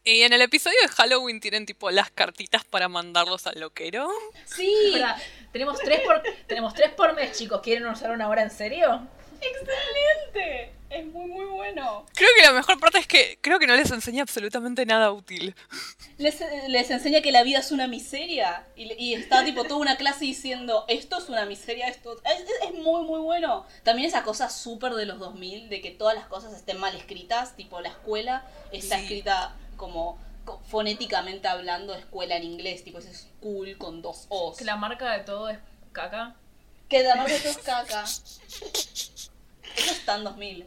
Y 0.02 0.22
en 0.22 0.32
el 0.32 0.42
episodio 0.42 0.76
de 0.82 0.88
Halloween 0.88 1.40
tienen 1.40 1.64
tipo 1.64 1.90
las 1.90 2.10
cartitas 2.10 2.64
para 2.64 2.88
mandarlos 2.88 3.46
al 3.46 3.60
loquero. 3.60 4.10
Sí, 4.44 4.94
tenemos 5.52 5.78
tres 5.78 6.00
por, 6.00 6.22
tenemos 6.46 6.74
tres 6.74 6.90
por 6.92 7.14
mes, 7.14 7.38
chicos. 7.38 7.60
¿Quieren 7.62 7.86
usar 7.86 8.10
una 8.10 8.28
hora 8.28 8.42
en 8.42 8.50
serio? 8.50 9.06
excelente. 9.40 10.72
Es 10.94 11.04
muy, 11.06 11.26
muy 11.26 11.44
bueno. 11.46 12.06
Creo 12.14 12.28
que 12.36 12.42
la 12.42 12.52
mejor 12.52 12.78
parte 12.78 12.98
es 12.98 13.08
que 13.08 13.36
creo 13.40 13.58
que 13.58 13.66
no 13.66 13.74
les 13.74 13.90
enseña 13.90 14.22
absolutamente 14.22 14.86
nada 14.86 15.10
útil. 15.10 15.54
Les, 16.18 16.36
les 16.68 16.88
enseña 16.90 17.20
que 17.20 17.32
la 17.32 17.42
vida 17.42 17.58
es 17.58 17.72
una 17.72 17.88
miseria. 17.88 18.64
Y, 18.76 18.92
y 19.02 19.14
está 19.14 19.44
tipo 19.44 19.64
toda 19.64 19.80
una 19.80 19.96
clase 19.96 20.24
diciendo, 20.24 20.84
esto 20.86 21.18
es 21.18 21.28
una 21.28 21.46
miseria, 21.46 21.88
esto 21.88 22.16
es, 22.24 22.40
es- 22.42 22.68
es 22.68 22.74
muy, 22.74 23.02
muy 23.02 23.18
bueno. 23.18 23.66
También 23.82 24.06
esa 24.08 24.22
cosa 24.22 24.48
súper 24.48 24.94
de 24.94 25.04
los 25.06 25.18
2000, 25.18 25.68
de 25.68 25.80
que 25.80 25.90
todas 25.90 26.14
las 26.14 26.26
cosas 26.26 26.52
estén 26.54 26.78
mal 26.78 26.94
escritas, 26.94 27.56
tipo 27.56 27.80
la 27.80 27.88
escuela 27.88 28.44
está 28.70 28.96
Sí. 28.98 29.02
escrita 29.02 29.56
como 29.76 30.16
co- 30.44 30.62
fonéticamente 30.68 31.48
hablando 31.48 31.92
escuela 31.94 32.36
en 32.36 32.44
inglés, 32.44 32.84
tipo 32.84 32.98
ese 33.00 33.12
school 33.14 33.76
con 33.78 34.00
dos 34.00 34.26
O's. 34.28 34.58
Que 34.58 34.64
la 34.64 34.76
marca 34.76 35.10
de 35.18 35.24
todo 35.24 35.48
es 35.48 35.58
caca. 35.90 36.36
Que 36.88 36.98
además 36.98 37.26
de 37.32 37.40
todo 37.40 37.50
es 37.50 37.58
caca. 37.58 38.04
Eso 38.04 39.90
está 39.92 40.14
en 40.16 40.22
2000. 40.24 40.66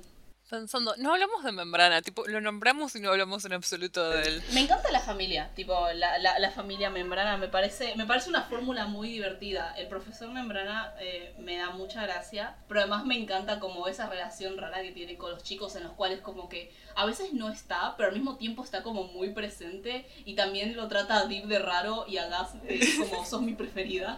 Pensando, 0.50 0.96
no 0.98 1.12
hablamos 1.14 1.44
de 1.44 1.52
membrana, 1.52 2.02
tipo, 2.02 2.26
lo 2.26 2.40
nombramos 2.40 2.96
y 2.96 3.02
no 3.02 3.10
hablamos 3.10 3.44
en 3.44 3.52
absoluto 3.52 4.10
de 4.12 4.28
él. 4.30 4.44
Me 4.54 4.62
encanta 4.62 4.90
la 4.92 5.02
familia, 5.02 5.52
tipo 5.56 5.74
la, 5.94 6.18
la, 6.20 6.40
la 6.40 6.52
familia 6.52 6.90
membrana, 6.90 7.36
me 7.36 7.50
parece, 7.50 7.94
me 7.98 8.06
parece 8.06 8.30
una 8.30 8.44
fórmula 8.44 8.88
muy 8.88 9.10
divertida. 9.10 9.74
El 9.78 9.88
profesor 9.88 10.30
membrana 10.32 10.94
eh, 11.02 11.36
me 11.38 11.58
da 11.58 11.72
mucha 11.72 12.02
gracia, 12.04 12.56
pero 12.70 12.80
además 12.80 13.06
me 13.06 13.18
encanta 13.18 13.60
como 13.60 13.90
esa 13.90 14.08
relación 14.08 14.58
rara 14.58 14.82
que 14.82 14.94
tiene 14.94 15.18
con 15.18 15.32
los 15.32 15.44
chicos 15.44 15.76
en 15.76 15.84
los 15.84 15.92
cuales 15.94 16.22
como 16.22 16.48
que 16.48 16.72
a 16.96 17.06
veces 17.06 17.34
no 17.34 17.50
está, 17.50 17.96
pero 17.98 18.08
al 18.08 18.16
mismo 18.16 18.38
tiempo 18.38 18.64
está 18.64 18.84
como 18.84 19.04
muy 19.04 19.32
presente 19.32 20.08
y 20.24 20.36
también 20.36 20.78
lo 20.78 20.88
trata 20.88 21.18
a 21.18 21.26
Deep 21.26 21.48
de 21.48 21.60
raro 21.60 22.06
y 22.08 22.20
a 22.20 22.28
Gas 22.28 22.54
de 22.64 22.80
como 22.98 23.26
sos 23.26 23.42
mi 23.42 23.54
preferida. 23.54 24.18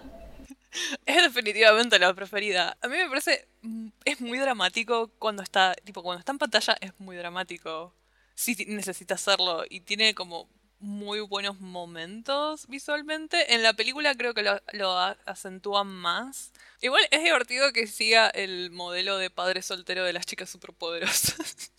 Es 1.06 1.16
definitivamente 1.24 1.98
la 2.00 2.14
preferida. 2.14 2.78
A 2.82 2.88
mí 2.88 2.98
me 2.98 3.08
parece. 3.10 3.48
mm, 3.62 3.88
Es 4.06 4.22
muy 4.22 4.38
dramático 4.38 5.10
cuando 5.20 5.44
está. 5.44 5.74
Tipo, 5.84 6.04
cuando 6.04 6.20
está 6.20 6.32
en 6.32 6.38
pantalla 6.38 6.78
es 6.82 6.92
muy 7.00 7.16
dramático. 7.16 7.94
Sí 8.36 8.56
ti- 8.56 8.66
necesita 8.68 9.16
hacerlo. 9.16 9.64
Y 9.70 9.82
tiene 9.82 10.14
como 10.16 10.48
muy 10.80 11.20
buenos 11.20 11.60
momentos 11.60 12.68
visualmente. 12.68 13.54
En 13.54 13.64
la 13.64 13.74
película 13.74 14.16
creo 14.16 14.34
que 14.34 14.44
lo, 14.44 14.62
lo 14.72 14.98
acentúan 15.26 15.88
más. 15.88 16.52
Igual 16.82 17.04
es 17.12 17.22
divertido 17.24 17.74
que 17.74 17.86
siga 17.88 18.30
el 18.30 18.72
modelo 18.72 19.18
de 19.18 19.30
padre 19.30 19.62
soltero 19.62 20.06
de 20.06 20.14
las 20.14 20.26
chicas 20.26 20.50
superpoderosas. 20.50 21.72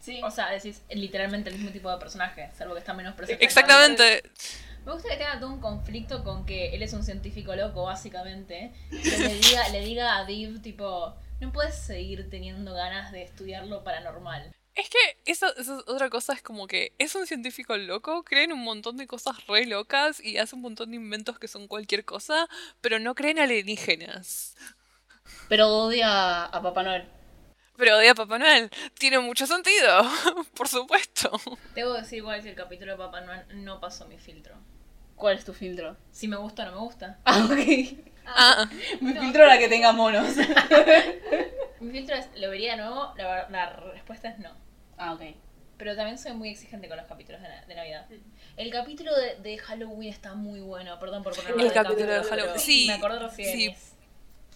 Sí. 0.00 0.20
O 0.22 0.30
sea, 0.30 0.50
decís 0.50 0.80
literalmente 0.90 1.50
el 1.50 1.56
mismo 1.56 1.70
tipo 1.70 1.90
de 1.90 1.98
personaje, 1.98 2.50
salvo 2.56 2.74
que 2.74 2.80
está 2.80 2.94
menos 2.94 3.14
presente. 3.16 3.44
Exactamente. 3.44 4.22
Me 4.84 4.92
gusta 4.92 5.08
que 5.10 5.16
tenga 5.16 5.38
todo 5.38 5.52
un 5.52 5.60
conflicto 5.60 6.24
con 6.24 6.46
que 6.46 6.74
él 6.74 6.82
es 6.82 6.92
un 6.92 7.04
científico 7.04 7.54
loco, 7.54 7.84
básicamente. 7.84 8.72
Que 8.90 9.18
le 9.18 9.34
diga, 9.34 9.68
le 9.68 9.80
diga 9.80 10.16
a 10.16 10.24
Div, 10.24 10.62
tipo, 10.62 11.14
no 11.40 11.52
puedes 11.52 11.76
seguir 11.76 12.30
teniendo 12.30 12.74
ganas 12.74 13.12
de 13.12 13.22
estudiar 13.22 13.66
lo 13.66 13.84
paranormal. 13.84 14.54
Es 14.74 14.88
que 14.90 14.98
eso, 15.26 15.46
eso 15.56 15.80
es 15.80 15.84
otra 15.88 16.08
cosa, 16.08 16.32
es 16.34 16.40
como 16.40 16.68
que 16.68 16.92
es 16.98 17.14
un 17.16 17.26
científico 17.26 17.76
loco, 17.76 18.22
cree 18.22 18.44
en 18.44 18.52
un 18.52 18.62
montón 18.62 18.96
de 18.96 19.08
cosas 19.08 19.44
re 19.48 19.66
locas 19.66 20.20
y 20.22 20.38
hace 20.38 20.54
un 20.54 20.62
montón 20.62 20.90
de 20.90 20.96
inventos 20.96 21.38
que 21.40 21.48
son 21.48 21.66
cualquier 21.66 22.04
cosa, 22.04 22.48
pero 22.80 23.00
no 23.00 23.16
creen 23.16 23.40
alienígenas. 23.40 24.56
Pero 25.48 25.68
odia 25.68 26.44
a 26.44 26.62
Papá 26.62 26.84
Noel. 26.84 27.17
Pero 27.78 27.96
odia 27.96 28.10
a 28.10 28.14
Papá 28.14 28.38
Noel. 28.38 28.70
Tiene 28.98 29.18
mucho 29.20 29.46
sentido, 29.46 30.02
por 30.54 30.68
supuesto. 30.68 31.30
Debo 31.74 31.94
decir 31.94 32.18
igual 32.18 32.42
si 32.42 32.48
el 32.48 32.54
capítulo 32.56 32.92
de 32.92 32.98
Papá 32.98 33.20
Noel 33.22 33.44
no 33.64 33.80
pasó 33.80 34.06
mi 34.06 34.18
filtro. 34.18 34.56
¿Cuál 35.14 35.38
es 35.38 35.44
tu 35.44 35.52
filtro? 35.54 35.96
Si 36.10 36.28
me 36.28 36.36
gusta 36.36 36.62
o 36.64 36.66
no 36.66 36.72
me 36.72 36.78
gusta. 36.80 37.18
Ah, 37.24 37.46
ok. 37.46 37.98
Ah, 38.26 38.68
Mi 39.00 39.14
filtro 39.14 39.44
era 39.44 39.58
que 39.58 39.68
tenga 39.68 39.92
monos. 39.92 40.36
Mi 41.80 41.90
filtro 41.92 42.16
es, 42.16 42.28
¿lo 42.36 42.50
vería 42.50 42.72
de 42.72 42.82
nuevo? 42.82 43.14
La, 43.16 43.48
la 43.48 43.70
respuesta 43.94 44.28
es 44.28 44.38
no. 44.38 44.50
ah, 44.96 45.14
ok. 45.14 45.22
Pero 45.76 45.94
también 45.94 46.18
soy 46.18 46.32
muy 46.32 46.48
exigente 46.48 46.88
con 46.88 46.96
los 46.96 47.06
capítulos 47.06 47.40
de, 47.40 47.48
de 47.68 47.74
Navidad. 47.76 48.06
El 48.56 48.70
capítulo 48.72 49.14
de, 49.16 49.36
de 49.36 49.58
Halloween 49.58 50.12
está 50.12 50.34
muy 50.34 50.58
bueno, 50.60 50.98
perdón 50.98 51.22
por 51.22 51.36
ponerlo 51.36 51.56
El 51.62 51.68
de 51.68 51.74
capítulo 51.74 52.12
de 52.12 52.24
Halloween, 52.24 52.58
sí, 52.58 52.84
Me 52.88 52.94
acuerdo 52.94 53.28
recién. 53.28 53.52
sí. 53.52 53.74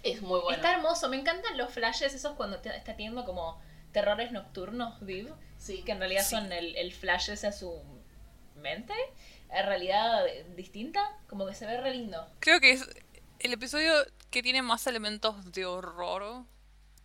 Es- 0.02 0.22
muy 0.22 0.40
bueno. 0.40 0.56
Está 0.56 0.72
hermoso, 0.74 1.08
me 1.08 1.16
encantan 1.18 1.56
los 1.58 1.72
flashes 1.72 2.14
esos 2.14 2.34
cuando 2.36 2.60
te- 2.60 2.76
está 2.76 2.92
teniendo 2.96 3.24
como 3.24 3.60
terrores 3.92 4.32
nocturnos, 4.32 5.00
Viv. 5.04 5.32
Sí. 5.58 5.82
Que 5.84 5.92
en 5.92 5.98
realidad 5.98 6.22
Sí. 6.24 6.30
son 6.36 6.52
el, 6.52 6.74
el 6.76 6.92
flash 6.92 7.30
ese 7.30 7.46
a 7.46 7.52
su 7.52 7.80
mente. 8.56 8.94
En 9.50 9.66
realidad 9.66 10.24
distinta, 10.56 11.00
como 11.28 11.46
que 11.46 11.54
se 11.54 11.66
ve 11.66 11.78
re 11.80 11.94
lindo. 11.94 12.26
creo 12.40 12.58
que 12.60 12.72
es 12.72 12.88
el 13.38 13.52
episodio 13.52 13.92
que 14.30 14.42
tiene 14.42 14.62
más 14.62 14.86
elementos 14.86 15.52
de 15.52 15.66
horror 15.66 16.44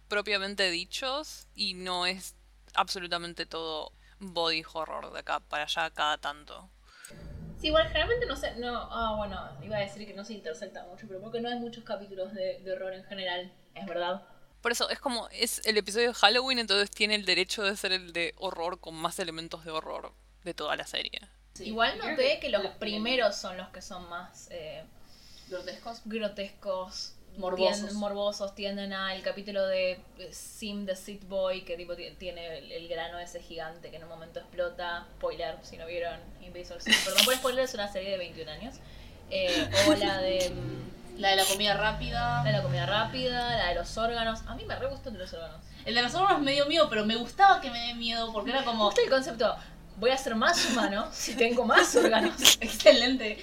propiamente 0.07 0.69
dichos 0.71 1.47
y 1.55 1.73
no 1.73 2.05
es 2.05 2.35
absolutamente 2.73 3.45
todo 3.45 3.91
body 4.19 4.63
horror 4.73 5.11
de 5.11 5.19
acá 5.19 5.39
para 5.41 5.63
allá 5.63 5.89
cada 5.91 6.17
tanto. 6.19 6.69
Sí, 7.59 7.67
igual 7.67 7.87
generalmente 7.87 8.25
no 8.27 8.35
sé, 8.35 8.55
no, 8.57 8.87
ah, 8.91 9.15
bueno, 9.17 9.49
iba 9.63 9.77
a 9.77 9.81
decir 9.81 10.05
que 10.05 10.13
no 10.13 10.23
se 10.23 10.33
intersecta 10.33 10.83
mucho, 10.85 11.07
pero 11.07 11.19
porque 11.21 11.41
no 11.41 11.49
hay 11.49 11.59
muchos 11.59 11.83
capítulos 11.83 12.33
de, 12.33 12.59
de 12.59 12.71
horror 12.71 12.93
en 12.93 13.03
general, 13.05 13.51
es 13.73 13.85
verdad. 13.85 14.21
Por 14.61 14.71
eso 14.71 14.89
es 14.89 14.99
como, 14.99 15.27
es 15.29 15.65
el 15.65 15.77
episodio 15.77 16.09
de 16.09 16.13
Halloween, 16.13 16.59
entonces 16.59 16.91
tiene 16.91 17.15
el 17.15 17.25
derecho 17.25 17.63
de 17.63 17.75
ser 17.75 17.91
el 17.93 18.13
de 18.13 18.33
horror 18.37 18.79
con 18.79 18.95
más 18.95 19.17
elementos 19.19 19.63
de 19.65 19.71
horror 19.71 20.13
de 20.43 20.53
toda 20.53 20.75
la 20.75 20.85
serie. 20.85 21.21
igual 21.59 21.97
noté 21.97 22.39
que 22.39 22.49
los 22.49 22.65
primeros 22.75 23.35
son 23.35 23.57
los 23.57 23.69
que 23.69 23.81
son 23.81 24.07
más 24.09 24.47
eh, 24.51 24.83
Grotescos. 25.49 26.01
grotescos, 26.05 27.13
Morbosos. 27.37 27.89
tien- 27.89 27.93
morbosos, 27.93 28.55
tienden 28.55 28.93
al 28.93 29.21
capítulo 29.21 29.65
de 29.67 29.91
eh, 30.19 30.29
Sim 30.31 30.85
the 30.85 30.95
Seed 30.95 31.23
Boy, 31.27 31.61
que 31.63 31.77
tipo 31.77 31.95
ti- 31.95 32.11
tiene 32.17 32.57
el, 32.59 32.71
el 32.71 32.87
grano 32.87 33.19
ese 33.19 33.41
gigante 33.41 33.89
que 33.89 33.97
en 33.97 34.03
un 34.03 34.09
momento 34.09 34.39
explota. 34.39 35.05
Spoiler, 35.17 35.57
si 35.61 35.77
no 35.77 35.85
vieron 35.85 36.19
Invasor 36.41 36.81
Sim. 36.81 36.93
Perdón 37.05 37.25
por 37.25 37.35
spoiler, 37.35 37.63
es 37.65 37.73
una 37.73 37.91
serie 37.91 38.11
de 38.11 38.17
21 38.17 38.51
años. 38.51 38.75
Eh, 39.29 39.69
o 39.87 39.93
la 39.95 40.17
de, 40.19 40.49
mm, 40.49 41.19
La 41.21 41.29
de 41.31 41.35
la 41.37 41.45
comida 41.45 41.73
rápida. 41.75 42.43
la 42.43 42.51
de 42.51 42.57
la 42.57 42.63
comida 42.63 42.85
rápida, 42.85 43.57
la 43.57 43.67
de 43.69 43.75
los 43.75 43.97
órganos. 43.97 44.39
A 44.47 44.55
mí 44.55 44.65
me 44.65 44.75
re 44.75 44.87
gustó 44.87 45.09
el 45.09 45.15
de 45.15 45.19
los 45.21 45.33
órganos. 45.33 45.61
El 45.85 45.95
de 45.95 46.01
los 46.01 46.13
órganos 46.15 46.41
me 46.41 46.51
dio 46.53 46.65
miedo, 46.65 46.89
pero 46.89 47.05
me 47.05 47.15
gustaba 47.15 47.61
que 47.61 47.69
me 47.71 47.79
dé 47.87 47.93
miedo 47.95 48.31
porque 48.33 48.51
era 48.51 48.63
como 48.63 48.85
gusta 48.85 49.01
el 49.01 49.09
concepto, 49.09 49.55
voy 49.97 50.11
a 50.11 50.17
ser 50.17 50.35
más 50.35 50.65
humano 50.69 51.07
si 51.13 51.35
tengo 51.35 51.65
más 51.65 51.95
órganos. 51.95 52.57
excelente. 52.61 53.37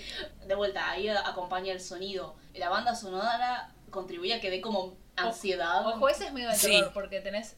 De 0.46 0.54
vuelta, 0.54 0.90
ahí 0.90 1.08
acompaña 1.08 1.72
el 1.72 1.80
sonido. 1.80 2.34
La 2.54 2.68
banda 2.68 2.94
sonora 2.94 3.70
contribuye 3.94 4.34
a 4.34 4.40
que 4.40 4.50
dé 4.50 4.60
como 4.60 4.96
ansiedad. 5.16 5.86
Ojo, 5.86 6.08
ese 6.08 6.26
es 6.26 6.32
medio 6.32 6.48
de 6.50 6.56
Sí. 6.56 6.66
terror 6.70 6.90
porque 6.92 7.20
tenés, 7.20 7.56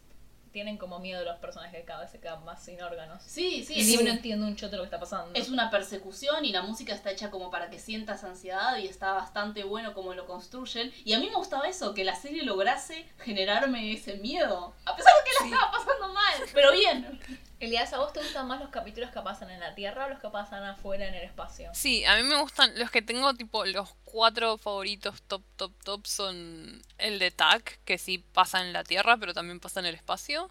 tienen 0.53 0.79
como 0.79 0.99
miedo 1.01 1.23
los 1.25 1.37
personajes 1.39 1.81
que 1.81 1.85
cada 1.85 2.01
vez 2.03 2.11
se 2.11 2.19
quedan 2.21 2.43
más 2.45 2.63
sin 2.65 2.81
órganos. 2.81 3.23
Sí, 3.23 3.63
sí, 3.65 3.75
Y 3.75 3.81
es, 3.81 3.87
sí, 3.99 4.05
no 4.05 4.11
entiendo 4.11 4.47
un 4.47 4.57
choto 4.57 4.77
lo 4.77 4.83
que 4.83 4.87
está 4.87 4.99
pasando. 5.01 5.33
es 5.39 5.49
una 5.51 5.71
persecución 5.71 6.45
y 6.47 6.53
la 6.53 6.63
música 6.63 6.95
está 6.95 7.11
hecha 7.11 7.31
como 7.31 7.51
para 7.51 7.69
que 7.69 7.79
sientas 7.79 8.25
ansiedad 8.25 8.77
y 8.79 8.87
está 8.87 9.13
bastante 9.13 9.65
bueno 9.65 9.93
como 9.93 10.15
lo 10.15 10.25
construyen. 10.27 10.93
Y 11.05 11.13
a 11.15 11.19
mí 11.19 11.29
me 11.29 11.35
gustaba 11.37 11.67
eso, 11.69 11.93
que 11.95 12.05
la 12.05 12.15
serie 12.15 12.43
lograse 12.43 13.07
generarme 13.19 13.93
ese 13.93 14.15
miedo. 14.17 14.75
A 14.87 14.97
pesar 14.97 15.13
de 15.15 15.25
que 15.25 15.33
la 15.35 15.41
Sí. 15.41 15.53
estaba 15.53 15.73
pasando 15.73 16.09
mal, 16.15 16.35
pero 16.55 16.73
bien. 16.73 17.21
Elías, 17.59 17.93
¿a 17.95 17.99
vos 17.99 18.13
te 18.13 18.21
gustan 18.21 18.47
más 18.47 18.61
los 18.61 18.69
capítulos 18.69 19.11
que 19.11 19.21
pasan 19.23 19.51
en 19.51 19.61
la 19.61 19.75
Tierra 19.75 20.07
o 20.07 20.09
los 20.11 20.21
que 20.21 20.29
pasan 20.29 20.63
afuera 20.63 21.09
en 21.09 21.15
el 21.15 21.23
espacio? 21.23 21.71
Sí, 21.73 22.05
a 22.05 22.17
mí 22.17 22.23
me 22.23 22.39
gustan, 22.41 22.79
los 22.79 22.91
que 22.91 23.01
tengo 23.01 23.33
tipo 23.35 23.65
los 23.65 23.95
cuatro 24.05 24.59
favoritos 24.59 25.23
top, 25.23 25.43
top, 25.57 25.73
top 25.83 26.07
son 26.07 26.83
el 26.99 27.19
de 27.19 27.31
Tac, 27.31 27.81
que 27.85 27.97
sí 27.97 28.19
pasa 28.19 28.61
en 28.61 28.75
la 28.75 28.85
Tierra, 28.85 29.17
pero 29.17 29.33
también 29.33 29.59
pasa 29.59 29.81
en 29.81 29.87
el 29.87 29.95
espacio. 29.95 30.51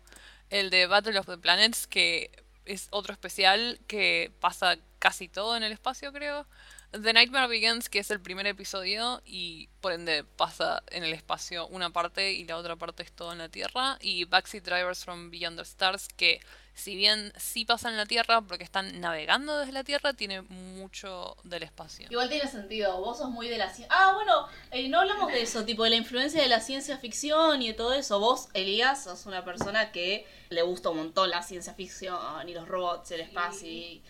El 0.50 0.72
de 0.72 0.88
Battle 0.88 1.20
of 1.20 1.28
the 1.28 1.38
Planets, 1.38 1.86
que 1.86 2.32
es 2.66 2.88
otro 2.90 3.14
especial 3.14 3.80
que 3.88 4.32
pasa 4.40 4.78
casi 4.98 5.28
todo 5.28 5.56
en 5.56 5.62
el 5.62 5.72
espacio, 5.72 6.12
creo. 6.12 6.48
The 6.92 7.14
Nightmare 7.14 7.48
Begins, 7.48 7.90
que 7.90 8.00
es 8.00 8.10
el 8.10 8.22
primer 8.22 8.48
episodio 8.48 9.22
y 9.26 9.68
por 9.82 9.92
ende 9.92 10.24
pasa 10.24 10.82
en 10.92 11.04
el 11.04 11.14
espacio 11.14 11.68
una 11.68 11.90
parte 11.90 12.32
y 12.32 12.46
la 12.46 12.58
otra 12.58 12.78
parte 12.78 13.04
es 13.04 13.12
todo 13.12 13.32
en 13.34 13.40
la 13.40 13.50
Tierra. 13.50 13.98
Y 14.02 14.26
Backseat 14.26 14.64
Drivers 14.64 15.04
from 15.04 15.30
Beyond 15.30 15.58
the 15.58 15.64
Stars, 15.64 16.08
que 16.08 16.40
si 16.76 16.96
bien 16.96 17.32
sí 17.38 17.64
pasa 17.64 17.90
en 17.90 17.98
la 17.98 18.06
Tierra 18.06 18.42
porque 18.42 18.66
están 18.66 19.00
navegando 19.00 19.58
desde 19.58 19.72
la 19.72 19.84
Tierra, 19.84 20.14
tiene 20.14 20.42
mucho 20.42 21.38
del 21.44 21.64
espacio. 21.64 22.08
Igual 22.12 22.30
tiene 22.30 22.50
sentido, 22.50 23.00
vos 23.00 23.18
sos 23.18 23.30
muy 23.30 23.48
de 23.48 23.58
la 23.58 23.70
ciencia. 23.70 23.88
Ah, 23.90 24.12
bueno, 24.14 24.48
eh, 24.72 24.90
no 24.90 25.00
hablamos 25.00 25.32
de 25.32 25.42
eso, 25.42 25.64
tipo 25.64 25.86
de 25.86 25.92
la 25.92 25.96
influencia 25.96 26.42
de 26.42 26.50
la 26.50 26.60
ciencia 26.60 26.98
ficción 26.98 27.62
y 27.62 27.70
de 27.70 27.74
todo 27.74 27.94
eso. 27.94 28.20
Vos, 28.20 28.50
Elías, 28.54 29.06
sos 29.06 29.26
una 29.26 29.46
persona 29.46 29.94
que 29.94 30.28
le 30.50 30.62
gusta 30.64 30.90
un 30.90 30.98
montón 30.98 31.30
la 31.30 31.42
ciencia 31.42 31.74
ficción 31.74 32.48
y 32.48 32.54
los 32.54 32.68
robots, 32.68 33.10
el 33.12 33.22
espacio. 33.22 33.70
Y, 33.70 34.04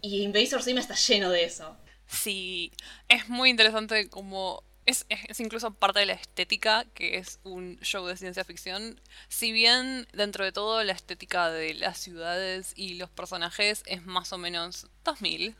y 0.00 0.22
Invasor 0.22 0.62
Sim 0.62 0.78
está 0.78 0.94
lleno 0.94 1.28
de 1.28 1.44
eso. 1.44 1.76
Sí, 2.06 2.72
es 3.08 3.28
muy 3.28 3.50
interesante 3.50 4.08
como... 4.08 4.62
Es, 4.84 5.06
es- 5.08 5.38
incluso 5.40 5.72
parte 5.72 6.00
de 6.00 6.06
la 6.06 6.14
estética, 6.14 6.84
que 6.94 7.16
es 7.18 7.38
un 7.44 7.78
show 7.82 8.04
de 8.06 8.16
ciencia 8.16 8.44
ficción. 8.44 9.00
Si 9.28 9.52
bien 9.52 10.08
dentro 10.12 10.44
de 10.44 10.52
todo 10.52 10.82
la 10.82 10.92
estética 10.92 11.50
de 11.50 11.74
las 11.74 11.98
ciudades 11.98 12.72
y 12.76 12.94
los 12.94 13.08
personajes 13.10 13.82
es 13.86 14.04
más 14.04 14.32
o 14.32 14.38
menos 14.38 14.88
2000, 15.04 15.54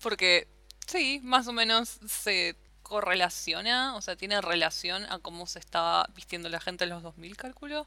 porque 0.00 0.46
sí, 0.86 1.20
más 1.24 1.48
o 1.48 1.52
menos 1.52 1.98
se 2.08 2.56
correlaciona, 2.84 3.96
o 3.96 4.00
sea, 4.00 4.16
tiene 4.16 4.40
relación 4.40 5.04
a 5.10 5.18
cómo 5.18 5.46
se 5.46 5.58
estaba 5.58 6.06
vistiendo 6.14 6.48
la 6.48 6.60
gente 6.60 6.84
en 6.84 6.90
los 6.90 7.02
2000, 7.02 7.36
calculo. 7.36 7.86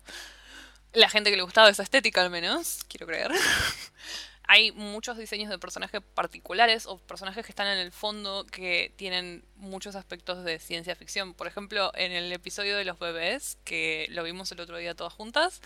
La 0.93 1.09
gente 1.09 1.31
que 1.31 1.37
le 1.37 1.43
gustaba 1.43 1.69
esa 1.69 1.83
estética 1.83 2.21
al 2.23 2.29
menos, 2.31 2.81
quiero 2.89 3.07
creer. 3.07 3.31
Hay 4.53 4.73
muchos 4.73 5.17
diseños 5.17 5.49
de 5.49 5.57
personajes 5.57 6.01
particulares 6.13 6.85
o 6.85 6.97
personajes 6.97 7.45
que 7.45 7.53
están 7.53 7.67
en 7.67 7.77
el 7.77 7.93
fondo 7.93 8.45
que 8.45 8.91
tienen 8.97 9.45
muchos 9.55 9.95
aspectos 9.95 10.43
de 10.43 10.59
ciencia 10.59 10.93
ficción. 10.93 11.33
Por 11.33 11.47
ejemplo, 11.47 11.89
en 11.95 12.11
el 12.11 12.29
episodio 12.33 12.75
de 12.75 12.83
los 12.83 12.99
bebés, 12.99 13.57
que 13.63 14.07
lo 14.09 14.23
vimos 14.23 14.51
el 14.51 14.59
otro 14.59 14.75
día 14.75 14.93
todas 14.93 15.13
juntas, 15.13 15.61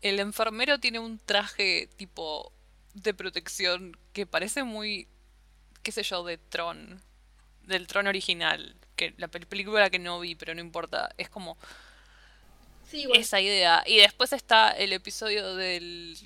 el 0.00 0.18
enfermero 0.20 0.80
tiene 0.80 0.98
un 1.00 1.18
traje 1.18 1.90
tipo 1.96 2.50
de 2.94 3.12
protección 3.12 3.94
que 4.14 4.24
parece 4.24 4.62
muy, 4.62 5.06
qué 5.82 5.92
sé 5.92 6.02
yo, 6.02 6.24
de 6.24 6.38
Tron, 6.38 7.02
del 7.64 7.86
Tron 7.86 8.06
original, 8.06 8.74
que 8.96 9.12
la 9.18 9.28
pel- 9.30 9.46
película 9.46 9.90
que 9.90 9.98
no 9.98 10.18
vi, 10.18 10.34
pero 10.34 10.54
no 10.54 10.62
importa, 10.62 11.10
es 11.18 11.28
como 11.28 11.58
Sí, 12.88 13.06
esa 13.14 13.40
idea. 13.40 13.82
Y 13.86 13.98
después 13.98 14.32
está 14.32 14.70
el 14.72 14.92
episodio 14.94 15.54
del, 15.54 16.16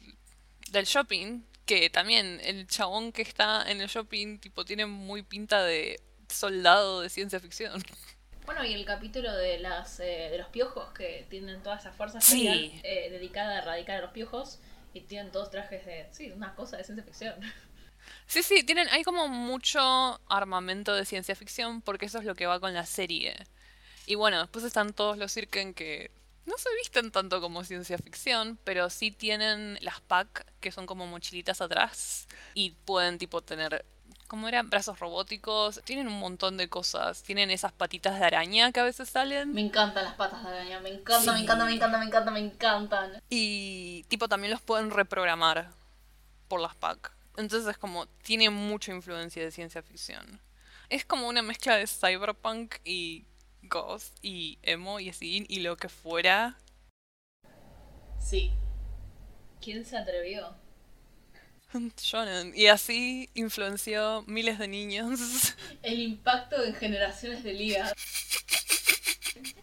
del 0.71 0.85
shopping, 0.87 1.43
que 1.67 1.91
también 1.91 2.41
el 2.45 2.67
chabón 2.67 3.12
que 3.12 3.23
está 3.23 3.71
en 3.71 3.81
el 3.81 3.89
shopping, 3.89 4.39
tipo, 4.39 4.65
tiene 4.65 4.87
muy 4.87 5.23
pinta 5.23 5.62
de 5.62 6.01
soldado 6.29 7.01
de 7.01 7.09
ciencia 7.11 7.41
ficción. 7.41 7.83
Bueno, 8.47 8.62
y 8.65 8.75
el 8.75 8.85
capítulo 8.85 9.33
de 9.35 9.59
las 9.59 10.01
eh, 10.01 10.29
de 10.31 10.37
los 10.39 10.49
piojos 10.49 10.93
que 10.93 11.27
tienen 11.31 11.62
toda 11.62 11.77
esa 11.77 11.93
fuerza 11.93 12.21
Sí. 12.21 12.47
especial, 12.47 12.81
eh, 12.85 13.11
dedicada 13.11 13.55
a 13.55 13.59
erradicar 13.59 13.97
a 13.97 14.01
los 14.03 14.11
piojos 14.11 14.59
y 14.93 15.01
tienen 15.01 15.33
todos 15.33 15.51
trajes 15.51 15.87
de 15.87 16.07
sí, 16.12 16.31
una 16.31 16.55
cosa 16.55 16.77
de 16.77 16.85
ciencia 16.85 17.05
ficción. 17.05 17.35
Sí, 18.27 18.43
sí, 18.43 18.62
tienen, 18.62 18.87
hay 18.91 19.03
como 19.03 19.29
mucho 19.29 19.81
armamento 20.29 20.95
de 20.95 21.07
ciencia 21.07 21.35
ficción 21.35 21.81
porque 21.81 22.05
eso 22.07 22.19
es 22.19 22.25
lo 22.27 22.35
que 22.35 22.45
va 22.47 22.61
con 22.61 22.75
la 22.75 22.85
serie. 22.85 23.35
Y 24.07 24.15
bueno, 24.15 24.41
después 24.41 24.62
están 24.65 24.93
todos 24.93 25.17
los 25.17 25.33
Sirken 25.33 25.73
que 25.73 26.11
no 26.47 26.59
se 26.59 26.69
visten 26.77 27.11
tanto 27.11 27.41
como 27.41 27.65
ciencia 27.65 27.99
ficción, 27.99 28.59
pero 28.65 28.91
sí 28.91 29.11
tienen 29.11 29.79
las 29.81 30.01
pack, 30.01 30.47
que 30.61 30.73
son 30.73 30.87
como 30.87 31.07
mochilitas 31.07 31.61
atrás, 31.61 32.29
y 32.55 32.71
pueden 32.85 33.19
tipo 33.19 33.41
tener, 33.41 33.85
como 34.29 34.49
eran, 34.49 34.69
brazos 34.69 34.99
robóticos, 34.99 35.81
tienen 35.85 36.07
un 36.07 36.19
montón 36.19 36.57
de 36.57 36.69
cosas, 36.69 37.23
tienen 37.23 37.51
esas 37.51 37.73
patitas 37.73 38.19
de 38.19 38.27
araña 38.27 38.73
que 38.73 38.81
a 38.81 38.85
veces 38.85 39.09
salen. 39.09 39.53
Me 39.53 39.63
encantan 39.63 40.05
las 40.05 40.15
patas 40.15 40.43
de 40.45 40.51
araña, 40.51 40.81
me 40.81 40.91
encanta, 40.91 41.33
me 41.33 41.41
encanta, 41.41 41.65
me 41.65 41.75
encanta, 41.75 41.99
me 41.99 42.05
encanta, 42.07 42.31
me 42.31 42.41
encantan. 42.41 43.23
Y 43.31 44.05
tipo 44.09 44.29
también 44.29 44.53
los 44.53 44.61
pueden 44.61 44.91
reprogramar 44.91 45.71
por 46.49 46.61
las 46.61 46.75
pack. 46.75 47.13
Entonces 47.37 47.69
es 47.69 47.79
como, 47.79 48.07
tiene 48.23 48.51
mucha 48.51 48.93
influencia 48.93 49.43
de 49.43 49.51
ciencia 49.51 49.83
ficción. 49.83 50.41
Es 50.89 51.05
como 51.05 51.27
una 51.27 51.43
mezcla 51.43 51.77
de 51.77 51.87
cyberpunk 51.87 52.77
y 52.85 53.25
ghost 53.69 54.17
y 54.23 54.59
emo 54.62 55.01
y 55.01 55.11
así 55.11 55.45
y 55.49 55.61
lo 55.61 55.77
que 55.77 55.89
fuera. 55.89 56.59
Sí. 58.21 58.53
¿Quién 59.61 59.85
se 59.85 59.97
atrevió? 59.97 60.55
Shonen. 62.01 62.53
Y 62.55 62.67
así 62.67 63.29
influenció 63.35 64.25
miles 64.27 64.59
de 64.59 64.69
niños. 64.69 65.55
El 65.83 66.01
impacto 66.01 66.62
en 66.62 66.75
generaciones 66.75 67.43
de 67.43 67.53
ligas. 67.53 67.93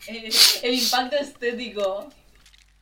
El, 0.08 0.34
el 0.64 0.74
impacto 0.74 1.16
estético. 1.16 2.12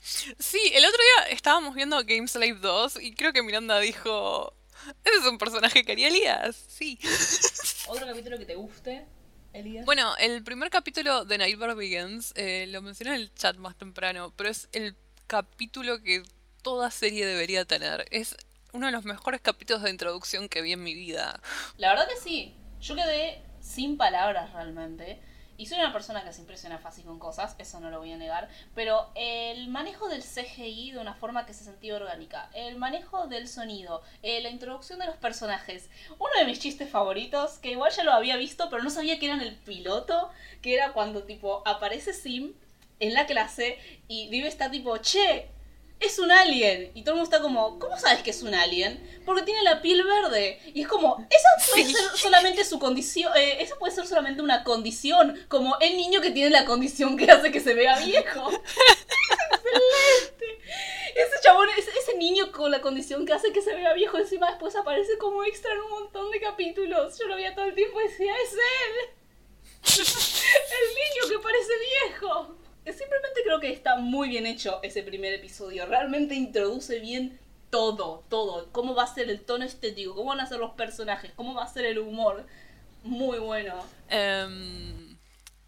Sí, 0.01 0.59
el 0.73 0.83
otro 0.85 0.97
día 0.97 1.33
estábamos 1.33 1.75
viendo 1.75 1.97
Game 2.03 2.27
Slave 2.27 2.55
2 2.55 3.01
y 3.01 3.13
creo 3.13 3.31
que 3.31 3.43
Miranda 3.43 3.79
dijo, 3.79 4.55
ese 5.03 5.17
es 5.17 5.25
un 5.25 5.37
personaje 5.37 5.83
que 5.83 5.91
haría 5.91 6.07
Elías. 6.07 6.55
Sí. 6.67 6.99
¿Otro 7.87 8.07
capítulo 8.07 8.37
que 8.37 8.45
te 8.45 8.55
guste, 8.55 9.05
Elías? 9.53 9.85
Bueno, 9.85 10.15
el 10.17 10.43
primer 10.43 10.69
capítulo 10.69 11.25
de 11.25 11.37
Nightmare 11.37 11.75
Begins, 11.75 12.33
eh, 12.35 12.67
lo 12.67 12.81
mencioné 12.81 13.15
en 13.15 13.21
el 13.21 13.33
chat 13.33 13.57
más 13.57 13.75
temprano, 13.75 14.33
pero 14.35 14.49
es 14.49 14.69
el 14.73 14.95
capítulo 15.27 16.01
que 16.01 16.23
toda 16.61 16.91
serie 16.91 17.25
debería 17.25 17.65
tener. 17.65 18.05
Es 18.11 18.35
uno 18.73 18.85
de 18.85 18.91
los 18.91 19.05
mejores 19.05 19.41
capítulos 19.41 19.83
de 19.83 19.89
introducción 19.89 20.49
que 20.49 20.61
vi 20.61 20.73
en 20.73 20.83
mi 20.83 20.93
vida. 20.93 21.39
La 21.77 21.89
verdad 21.89 22.07
que 22.07 22.17
sí. 22.17 22.55
Yo 22.81 22.95
quedé 22.95 23.41
sin 23.61 23.97
palabras 23.97 24.53
realmente. 24.53 25.21
Y 25.59 25.65
soy 25.65 25.77
una 25.79 25.91
persona 25.91 26.23
que 26.23 26.31
se 26.31 26.39
impresiona 26.39 26.77
fácil 26.77 27.03
con 27.03 27.19
cosas, 27.19 27.53
eso 27.57 27.81
no 27.81 27.89
lo 27.89 27.99
voy 27.99 28.13
a 28.13 28.17
negar. 28.17 28.47
Pero 28.75 29.09
el 29.13 29.67
manejo 29.67 30.07
del 30.07 30.23
CGI 30.23 30.91
de 30.91 30.99
una 30.99 31.15
forma 31.15 31.45
que 31.45 31.53
se 31.53 31.65
sentía 31.65 31.97
orgánica, 31.97 32.49
el 32.53 32.77
manejo 32.77 33.27
del 33.27 33.45
sonido, 33.49 34.01
eh, 34.23 34.39
la 34.39 34.51
introducción 34.51 34.99
de 34.99 35.07
los 35.07 35.17
personajes. 35.17 35.89
Uno 36.17 36.31
de 36.39 36.45
mis 36.45 36.59
chistes 36.59 36.89
favoritos, 36.89 37.57
que 37.57 37.71
igual 37.71 37.91
ya 37.91 38.05
lo 38.05 38.13
había 38.13 38.37
visto, 38.37 38.69
pero 38.69 38.81
no 38.83 38.89
sabía 38.89 39.19
que 39.19 39.25
era 39.25 39.35
el 39.43 39.57
piloto, 39.57 40.29
que 40.61 40.75
era 40.75 40.93
cuando 40.93 41.23
tipo 41.23 41.61
aparece 41.65 42.13
Sim 42.13 42.53
en 43.01 43.13
la 43.13 43.25
clase 43.25 43.77
y 44.07 44.29
Vive 44.29 44.47
está 44.47 44.71
tipo, 44.71 44.97
che, 44.99 45.49
es 45.99 46.17
un 46.19 46.31
alien. 46.31 46.91
Y 46.93 47.01
todo 47.03 47.15
el 47.15 47.19
mundo 47.21 47.31
está 47.35 47.41
como, 47.41 47.77
¿cómo 47.79 47.97
sabes 47.99 48.21
que 48.23 48.29
es 48.29 48.41
un 48.41 48.53
alien? 48.55 49.21
Porque 49.25 49.43
tiene 49.43 49.61
la 49.63 49.81
piel 49.81 50.03
verde. 50.03 50.59
Y 50.73 50.81
es 50.81 50.87
como, 50.87 51.25
esa 51.29 51.71
puede 51.71 51.85
Sí. 51.85 51.93
ser 51.93 52.17
solamente 52.17 52.63
su 52.65 52.79
condición, 52.79 53.31
eh, 53.35 53.61
esa 53.61 53.75
puede 53.77 53.93
ser 53.93 54.07
solamente 54.07 54.41
una 54.41 54.63
condición, 54.63 55.37
como 55.49 55.77
el 55.79 55.97
niño 55.97 56.21
que 56.21 56.31
tiene 56.31 56.49
la 56.51 56.65
condición 56.65 57.17
que 57.17 57.29
hace 57.29 57.51
que 57.51 57.59
se 57.59 57.73
vea 57.73 57.99
viejo. 57.99 58.49
Excelente. 59.61 60.45
Ese 61.15 61.41
chabón, 61.43 61.67
ese, 61.77 61.91
ese 61.91 62.15
niño 62.17 62.51
con 62.51 62.71
la 62.71 62.81
condición 62.81 63.25
que 63.25 63.33
hace 63.33 63.51
que 63.51 63.61
se 63.61 63.73
vea 63.75 63.93
viejo, 63.93 64.17
encima 64.17 64.47
después 64.47 64.75
aparece 64.75 65.17
como 65.17 65.43
extra 65.43 65.73
en 65.73 65.79
un 65.81 65.89
montón 65.89 66.31
de 66.31 66.39
capítulos. 66.39 67.17
Yo 67.19 67.27
lo 67.27 67.35
veía 67.35 67.53
todo 67.55 67.65
el 67.65 67.75
tiempo 67.75 67.99
y 68.01 68.07
decía, 68.07 68.33
es 68.37 68.53
él. 68.53 69.09
el 69.99 70.95
niño 70.95 71.29
que 71.29 71.39
parece 71.43 71.71
viejo. 72.07 72.55
Simplemente 72.85 73.41
creo 73.43 73.59
que 73.59 73.71
está 73.71 73.97
muy 73.97 74.29
bien 74.29 74.45
hecho 74.45 74.79
ese 74.83 75.03
primer 75.03 75.33
episodio. 75.33 75.85
Realmente 75.85 76.35
introduce 76.35 76.99
bien 76.99 77.39
todo, 77.69 78.23
todo. 78.29 78.71
Cómo 78.71 78.95
va 78.95 79.03
a 79.03 79.13
ser 79.13 79.29
el 79.29 79.41
tono 79.41 79.65
estético, 79.65 80.15
cómo 80.15 80.29
van 80.29 80.39
a 80.39 80.45
ser 80.45 80.59
los 80.59 80.71
personajes, 80.71 81.31
cómo 81.35 81.53
va 81.53 81.63
a 81.63 81.67
ser 81.67 81.85
el 81.85 81.99
humor. 81.99 82.45
Muy 83.03 83.39
bueno. 83.39 83.85
Em, 84.09 85.17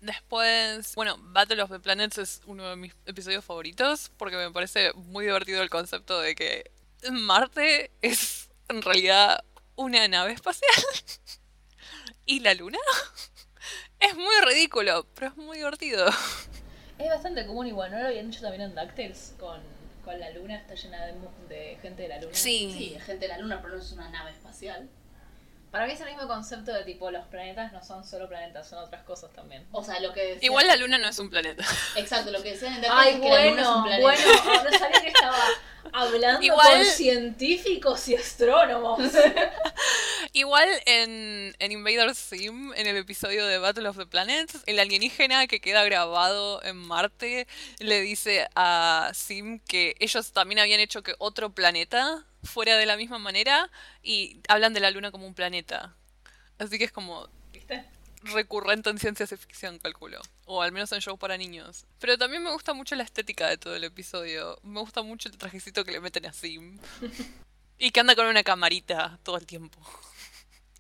después, 0.01 0.95
bueno, 0.95 1.17
Battle 1.19 1.61
of 1.61 1.71
the 1.71 1.79
Planets 1.79 2.17
es 2.17 2.41
uno 2.45 2.69
de 2.69 2.75
mis 2.75 2.93
episodios 3.05 3.45
favoritos 3.45 4.11
porque 4.17 4.35
me 4.35 4.51
parece 4.51 4.91
muy 4.93 5.25
divertido 5.25 5.61
el 5.61 5.69
concepto 5.69 6.19
de 6.19 6.35
que 6.35 6.71
Marte 7.09 7.91
es 8.01 8.49
en 8.67 8.81
realidad 8.81 9.43
una 9.75 10.07
nave 10.07 10.33
espacial 10.33 10.69
y 12.25 12.39
la 12.41 12.53
Luna 12.53 12.79
es 13.99 14.15
muy 14.15 14.35
ridículo, 14.45 15.07
pero 15.15 15.27
es 15.27 15.37
muy 15.37 15.57
divertido. 15.57 16.05
Es 17.01 17.09
bastante 17.09 17.45
común 17.47 17.67
igual, 17.67 17.91
¿no 17.91 17.99
lo 17.99 18.07
habían 18.07 18.27
hecho 18.29 18.41
también 18.41 18.61
en 18.61 18.75
DuckTales? 18.75 19.35
Con, 19.39 19.59
con 20.05 20.19
la 20.19 20.29
luna, 20.31 20.57
está 20.57 20.75
llena 20.75 21.05
de, 21.05 21.13
mu- 21.13 21.47
de 21.49 21.77
gente 21.81 22.03
de 22.03 22.09
la 22.09 22.21
luna. 22.21 22.33
Sí, 22.73 22.97
gente 23.05 23.27
de 23.27 23.29
la 23.29 23.37
luna, 23.39 23.59
pero 23.61 23.75
no 23.75 23.81
es 23.81 23.91
una 23.91 24.09
nave 24.09 24.31
espacial. 24.31 24.87
Para 25.71 25.85
mí 25.87 25.93
es 25.93 26.01
el 26.01 26.07
mismo 26.07 26.27
concepto 26.27 26.73
de 26.73 26.83
tipo, 26.83 27.09
los 27.11 27.25
planetas 27.27 27.71
no 27.71 27.81
son 27.83 28.03
solo 28.05 28.27
planetas, 28.27 28.67
son 28.67 28.79
otras 28.79 29.03
cosas 29.03 29.31
también. 29.33 29.65
O 29.71 29.81
sea, 29.83 29.99
lo 30.01 30.11
que 30.13 30.21
decían- 30.21 30.43
Igual 30.43 30.67
la 30.67 30.75
Luna 30.75 30.97
no 30.97 31.07
es 31.07 31.17
un 31.17 31.29
planeta. 31.29 31.63
Exacto, 31.95 32.29
lo 32.31 32.43
que 32.43 32.51
decían 32.51 32.73
en 32.73 32.85
Ay, 32.91 33.13
es 33.15 33.21
que 33.21 33.29
la 33.29 33.45
luna 33.45 33.61
es 33.61 33.67
un 33.67 33.73
bueno, 34.01 34.21
planeta. 34.23 34.43
bueno, 34.43 34.63
no 34.69 34.77
sabía 34.77 35.01
que 35.01 35.07
estaba 35.07 35.37
hablando 35.93 36.41
Igual- 36.45 36.73
con 36.77 36.85
científicos 36.85 38.07
y 38.09 38.15
astrónomos. 38.15 38.99
Igual 40.33 40.69
en, 40.85 41.55
en 41.59 41.71
Invader 41.71 42.15
Sim, 42.15 42.73
en 42.75 42.87
el 42.87 42.97
episodio 42.97 43.45
de 43.45 43.57
Battle 43.57 43.87
of 43.89 43.97
the 43.97 44.05
Planets, 44.05 44.59
el 44.65 44.79
alienígena 44.79 45.47
que 45.47 45.59
queda 45.59 45.83
grabado 45.83 46.61
en 46.63 46.77
Marte 46.77 47.47
le 47.79 48.01
dice 48.01 48.47
a 48.55 49.11
Sim 49.13 49.59
que 49.59 49.95
ellos 49.99 50.31
también 50.31 50.59
habían 50.59 50.79
hecho 50.79 51.01
que 51.03 51.15
otro 51.17 51.49
planeta 51.53 52.25
fuera 52.43 52.77
de 52.77 52.85
la 52.85 52.97
misma 52.97 53.19
manera 53.19 53.69
y 54.01 54.39
hablan 54.47 54.73
de 54.73 54.79
la 54.79 54.91
Luna 54.91 55.11
como 55.11 55.27
un 55.27 55.33
planeta. 55.33 55.95
Así 56.57 56.77
que 56.77 56.85
es 56.85 56.91
como 56.91 57.27
¿Viste? 57.51 57.85
recurrente 58.23 58.89
en 58.89 58.99
ciencia 58.99 59.25
ficción, 59.25 59.79
calculo. 59.79 60.21
O 60.45 60.61
al 60.61 60.71
menos 60.71 60.91
en 60.91 61.01
show 61.01 61.17
para 61.17 61.37
niños. 61.37 61.85
Pero 61.99 62.17
también 62.17 62.43
me 62.43 62.51
gusta 62.51 62.73
mucho 62.73 62.95
la 62.95 63.03
estética 63.03 63.47
de 63.47 63.57
todo 63.57 63.75
el 63.75 63.83
episodio. 63.83 64.59
Me 64.63 64.79
gusta 64.79 65.01
mucho 65.01 65.29
el 65.29 65.37
trajecito 65.37 65.83
que 65.83 65.91
le 65.91 65.99
meten 66.01 66.25
a 66.25 66.33
Sim. 66.33 66.79
y 67.77 67.91
que 67.91 67.99
anda 67.99 68.15
con 68.15 68.27
una 68.27 68.43
camarita 68.43 69.19
todo 69.23 69.37
el 69.37 69.45
tiempo. 69.45 69.79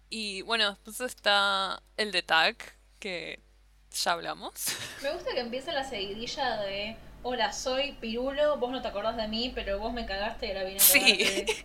Y 0.09 0.41
bueno, 0.41 0.71
después 0.71 0.99
está 1.01 1.81
el 1.97 2.11
de 2.11 2.21
Tag, 2.21 2.57
que 2.99 3.39
ya 3.91 4.11
hablamos. 4.11 4.53
Me 5.01 5.11
gusta 5.13 5.33
que 5.33 5.39
empiece 5.39 5.71
la 5.71 5.83
seguidilla 5.83 6.57
de 6.61 6.97
Hola, 7.23 7.53
soy 7.53 7.91
Pirulo, 7.93 8.57
vos 8.57 8.71
no 8.71 8.81
te 8.81 8.87
acordás 8.87 9.15
de 9.15 9.27
mí, 9.27 9.51
pero 9.53 9.77
vos 9.77 9.93
me 9.93 10.07
cagaste 10.07 10.47
y 10.47 10.49
ahora 10.51 10.63
vine 10.63 10.77
a 10.77 10.83
Sí. 10.83 11.01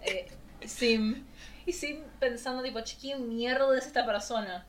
Eh, 0.03 0.29
Sim. 0.67 1.25
Y 1.65 1.73
Sim 1.73 2.03
pensando 2.21 2.63
tipo, 2.63 2.79
¿quién 3.01 3.29
mierda 3.29 3.77
es 3.77 3.87
esta 3.87 4.05
persona? 4.05 4.67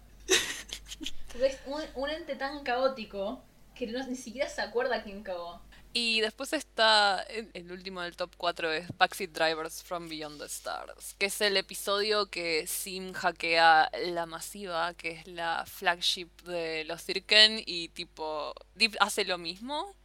Porque 1.31 1.47
es 1.47 1.59
un, 1.65 1.81
un 1.95 2.09
ente 2.09 2.35
tan 2.35 2.63
caótico 2.63 3.43
que 3.75 3.88
no- 3.88 4.05
ni 4.07 4.15
siquiera 4.15 4.49
se 4.49 4.61
acuerda 4.61 5.03
quién 5.03 5.23
cagó. 5.23 5.61
Y 5.91 6.21
después 6.21 6.53
está 6.53 7.21
el, 7.53 7.71
último 7.71 8.01
del 8.01 8.15
top 8.15 8.31
4 8.38 8.71
es 8.71 8.97
Backseat 8.97 9.31
Drivers 9.31 9.83
from 9.83 10.07
Beyond 10.07 10.39
the 10.39 10.45
Stars, 10.45 11.15
que 11.17 11.25
es 11.25 11.41
el 11.41 11.57
episodio 11.57 12.27
que 12.27 12.65
Sim 12.67 13.13
hackea 13.13 13.89
la 14.05 14.25
masiva, 14.25 14.93
que 14.93 15.11
es 15.11 15.27
la 15.27 15.65
flagship 15.65 16.29
de 16.43 16.83
los 16.85 17.03
Cirken 17.03 17.61
y 17.65 17.89
tipo 17.89 18.53
Deep 18.75 18.95
hace 18.99 19.25
lo 19.25 19.38
mismo 19.38 19.95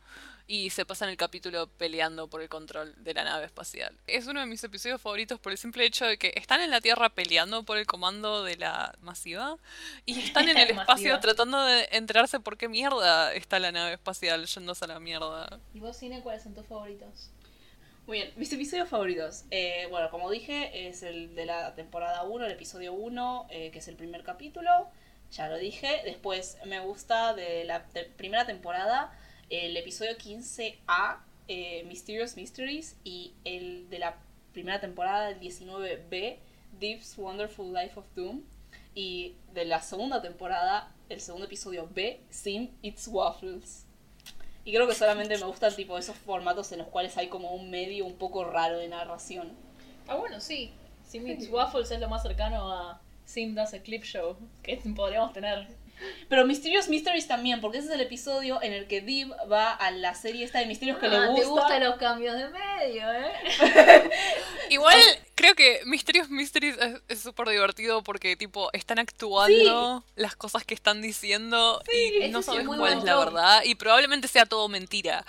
y 0.54 0.68
se 0.68 0.84
pasan 0.84 1.08
el 1.08 1.16
capítulo 1.16 1.66
peleando 1.78 2.28
por 2.28 2.42
el 2.42 2.50
control 2.50 2.94
de 3.02 3.14
la 3.14 3.24
nave 3.24 3.46
espacial. 3.46 3.96
Es 4.06 4.26
uno 4.26 4.40
de 4.40 4.44
mis 4.44 4.62
episodios 4.62 5.00
favoritos 5.00 5.40
por 5.40 5.50
el 5.50 5.56
simple 5.56 5.86
hecho 5.86 6.04
de 6.04 6.18
que 6.18 6.34
están 6.36 6.60
en 6.60 6.70
la 6.70 6.82
Tierra 6.82 7.08
peleando 7.08 7.62
por 7.62 7.78
el 7.78 7.86
comando 7.86 8.44
de 8.44 8.56
la 8.56 8.94
masiva 9.00 9.56
y 10.04 10.20
están 10.20 10.50
en 10.50 10.58
el 10.58 10.68
espacio 10.68 11.18
tratando 11.20 11.64
de 11.64 11.88
enterarse 11.92 12.38
por 12.38 12.58
qué 12.58 12.68
mierda 12.68 13.32
está 13.32 13.58
la 13.60 13.72
nave 13.72 13.94
espacial 13.94 14.44
yéndose 14.44 14.84
a 14.84 14.88
la 14.88 15.00
mierda. 15.00 15.58
¿Y 15.72 15.80
vos, 15.80 15.96
Cine, 15.96 16.20
cuáles 16.20 16.42
son 16.42 16.52
tus 16.52 16.66
favoritos? 16.66 17.30
Muy 18.06 18.18
bien, 18.18 18.32
mis 18.36 18.52
episodios 18.52 18.90
favoritos. 18.90 19.44
Eh, 19.50 19.86
bueno, 19.88 20.10
como 20.10 20.30
dije, 20.30 20.86
es 20.88 21.02
el 21.02 21.34
de 21.34 21.46
la 21.46 21.74
temporada 21.74 22.24
1, 22.24 22.44
el 22.44 22.52
episodio 22.52 22.92
1, 22.92 23.46
eh, 23.48 23.70
que 23.70 23.78
es 23.78 23.88
el 23.88 23.96
primer 23.96 24.22
capítulo. 24.22 24.70
Ya 25.30 25.48
lo 25.48 25.56
dije. 25.56 26.02
Después 26.04 26.58
me 26.66 26.78
gusta 26.80 27.32
de 27.32 27.64
la 27.64 27.84
te- 27.86 28.04
primera 28.04 28.44
temporada 28.44 29.18
el 29.52 29.76
episodio 29.76 30.16
15A, 30.16 31.18
eh, 31.46 31.84
Mysterious 31.84 32.36
Mysteries, 32.36 32.96
y 33.04 33.34
el 33.44 33.88
de 33.90 33.98
la 33.98 34.16
primera 34.52 34.80
temporada, 34.80 35.28
el 35.28 35.40
19B, 35.40 36.38
Deep's 36.80 37.18
Wonderful 37.18 37.72
Life 37.72 38.00
of 38.00 38.06
Doom. 38.16 38.42
Y 38.94 39.34
de 39.52 39.66
la 39.66 39.82
segunda 39.82 40.22
temporada, 40.22 40.90
el 41.10 41.20
segundo 41.20 41.46
episodio 41.46 41.88
B, 41.92 42.20
Sim 42.30 42.70
Eats 42.82 43.08
Waffles. 43.08 43.84
Y 44.64 44.72
creo 44.72 44.88
que 44.88 44.94
solamente 44.94 45.36
me 45.36 45.44
gustan 45.44 45.74
tipo 45.74 45.98
esos 45.98 46.16
formatos 46.16 46.72
en 46.72 46.78
los 46.78 46.88
cuales 46.88 47.16
hay 47.18 47.28
como 47.28 47.52
un 47.52 47.70
medio 47.70 48.06
un 48.06 48.16
poco 48.16 48.44
raro 48.44 48.78
de 48.78 48.88
narración. 48.88 49.52
Ah, 50.08 50.16
bueno, 50.16 50.40
sí. 50.40 50.72
Sim 51.06 51.26
Eats 51.26 51.50
Waffles 51.50 51.90
es 51.90 52.00
lo 52.00 52.08
más 52.08 52.22
cercano 52.22 52.72
a 52.72 53.02
Sim 53.26 53.54
Does 53.54 53.74
a 53.74 53.82
Clip 53.82 54.02
Show 54.02 54.36
que 54.62 54.78
podríamos 54.96 55.32
tener. 55.34 55.68
Pero 56.28 56.46
Mysterious 56.46 56.88
Mysteries 56.88 57.26
también, 57.28 57.60
porque 57.60 57.78
ese 57.78 57.88
es 57.88 57.94
el 57.94 58.00
episodio 58.00 58.60
en 58.62 58.72
el 58.72 58.86
que 58.86 59.00
Div 59.00 59.32
va 59.50 59.72
a 59.72 59.90
la 59.90 60.14
serie 60.14 60.44
esta 60.44 60.58
de 60.60 60.66
misterios 60.66 60.98
que 60.98 61.08
le 61.08 61.16
Ah, 61.16 61.26
gusta. 61.26 61.42
te 61.42 61.48
gustan 61.48 61.84
los 61.84 61.96
cambios 61.96 62.36
de 62.36 62.48
medio, 62.48 63.12
¿eh? 63.12 63.32
Igual 64.70 64.98
creo 65.34 65.54
que 65.54 65.80
Mysterious 65.84 66.30
Mysteries 66.30 66.76
es- 67.08 67.20
súper 67.20 67.48
divertido 67.48 68.02
porque 68.02 68.36
tipo 68.36 68.70
están 68.72 68.98
actuando 68.98 70.04
las 70.16 70.34
cosas 70.36 70.64
que 70.64 70.74
están 70.74 71.02
diciendo 71.02 71.82
y 72.22 72.28
no 72.28 72.42
sabes 72.42 72.66
cuál 72.66 72.98
es 72.98 73.04
la 73.04 73.16
verdad 73.18 73.62
y 73.64 73.74
probablemente 73.74 74.28
sea 74.28 74.46
todo 74.46 74.68
mentira. 74.68 75.24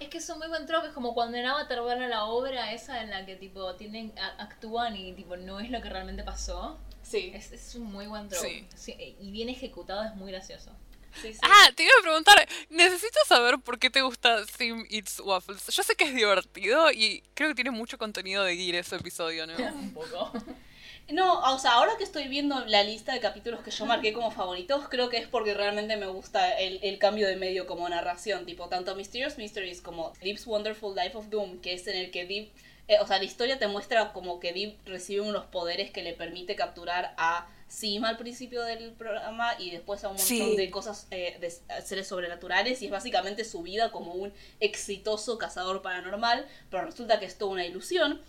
Es 0.00 0.08
que 0.08 0.18
es 0.18 0.28
un 0.30 0.38
muy 0.38 0.46
buen 0.48 0.64
trope, 0.66 0.88
es 0.88 0.92
como 0.92 1.12
cuando 1.12 1.36
en 1.38 1.46
Avatar 1.46 1.82
van 1.82 2.00
a 2.02 2.08
la 2.08 2.24
obra 2.26 2.72
esa 2.72 3.02
en 3.02 3.10
la 3.10 3.26
que 3.26 3.34
tipo 3.36 3.74
tienen, 3.74 4.12
actúan 4.38 4.96
y 4.96 5.12
tipo 5.12 5.36
no 5.36 5.58
es 5.60 5.70
lo 5.70 5.80
que 5.82 5.88
realmente 5.88 6.22
pasó. 6.22 6.78
Sí, 7.08 7.32
Es, 7.34 7.52
es 7.52 7.74
un 7.74 7.84
muy 7.84 8.06
buen 8.06 8.28
trope. 8.28 8.66
Sí. 8.74 8.94
Sí, 8.94 9.16
y 9.20 9.30
bien 9.30 9.48
ejecutado, 9.48 10.04
es 10.04 10.14
muy 10.14 10.30
gracioso. 10.30 10.70
sí, 11.22 11.32
sí. 11.32 11.38
Ah, 11.42 11.70
te 11.74 11.84
iba 11.84 11.92
a 11.98 12.02
preguntar, 12.02 12.48
necesito 12.68 13.18
saber 13.26 13.58
por 13.58 13.78
qué 13.78 13.88
te 13.90 14.02
gusta 14.02 14.44
Sim 14.46 14.84
Eats 14.90 15.20
Waffles. 15.20 15.66
Yo 15.68 15.82
sé 15.82 15.94
que 15.94 16.04
es 16.04 16.14
divertido 16.14 16.92
y 16.92 17.22
creo 17.34 17.48
que 17.48 17.54
tiene 17.54 17.70
mucho 17.70 17.96
contenido 17.98 18.44
de 18.44 18.56
Gear 18.56 18.76
ese 18.76 18.96
episodio, 18.96 19.46
¿no? 19.46 19.54
un 19.74 19.92
poco. 19.94 20.32
No, 21.10 21.40
o 21.40 21.58
sea, 21.58 21.72
ahora 21.72 21.92
que 21.96 22.04
estoy 22.04 22.28
viendo 22.28 22.66
la 22.66 22.82
lista 22.82 23.14
de 23.14 23.20
capítulos 23.20 23.62
que 23.62 23.70
yo 23.70 23.86
marqué 23.86 24.12
como 24.12 24.30
favoritos, 24.30 24.88
creo 24.90 25.08
que 25.08 25.16
es 25.16 25.26
porque 25.26 25.54
realmente 25.54 25.96
me 25.96 26.06
gusta 26.06 26.58
el, 26.58 26.80
el 26.82 26.98
cambio 26.98 27.26
de 27.26 27.36
medio 27.36 27.66
como 27.66 27.88
narración. 27.88 28.44
Tipo, 28.44 28.68
tanto 28.68 28.94
Mysterious 28.94 29.38
Mysteries 29.38 29.80
como 29.80 30.12
Deep's 30.20 30.46
Wonderful 30.46 30.94
Life 30.94 31.16
of 31.16 31.30
Doom, 31.30 31.60
que 31.62 31.72
es 31.72 31.86
en 31.86 31.96
el 31.96 32.10
que 32.10 32.26
Deep. 32.26 32.50
Eh, 32.88 32.98
o 33.00 33.06
sea, 33.06 33.18
la 33.18 33.24
historia 33.24 33.58
te 33.58 33.68
muestra 33.68 34.12
como 34.12 34.40
que 34.40 34.52
Deep 34.52 34.78
recibe 34.86 35.20
unos 35.20 35.44
poderes 35.46 35.90
que 35.90 36.02
le 36.02 36.12
permite 36.14 36.56
capturar 36.56 37.14
a 37.18 37.46
Sim 37.68 38.04
al 38.06 38.16
principio 38.16 38.62
del 38.62 38.92
programa 38.92 39.52
y 39.58 39.70
después 39.70 40.02
a 40.04 40.08
un 40.08 40.14
montón 40.16 40.26
Sí. 40.26 40.56
de 40.56 40.70
cosas, 40.70 41.06
eh, 41.10 41.36
de 41.38 41.50
seres 41.82 42.08
sobrenaturales. 42.08 42.80
Y 42.80 42.86
es 42.86 42.90
básicamente 42.90 43.44
su 43.44 43.62
vida 43.62 43.90
como 43.92 44.12
un 44.14 44.32
exitoso 44.58 45.36
cazador 45.36 45.82
paranormal, 45.82 46.46
pero 46.70 46.86
resulta 46.86 47.20
que 47.20 47.26
es 47.26 47.36
toda 47.36 47.52
una 47.52 47.66
ilusión. 47.66 48.22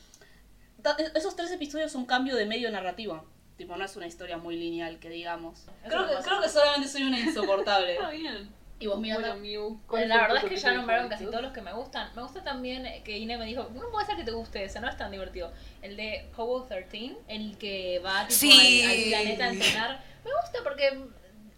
Esos 1.16 1.36
tres 1.36 1.52
episodios 1.52 1.92
son 1.92 2.06
cambio 2.06 2.36
de 2.36 2.46
medio 2.46 2.70
narrativo. 2.72 3.26
Tipo, 3.58 3.76
no 3.76 3.84
es 3.84 3.96
una 3.98 4.08
historia 4.08 4.38
muy 4.38 4.56
lineal, 4.56 5.00
que 5.00 5.10
digamos. 5.10 5.66
Creo 5.88 6.08
que, 6.08 6.16
creo 6.24 6.42
que 6.42 6.48
solamente 6.50 6.88
soy 6.88 7.04
una 7.04 7.20
insoportable. 7.20 7.98
bien. 8.12 8.50
Y 8.80 8.88
vos, 8.88 9.00
Miranda. 9.00 9.36
Bueno, 9.36 10.08
la 10.08 10.22
verdad 10.22 10.44
es 10.44 10.50
que 10.50 10.58
ya 10.58 10.72
nombraron 10.74 11.10
casi 11.10 11.26
todos 11.26 11.42
los 11.42 11.52
que 11.52 11.62
me 11.62 11.74
gustan. 11.74 12.10
Me 12.16 12.22
gusta 12.22 12.44
también 12.44 13.04
que 13.04 13.18
Ine 13.18 13.38
me 13.38 13.46
dijo, 13.46 13.70
no 13.74 13.90
puede 13.92 14.06
ser 14.06 14.16
que 14.16 14.24
te 14.24 14.32
guste 14.32 14.64
ese, 14.64 14.80
no 14.80 14.88
es 14.90 14.98
tan 14.98 15.12
divertido. 15.12 15.52
El 15.82 15.98
de 15.98 16.30
Hobo 16.38 16.64
13, 16.64 17.18
el 17.28 17.58
que 17.58 18.00
va 18.00 18.28
tipo, 18.28 18.40
Sí. 18.40 18.84
al, 18.86 18.92
al 18.92 19.04
planeta 19.10 19.44
a 19.46 19.50
entrenar. 19.50 20.04
Me 20.24 20.32
gusta 20.42 20.60
porque 20.64 21.04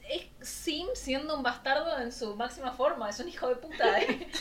es 0.10 0.26
Sim 0.48 0.88
siendo 0.96 1.36
un 1.38 1.44
bastardo 1.44 2.00
en 2.00 2.12
su 2.12 2.36
máxima 2.36 2.72
forma, 2.74 3.10
es 3.10 3.20
un 3.20 3.30
hijo 3.30 3.48
de 3.48 3.56
puta. 3.56 4.02
¿eh? 4.02 4.28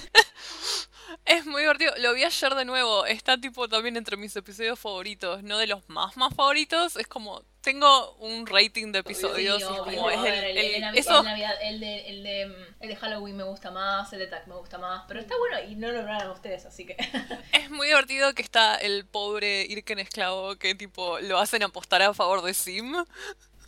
Es 1.24 1.44
muy 1.44 1.62
divertido. 1.62 1.92
Lo 1.98 2.14
vi 2.14 2.24
ayer 2.24 2.54
de 2.54 2.64
nuevo. 2.64 3.04
Está 3.04 3.36
tipo 3.40 3.68
también 3.68 3.96
entre 3.96 4.16
mis 4.16 4.34
episodios 4.36 4.78
favoritos. 4.78 5.42
No 5.42 5.58
de 5.58 5.66
los 5.66 5.88
más 5.88 6.16
más 6.16 6.34
favoritos. 6.34 6.96
Es 6.96 7.06
como. 7.08 7.42
Tengo 7.62 8.14
un 8.14 8.46
rating 8.46 8.90
de 8.90 9.00
episodios. 9.00 9.58
Sí, 9.58 9.62
y 9.62 9.78
obvio, 9.78 9.84
como 9.96 10.10
es 10.10 10.16
el, 10.18 10.22
ver, 10.22 10.44
el, 10.44 10.56
el- 10.58 10.72
de 10.72 10.80
Navi- 10.80 10.98
eso- 10.98 11.18
el 11.18 11.24
de 11.24 11.30
Navidad, 11.30 11.54
el 11.62 11.80
de, 11.80 12.08
el, 12.08 12.22
de, 12.22 12.42
el 12.80 12.88
de 12.88 12.96
Halloween 12.96 13.36
me 13.36 13.44
gusta 13.44 13.70
más, 13.70 14.10
el 14.14 14.18
de 14.20 14.26
Tac 14.28 14.46
me 14.46 14.54
gusta 14.56 14.78
más, 14.78 15.04
pero 15.06 15.20
está 15.20 15.36
bueno 15.36 15.60
y 15.70 15.74
no 15.76 15.88
lo 15.88 15.98
lograron 15.98 16.30
ustedes, 16.30 16.64
así 16.64 16.86
que... 16.86 16.96
Es 17.52 17.70
muy 17.70 17.88
divertido 17.88 18.32
que 18.34 18.42
está 18.42 18.76
el 18.76 19.04
pobre 19.04 19.62
Irken 19.68 19.98
esclavo 19.98 20.56
que 20.56 20.74
tipo 20.74 21.20
lo 21.20 21.38
hacen 21.38 21.62
apostar 21.62 22.00
a 22.02 22.14
favor 22.14 22.42
de 22.42 22.54
Sim 22.54 22.94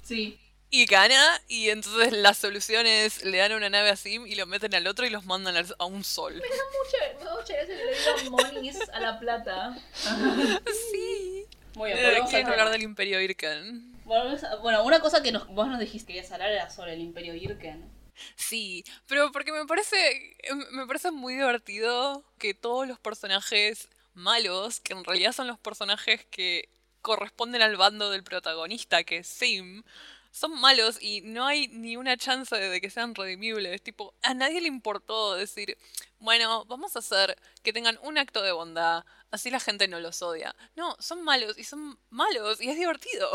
Sí. 0.02 0.38
y 0.70 0.86
gana 0.86 1.40
y 1.48 1.68
entonces 1.68 2.12
la 2.12 2.32
solución 2.32 2.86
es 2.86 3.22
le 3.24 3.36
dan 3.38 3.52
una 3.52 3.68
nave 3.68 3.90
a 3.90 3.96
Sim 3.96 4.26
y 4.26 4.34
lo 4.36 4.46
meten 4.46 4.74
al 4.74 4.86
otro 4.86 5.04
y 5.06 5.10
los 5.10 5.26
mandan 5.26 5.54
a 5.78 5.84
un 5.84 6.02
sol. 6.02 6.34
Mucha, 6.34 7.18
me 7.18 7.24
da 7.24 7.34
mucha 7.36 7.52
gracia 7.52 7.66
que 7.66 7.84
le 7.84 7.94
digan 7.98 8.30
monis 8.32 8.78
a 8.90 9.00
la 9.00 9.18
plata. 9.20 9.76
Sí. 10.92 11.46
Muy 11.74 11.90
bien, 11.92 11.98
Eh, 11.98 12.44
hablar 12.46 12.70
del 12.70 12.82
Imperio 12.82 13.20
Irken. 13.20 13.92
Bueno, 14.04 14.84
una 14.84 15.00
cosa 15.00 15.22
que 15.22 15.32
nos- 15.32 15.46
vos 15.48 15.68
nos 15.68 15.78
dijiste 15.78 16.08
que 16.08 16.14
querías 16.18 16.32
hablar 16.32 16.50
era 16.50 16.70
sobre 16.70 16.94
el 16.94 17.00
Imperio 17.00 17.34
Irken. 17.34 17.90
Sí, 18.36 18.84
pero 19.06 19.32
porque 19.32 19.52
me 19.52 19.64
parece 19.66 20.36
me 20.72 20.86
parece 20.86 21.10
muy 21.10 21.34
divertido 21.34 22.24
que 22.38 22.52
todos 22.52 22.86
los 22.86 22.98
personajes 22.98 23.88
malos, 24.14 24.80
que 24.80 24.92
en 24.92 25.02
realidad 25.04 25.32
son 25.32 25.46
los 25.46 25.58
personajes 25.58 26.24
que 26.26 26.68
corresponden 27.00 27.62
al 27.62 27.76
bando 27.76 28.10
del 28.10 28.22
protagonista, 28.22 29.02
que 29.04 29.18
es 29.18 29.26
Sim, 29.26 29.82
son 30.32 30.58
malos 30.58 30.98
y 31.00 31.20
no 31.20 31.46
hay 31.46 31.68
ni 31.68 31.96
una 31.96 32.16
chance 32.16 32.56
de 32.56 32.80
que 32.80 32.90
sean 32.90 33.14
redimibles. 33.14 33.82
Tipo, 33.82 34.14
a 34.22 34.34
nadie 34.34 34.60
le 34.60 34.66
importó 34.66 35.34
decir, 35.34 35.78
bueno, 36.18 36.64
vamos 36.64 36.96
a 36.96 37.00
hacer 37.00 37.36
que 37.62 37.72
tengan 37.72 37.98
un 38.02 38.18
acto 38.18 38.42
de 38.42 38.50
bondad, 38.50 39.04
así 39.30 39.50
la 39.50 39.60
gente 39.60 39.86
no 39.86 40.00
los 40.00 40.22
odia. 40.22 40.56
No, 40.74 40.96
son 40.98 41.22
malos 41.22 41.58
y 41.58 41.64
son 41.64 41.98
malos 42.10 42.60
y 42.60 42.70
es 42.70 42.76
divertido. 42.76 43.30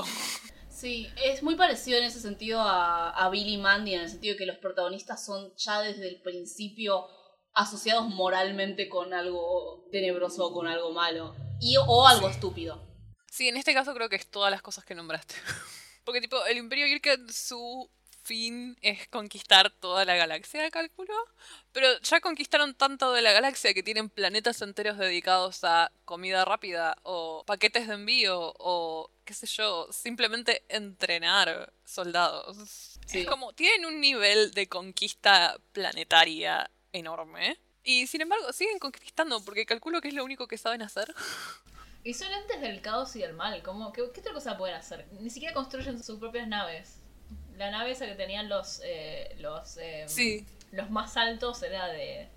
Sí, 0.69 1.07
es 1.23 1.41
muy 1.41 1.55
parecido 1.55 1.97
en 1.97 2.03
ese 2.03 2.19
sentido 2.19 2.61
a, 2.61 3.09
a 3.09 3.29
Billy 3.29 3.57
Mandy, 3.57 3.93
en 3.95 4.01
el 4.01 4.09
sentido 4.09 4.33
de 4.33 4.37
que 4.37 4.45
los 4.45 4.57
protagonistas 4.57 5.25
son 5.25 5.51
ya 5.55 5.81
desde 5.81 6.07
el 6.07 6.21
principio 6.21 7.07
asociados 7.53 8.07
moralmente 8.09 8.87
con 8.87 9.13
algo 9.13 9.87
tenebroso 9.91 10.45
o 10.45 10.53
con 10.53 10.67
algo 10.67 10.91
malo. 10.91 11.35
Y, 11.59 11.75
o 11.77 12.07
algo 12.07 12.29
estúpido. 12.29 12.79
Sí, 13.31 13.47
en 13.47 13.57
este 13.57 13.73
caso 13.73 13.93
creo 13.93 14.09
que 14.09 14.15
es 14.15 14.29
todas 14.29 14.51
las 14.51 14.61
cosas 14.61 14.85
que 14.85 14.93
nombraste. 14.93 15.35
Porque 16.07 16.21
tipo, 16.21 16.45
el 16.45 16.55
Imperio 16.55 16.87
Irken, 16.87 17.27
su 17.33 17.89
fin 18.23 18.77
es 18.81 19.09
conquistar 19.09 19.69
toda 19.71 20.05
la 20.05 20.15
galaxia, 20.15 20.71
cálculo. 20.71 21.13
Pero 21.73 21.99
ya 21.99 22.21
conquistaron 22.21 22.75
tanto 22.75 23.11
de 23.11 23.21
la 23.21 23.33
galaxia 23.33 23.73
que 23.73 23.83
tienen 23.83 24.09
planetas 24.09 24.61
enteros 24.61 24.97
dedicados 24.97 25.65
a 25.65 25.91
comida 26.05 26.45
rápida 26.45 26.95
o 27.03 27.43
paquetes 27.45 27.89
de 27.89 27.95
envío 27.95 28.53
o 28.57 29.11
qué 29.25 29.33
sé 29.33 29.47
yo, 29.47 29.91
simplemente 29.91 30.63
entrenar 30.69 31.73
soldados. 31.83 32.55
Sí. 33.05 33.19
Es 33.19 33.27
como, 33.27 33.51
tienen 33.51 33.85
un 33.85 33.99
nivel 33.99 34.51
de 34.51 34.69
conquista 34.69 35.59
planetaria 35.73 36.71
enorme. 36.93 37.59
Y 37.83 38.07
sin 38.07 38.21
embargo, 38.21 38.53
siguen 38.53 38.79
conquistando 38.79 39.43
porque 39.43 39.65
calculo 39.65 39.99
que 39.99 40.07
es 40.07 40.13
lo 40.13 40.23
único 40.23 40.47
que 40.47 40.57
saben 40.57 40.83
hacer. 40.83 41.13
Y 42.07 42.13
son 42.13 42.31
entes 42.31 42.61
del 42.61 42.79
caos 42.79 43.13
y 43.17 43.19
del 43.19 43.33
mal. 43.33 43.61
¿Cómo, 43.63 43.91
qué, 43.91 44.01
qué 44.13 44.21
otra 44.21 44.31
cosa 44.31 44.57
pueden 44.57 44.75
hacer? 44.77 45.05
Ni 45.19 45.29
siquiera 45.29 45.53
construyen 45.53 46.01
sus 46.01 46.17
propias 46.19 46.47
naves. 46.47 47.01
La 47.57 47.69
nave 47.69 47.91
esa 47.91 48.05
que 48.05 48.15
tenían 48.15 48.47
los 48.47 48.79
eh, 48.85 49.35
los 49.39 49.75
eh, 49.75 50.05
Sí. 50.07 50.45
los 50.71 50.89
más 50.89 51.17
altos 51.17 51.61
era 51.63 51.87
de 51.87 52.29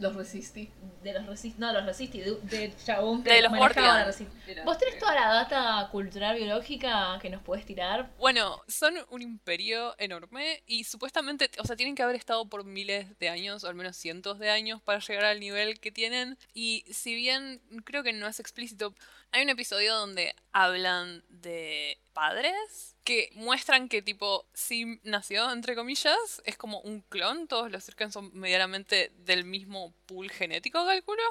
Los 0.00 0.16
resistí. 0.16 0.70
de 1.02 1.12
los 1.12 1.26
resist 1.26 1.58
no 1.58 1.72
los 1.72 1.84
resisti 1.84 2.20
de, 2.20 2.32
de 2.42 2.74
chabón 2.84 3.22
que 3.22 3.32
De 3.32 3.42
los 3.42 3.52
manejaba 3.52 4.06
la. 4.06 4.64
¿Vos 4.64 4.78
tenés 4.78 4.98
toda 4.98 5.14
la 5.14 5.32
data 5.32 5.88
cultural 5.92 6.36
biológica 6.36 7.18
que 7.20 7.30
nos 7.30 7.42
puedes 7.42 7.64
tirar? 7.64 8.10
Bueno, 8.18 8.60
son 8.66 8.94
un 9.10 9.22
imperio 9.22 9.94
enorme 9.98 10.62
y 10.66 10.84
supuestamente, 10.84 11.50
o 11.58 11.66
sea, 11.66 11.76
tienen 11.76 11.94
que 11.94 12.02
haber 12.02 12.16
estado 12.16 12.46
por 12.48 12.64
miles 12.64 13.18
de 13.18 13.28
años, 13.28 13.62
o 13.62 13.68
al 13.68 13.74
menos 13.74 13.96
cientos 13.96 14.38
de 14.38 14.50
años, 14.50 14.80
para 14.82 15.00
llegar 15.00 15.24
al 15.24 15.38
nivel 15.38 15.80
que 15.80 15.92
tienen. 15.92 16.38
Y 16.54 16.84
si 16.90 17.14
bien 17.14 17.60
creo 17.84 18.02
que 18.02 18.12
no 18.12 18.26
es 18.26 18.40
explícito, 18.40 18.94
hay 19.32 19.42
un 19.42 19.50
episodio 19.50 19.94
donde 19.94 20.34
hablan 20.52 21.24
de 21.28 21.98
padres 22.12 22.96
que 23.04 23.30
muestran 23.34 23.88
que 23.88 24.02
tipo 24.02 24.46
Sim 24.52 25.00
nació, 25.04 25.50
entre 25.50 25.74
comillas, 25.74 26.42
es 26.44 26.56
como 26.56 26.80
un 26.80 27.00
clon, 27.02 27.48
todos 27.48 27.70
los 27.70 27.88
Irken 27.88 28.12
son 28.12 28.30
medianamente 28.34 29.12
del 29.16 29.44
mismo 29.44 29.94
pool 30.06 30.30
genético, 30.30 30.84
calculo, 30.84 31.22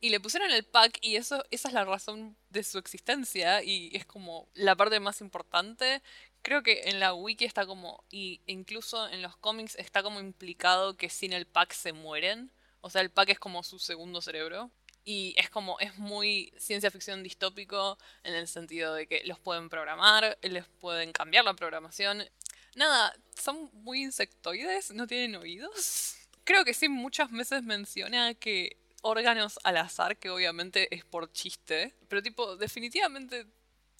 y 0.00 0.08
le 0.08 0.20
pusieron 0.20 0.50
el 0.50 0.64
pack 0.64 0.98
y 1.00 1.16
eso, 1.16 1.44
esa 1.50 1.68
es 1.68 1.74
la 1.74 1.84
razón 1.84 2.36
de 2.50 2.64
su 2.64 2.78
existencia 2.78 3.62
y 3.62 3.90
es 3.94 4.06
como 4.06 4.48
la 4.54 4.74
parte 4.74 5.00
más 5.00 5.20
importante 5.20 6.02
Creo 6.42 6.62
que 6.62 6.82
en 6.86 7.00
la 7.00 7.14
wiki 7.14 7.44
está 7.44 7.66
como, 7.66 8.04
y 8.10 8.40
incluso 8.46 9.08
en 9.08 9.22
los 9.22 9.36
cómics 9.36 9.74
está 9.76 10.02
como 10.02 10.20
implicado 10.20 10.96
que 10.96 11.10
sin 11.10 11.32
el 11.32 11.46
pack 11.46 11.72
se 11.72 11.92
mueren. 11.92 12.50
O 12.80 12.90
sea, 12.90 13.02
el 13.02 13.10
pack 13.10 13.30
es 13.30 13.38
como 13.38 13.62
su 13.62 13.78
segundo 13.78 14.20
cerebro. 14.22 14.70
Y 15.10 15.32
es 15.38 15.48
como, 15.48 15.80
es 15.80 15.96
muy 15.96 16.52
ciencia 16.58 16.90
ficción 16.90 17.22
distópico 17.22 17.96
en 18.24 18.34
el 18.34 18.46
sentido 18.46 18.92
de 18.92 19.06
que 19.06 19.22
los 19.24 19.38
pueden 19.38 19.70
programar, 19.70 20.36
les 20.42 20.66
pueden 20.66 21.12
cambiar 21.12 21.46
la 21.46 21.54
programación. 21.54 22.28
Nada, 22.76 23.16
son 23.34 23.70
muy 23.72 24.02
insectoides, 24.02 24.90
no 24.90 25.06
tienen 25.06 25.36
oídos. 25.36 26.14
Creo 26.44 26.62
que 26.62 26.74
sí, 26.74 26.90
muchas 26.90 27.30
veces 27.30 27.62
menciona 27.62 28.34
que 28.34 28.76
órganos 29.00 29.58
al 29.64 29.78
azar, 29.78 30.18
que 30.18 30.28
obviamente 30.28 30.94
es 30.94 31.06
por 31.06 31.32
chiste. 31.32 31.94
Pero 32.08 32.22
tipo, 32.22 32.56
definitivamente 32.56 33.46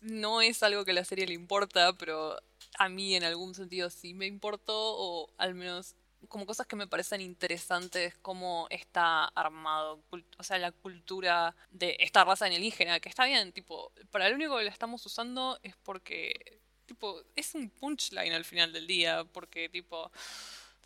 no 0.02 0.42
es 0.42 0.62
algo 0.62 0.84
que 0.84 0.90
a 0.90 0.94
la 0.94 1.06
serie 1.06 1.26
le 1.26 1.32
importa, 1.32 1.94
pero 1.94 2.38
a 2.78 2.90
mí 2.90 3.14
en 3.14 3.24
algún 3.24 3.54
sentido 3.54 3.88
sí 3.88 4.12
me 4.12 4.26
importó, 4.26 4.76
o 4.76 5.32
al 5.38 5.54
menos 5.54 5.94
como 6.26 6.46
cosas 6.46 6.66
que 6.66 6.76
me 6.76 6.86
parecen 6.86 7.20
interesantes, 7.20 8.16
cómo 8.22 8.66
está 8.70 9.26
armado, 9.26 10.02
o 10.38 10.42
sea, 10.42 10.58
la 10.58 10.72
cultura 10.72 11.54
de 11.70 11.96
esta 12.00 12.24
raza 12.24 12.46
alienígena, 12.46 13.00
que 13.00 13.08
está 13.08 13.24
bien, 13.24 13.52
tipo, 13.52 13.92
para 14.10 14.28
lo 14.28 14.34
único 14.34 14.58
que 14.58 14.64
la 14.64 14.70
estamos 14.70 15.04
usando 15.06 15.58
es 15.62 15.76
porque, 15.76 16.60
tipo, 16.86 17.22
es 17.36 17.54
un 17.54 17.70
punchline 17.70 18.32
al 18.32 18.44
final 18.44 18.72
del 18.72 18.86
día, 18.86 19.24
porque, 19.32 19.68
tipo, 19.68 20.10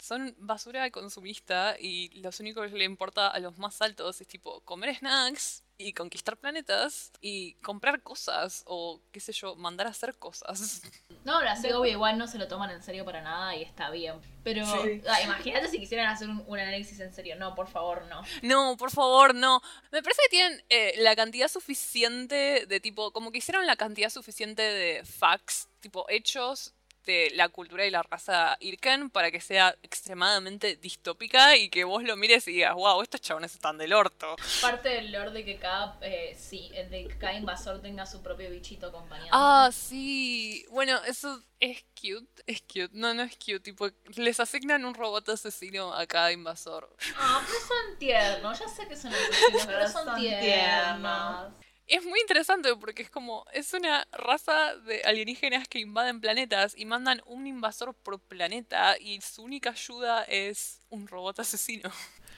son 0.03 0.35
basura 0.39 0.91
consumista 0.91 1.76
y 1.78 2.11
lo 2.20 2.30
único 2.41 2.62
que 2.62 2.68
le 2.68 2.85
importa 2.85 3.28
a 3.28 3.39
los 3.39 3.57
más 3.59 3.80
altos 3.80 4.20
es 4.20 4.26
tipo 4.26 4.61
comer 4.62 4.97
snacks 4.97 5.62
y 5.83 5.93
conquistar 5.93 6.37
planetas 6.37 7.12
y 7.20 7.55
comprar 7.55 8.03
cosas 8.03 8.62
o 8.66 9.01
qué 9.12 9.20
sé 9.20 9.33
yo, 9.33 9.55
mandar 9.57 9.87
a 9.87 9.91
hacer 9.91 10.14
cosas. 10.16 10.83
No, 11.24 11.41
la 11.41 11.55
Segovia 11.55 11.93
igual 11.93 12.18
no 12.18 12.26
se 12.26 12.37
lo 12.37 12.49
toman 12.49 12.70
en 12.70 12.83
serio 12.83 13.05
para 13.05 13.22
nada 13.22 13.55
y 13.55 13.62
está 13.62 13.91
bien. 13.91 14.20
Pero 14.43 14.66
Sí. 14.66 15.01
ah, 15.09 15.22
imagínate 15.22 15.68
si 15.68 15.78
quisieran 15.78 16.09
hacer 16.09 16.28
un, 16.28 16.43
un 16.49 16.59
análisis 16.59 16.99
en 16.99 17.14
serio. 17.14 17.37
No, 17.37 17.55
por 17.55 17.68
favor, 17.68 18.05
no. 18.07 18.22
No, 18.43 18.76
por 18.76 18.91
favor, 18.91 19.33
no. 19.33 19.62
Me 19.93 20.03
parece 20.03 20.20
que 20.24 20.28
tienen 20.30 20.64
eh, 20.68 20.95
la 20.97 21.14
cantidad 21.14 21.47
suficiente 21.47 22.66
de 22.66 22.80
tipo, 22.80 23.12
como 23.12 23.30
que 23.30 23.39
hicieron 23.39 23.66
la 23.68 23.76
cantidad 23.76 24.11
suficiente 24.11 24.62
de 24.62 25.05
facts, 25.05 25.68
tipo 25.80 26.07
hechos 26.09 26.74
de 27.05 27.30
la 27.34 27.48
cultura 27.48 27.86
y 27.86 27.90
la 27.90 28.03
raza 28.03 28.57
Irken 28.61 29.11
para 29.11 29.30
que 29.30 29.40
sea 29.40 29.74
extremadamente 29.82 30.76
distópica 30.76 31.57
y 31.57 31.68
que 31.68 31.84
vos 31.84 32.03
lo 32.03 32.16
mires 32.16 32.46
y 32.48 32.53
digas, 32.53 32.74
wow, 32.74 33.03
estos 33.03 33.20
chabones 33.20 33.55
están 33.55 33.78
del 33.78 33.92
orto. 33.92 34.36
Parte 34.61 34.88
del 34.88 35.12
lore 35.12 35.30
de 35.30 35.44
que 35.44 35.57
cada, 35.57 35.98
eh, 36.03 36.36
sí, 36.38 36.70
de 36.90 37.09
que 37.09 37.18
cada 37.18 37.34
invasor 37.34 37.80
tenga 37.80 38.07
su 38.07 38.22
propio 38.22 38.50
bichito 38.50 38.86
acompañante. 38.86 39.30
Ah, 39.32 39.70
sí. 39.72 40.64
Bueno, 40.70 41.00
eso 41.05 41.42
es 41.61 41.84
cute. 41.94 42.42
Es 42.46 42.62
cute. 42.62 42.90
No, 42.92 43.14
no 43.14 43.22
es 43.22 43.36
cute. 43.36 43.61
Tipo, 43.61 43.88
les 44.16 44.40
asignan 44.40 44.84
un 44.84 44.94
robot 44.94 45.28
asesino 45.30 45.94
a 45.94 46.07
cada 46.07 46.32
invasor. 46.32 46.94
Ah, 47.16 47.42
pero 47.46 47.59
son 47.61 47.98
tiernos. 47.98 48.59
Ya 48.59 48.68
sé 48.68 48.86
que 48.88 48.96
son 48.96 49.12
asesinos, 49.12 49.66
pero 49.66 49.88
son, 49.88 50.14
tiernos. 50.16 51.53
Es 51.87 52.05
muy 52.05 52.20
interesante 52.20 52.74
porque 52.76 53.03
es 53.03 53.11
como, 53.11 53.45
es 53.53 53.72
una 53.74 54.07
raza 54.12 54.76
de 54.76 55.03
alienígenas 55.03 55.68
que 55.68 55.80
invaden 55.80 56.20
planetas 56.20 56.74
y 56.76 56.85
mandan 56.85 57.22
un 57.26 57.47
invasor 57.47 57.95
por 57.95 58.20
planeta 58.20 58.97
y 58.99 59.20
su 59.20 59.43
única 59.43 59.70
ayuda 59.70 60.22
es 60.24 60.80
un 60.91 61.07
robot 61.09 61.41
asesino. 61.41 61.91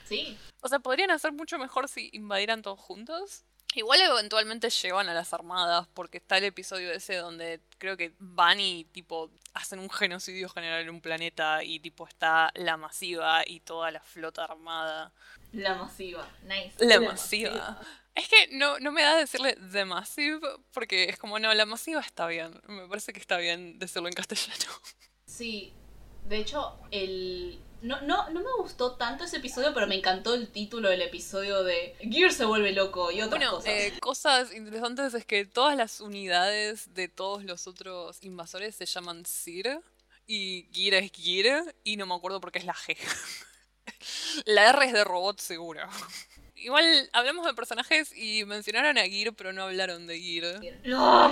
Sí. 0.07 0.37
O 0.61 0.67
sea, 0.67 0.79
podrían 0.79 1.11
hacer 1.11 1.31
mucho 1.31 1.57
mejor 1.57 1.87
si 1.87 2.09
invadieran 2.13 2.61
todos 2.61 2.79
juntos. 2.79 3.43
Igual 3.75 3.99
eventualmente 3.99 4.69
llevan 4.69 5.09
a 5.09 5.13
las 5.13 5.33
armadas 5.33 5.85
porque 5.93 6.17
está 6.17 6.37
el 6.37 6.45
episodio 6.45 6.93
ese 6.93 7.17
donde 7.17 7.59
creo 7.77 7.97
que 7.97 8.13
van 8.19 8.59
y 8.61 8.85
tipo 8.85 9.29
hacen 9.53 9.79
un 9.79 9.89
genocidio 9.89 10.47
general 10.47 10.81
en 10.81 10.89
un 10.89 11.01
planeta 11.01 11.61
y 11.61 11.81
tipo 11.81 12.07
está 12.07 12.51
la 12.55 12.77
masiva 12.77 13.43
y 13.45 13.59
toda 13.59 13.91
la 13.91 13.99
flota 13.99 14.45
armada. 14.45 15.11
La 15.51 15.75
masiva. 15.75 16.25
Nice. 16.43 16.73
La 16.79 16.99
La 16.99 17.01
masiva. 17.01 17.81
Es 18.15 18.29
que 18.29 18.47
no, 18.51 18.79
no 18.79 18.91
me 18.91 19.01
da 19.03 19.17
decirle 19.17 19.57
The 19.71 19.85
Massive 19.85 20.39
porque 20.71 21.05
es 21.05 21.17
como, 21.17 21.37
no, 21.37 21.53
la 21.53 21.65
masiva 21.65 21.99
está 22.01 22.27
bien. 22.27 22.59
Me 22.67 22.87
parece 22.87 23.11
que 23.13 23.19
está 23.19 23.37
bien 23.37 23.77
decirlo 23.79 24.07
en 24.07 24.13
castellano. 24.13 24.55
Sí, 25.27 25.73
de 26.23 26.37
hecho, 26.37 26.79
el, 26.91 27.59
No, 27.81 27.99
no, 28.01 28.29
no 28.29 28.39
me 28.39 28.53
gustó 28.59 28.95
tanto 28.95 29.25
ese 29.25 29.37
episodio, 29.37 29.73
pero 29.73 29.85
me 29.87 29.95
encantó 29.95 30.33
el 30.33 30.49
título 30.49 30.87
del 30.89 31.01
episodio 31.01 31.63
de 31.63 31.95
Gear 31.99 32.31
se 32.31 32.45
vuelve 32.45 32.71
loco 32.71 33.11
y 33.11 33.21
otras 33.21 33.39
Bueno, 33.41 33.51
cosas. 33.51 33.67
eh, 33.67 33.93
cosas 33.99 34.53
interesantes 34.53 35.13
es 35.13 35.25
que 35.25 35.45
todas 35.45 35.75
las 35.75 35.99
unidades 35.99 36.93
de 36.93 37.09
todos 37.09 37.43
los 37.43 37.67
otros 37.67 38.19
invasores 38.23 38.75
se 38.75 38.85
llaman 38.85 39.25
Sir 39.25 39.81
y 40.27 40.69
Gear 40.71 41.03
es 41.03 41.11
Gear 41.11 41.75
y 41.83 41.97
no 41.97 42.05
me 42.05 42.15
acuerdo 42.15 42.39
por 42.39 42.51
qué 42.51 42.59
es 42.59 42.65
la 42.65 42.73
G. 42.75 42.95
la 44.45 44.69
R 44.69 44.85
es 44.85 44.93
de 44.93 45.03
robot 45.03 45.39
seguro. 45.41 45.81
Igual 46.65 47.09
hablamos 47.13 47.45
de 47.45 47.53
personajes 47.53 48.11
y 48.17 48.43
mencionaron 48.45 48.97
a 48.97 49.03
Gear, 49.03 49.33
pero 49.35 49.53
no 49.53 49.63
hablaron 49.63 50.07
de 50.07 50.19
Gear. 50.19 50.45
¡Lo 50.55 50.59
Es 50.61 50.73
el 50.83 50.89
mejor 50.89 51.23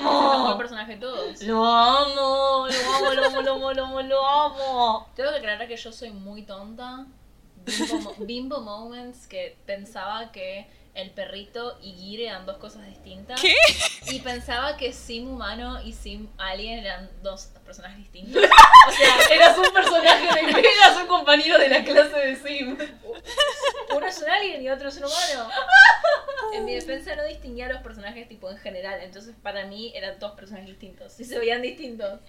amo! 0.45 0.57
personaje 0.59 0.91
de 0.93 0.99
todos. 0.99 1.41
¡Lo 1.41 1.65
amo! 1.65 2.67
¡Lo 2.67 2.93
amo, 2.95 3.13
lo 3.15 3.25
amo, 3.25 3.41
lo 3.41 3.53
amo, 3.53 3.73
lo 3.73 3.85
amo, 3.85 4.01
lo 4.03 4.27
amo! 4.27 5.09
Tengo 5.15 5.31
que 5.31 5.37
aclarar 5.37 5.67
que 5.67 5.75
yo 5.75 5.91
soy 5.91 6.11
muy 6.11 6.43
tonta. 6.43 7.07
Bimbo, 7.65 7.97
mo- 7.99 8.15
bimbo 8.19 8.61
moments 8.61 9.25
que 9.27 9.57
pensaba 9.65 10.31
que 10.31 10.67
el 10.93 11.09
perrito 11.11 11.79
y 11.81 11.93
Gire 11.93 12.27
eran 12.27 12.45
dos 12.45 12.57
cosas 12.57 12.85
distintas. 12.85 13.41
¿Qué? 13.41 13.55
Y 14.07 14.19
pensaba 14.19 14.77
que 14.77 14.91
Sim 14.93 15.29
humano 15.29 15.81
y 15.83 15.93
Sim 15.93 16.27
alien 16.37 16.79
eran 16.79 17.09
dos 17.21 17.49
personajes 17.65 17.97
distintos. 17.97 18.43
O 18.85 18.91
sea, 18.91 19.35
Eras 19.35 19.57
un 19.57 19.71
personaje 19.73 20.41
de 20.41 20.59
eras 20.59 20.97
un 21.01 21.07
compañero 21.07 21.57
de 21.57 21.69
la 21.69 21.85
clase 21.85 22.17
de 22.17 22.35
Sim. 22.35 22.77
uno 23.95 24.05
es 24.05 24.17
un 24.21 24.29
alien 24.29 24.61
y 24.61 24.69
otro 24.69 24.89
es 24.89 24.97
un 24.97 25.05
humano. 25.05 25.49
En 26.53 26.65
mi 26.65 26.75
defensa 26.75 27.15
no 27.15 27.23
distinguía 27.23 27.65
a 27.65 27.69
los 27.73 27.81
personajes 27.81 28.27
tipo 28.27 28.49
en 28.49 28.57
general. 28.57 28.99
Entonces 29.01 29.33
para 29.41 29.65
mí 29.65 29.91
eran 29.95 30.19
dos 30.19 30.33
personajes 30.33 30.67
distintos. 30.67 31.19
Y 31.19 31.23
se 31.23 31.39
veían 31.39 31.61
distintos. 31.61 32.19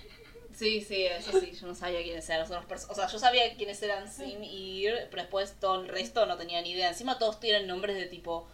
Sí, 0.54 0.80
sí, 0.80 1.04
eso 1.06 1.38
sí, 1.40 1.52
yo 1.60 1.66
no 1.66 1.74
sabía 1.74 2.02
quiénes 2.02 2.28
eran 2.30 2.48
los 2.48 2.64
personajes. 2.64 2.88
O 2.90 2.94
sea, 2.94 3.08
yo 3.08 3.18
sabía 3.18 3.54
quiénes 3.56 3.82
eran 3.82 4.08
Sim 4.08 4.42
y 4.42 4.86
Ir, 4.86 5.08
pero 5.10 5.22
después 5.22 5.54
todo 5.58 5.82
el 5.82 5.88
resto 5.88 6.24
no 6.26 6.36
tenía 6.36 6.62
ni 6.62 6.70
idea. 6.70 6.88
Encima 6.88 7.18
todos 7.18 7.40
tienen 7.40 7.66
nombres 7.66 7.96
de 7.96 8.06
tipo 8.06 8.46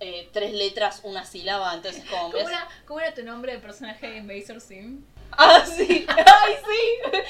eh, 0.00 0.28
tres 0.32 0.52
letras, 0.52 1.00
una 1.04 1.24
sílaba, 1.24 1.72
entonces 1.74 2.04
como... 2.08 2.32
¿Cómo 2.32 2.34
¿ves? 2.34 2.48
era, 2.48 2.68
cómo 2.86 3.00
era 3.00 3.14
tu 3.14 3.22
nombre 3.22 3.52
de 3.52 3.58
personaje 3.58 4.16
en 4.16 4.26
Baser 4.26 4.60
Sim? 4.60 5.04
Ah, 5.32 5.64
sí, 5.64 6.06
ay, 6.08 6.54
sí. 6.64 7.20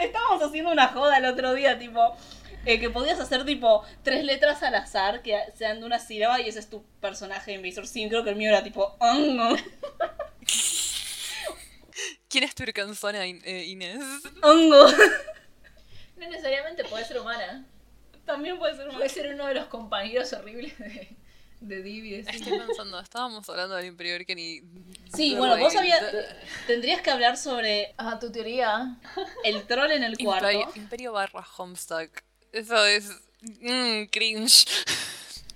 Estábamos 0.00 0.42
haciendo 0.42 0.70
una 0.70 0.88
joda 0.88 1.18
el 1.18 1.24
otro 1.24 1.54
día, 1.54 1.78
tipo, 1.78 2.16
eh, 2.64 2.78
que 2.78 2.90
podías 2.90 3.18
hacer 3.18 3.44
tipo 3.44 3.84
tres 4.02 4.22
letras 4.24 4.62
al 4.62 4.74
azar 4.76 5.22
que 5.22 5.36
sean 5.56 5.80
de 5.80 5.86
una 5.86 5.98
sílaba 5.98 6.40
y 6.40 6.48
ese 6.48 6.58
es 6.60 6.70
tu 6.70 6.84
personaje 7.00 7.54
en 7.54 7.62
Visor 7.62 7.86
Sim. 7.86 8.08
Creo 8.08 8.22
que 8.24 8.30
el 8.30 8.36
mío 8.36 8.50
era 8.50 8.62
tipo, 8.62 8.94
hongo, 9.00 9.56
¿Quién 12.28 12.44
es 12.44 12.54
tu 12.54 12.62
ircanzona, 12.62 13.26
In- 13.26 13.42
eh, 13.44 13.64
Inés? 13.64 13.98
hongo. 14.42 14.86
No 16.16 16.28
necesariamente 16.28 16.84
puede 16.84 17.04
ser 17.04 17.18
humana. 17.20 17.64
También 18.26 18.58
puede 18.58 18.76
ser 18.76 18.88
un 18.88 18.94
Puede 18.96 19.08
ser 19.08 19.32
uno 19.34 19.46
de 19.46 19.54
los 19.54 19.66
compañeros 19.66 20.32
horribles 20.34 20.78
de, 20.78 21.16
de 21.60 21.82
Div 21.82 22.04
y 22.04 22.10
de 22.18 22.24
Sim. 22.24 22.34
Estoy 22.34 22.58
pensando, 22.58 23.00
estábamos 23.00 23.48
hablando 23.48 23.74
del 23.76 23.86
Imperio 23.86 24.16
Virgen 24.18 24.38
y... 24.38 24.60
Sí, 25.14 25.34
bueno, 25.34 25.56
vos 25.58 25.74
habías, 25.76 26.02
tendrías 26.66 27.00
que 27.02 27.10
hablar 27.10 27.36
sobre 27.36 27.94
Ah, 27.98 28.18
tu 28.18 28.30
teoría. 28.30 28.96
el 29.44 29.66
troll 29.66 29.90
en 29.92 30.04
el 30.04 30.16
cuarto. 30.18 30.50
Imperio, 30.50 30.72
Imperio 30.82 31.12
barra 31.12 31.44
Homestuck. 31.56 32.22
Eso 32.52 32.84
es... 32.86 33.10
mm, 33.42 34.04
cringe. 34.10 34.66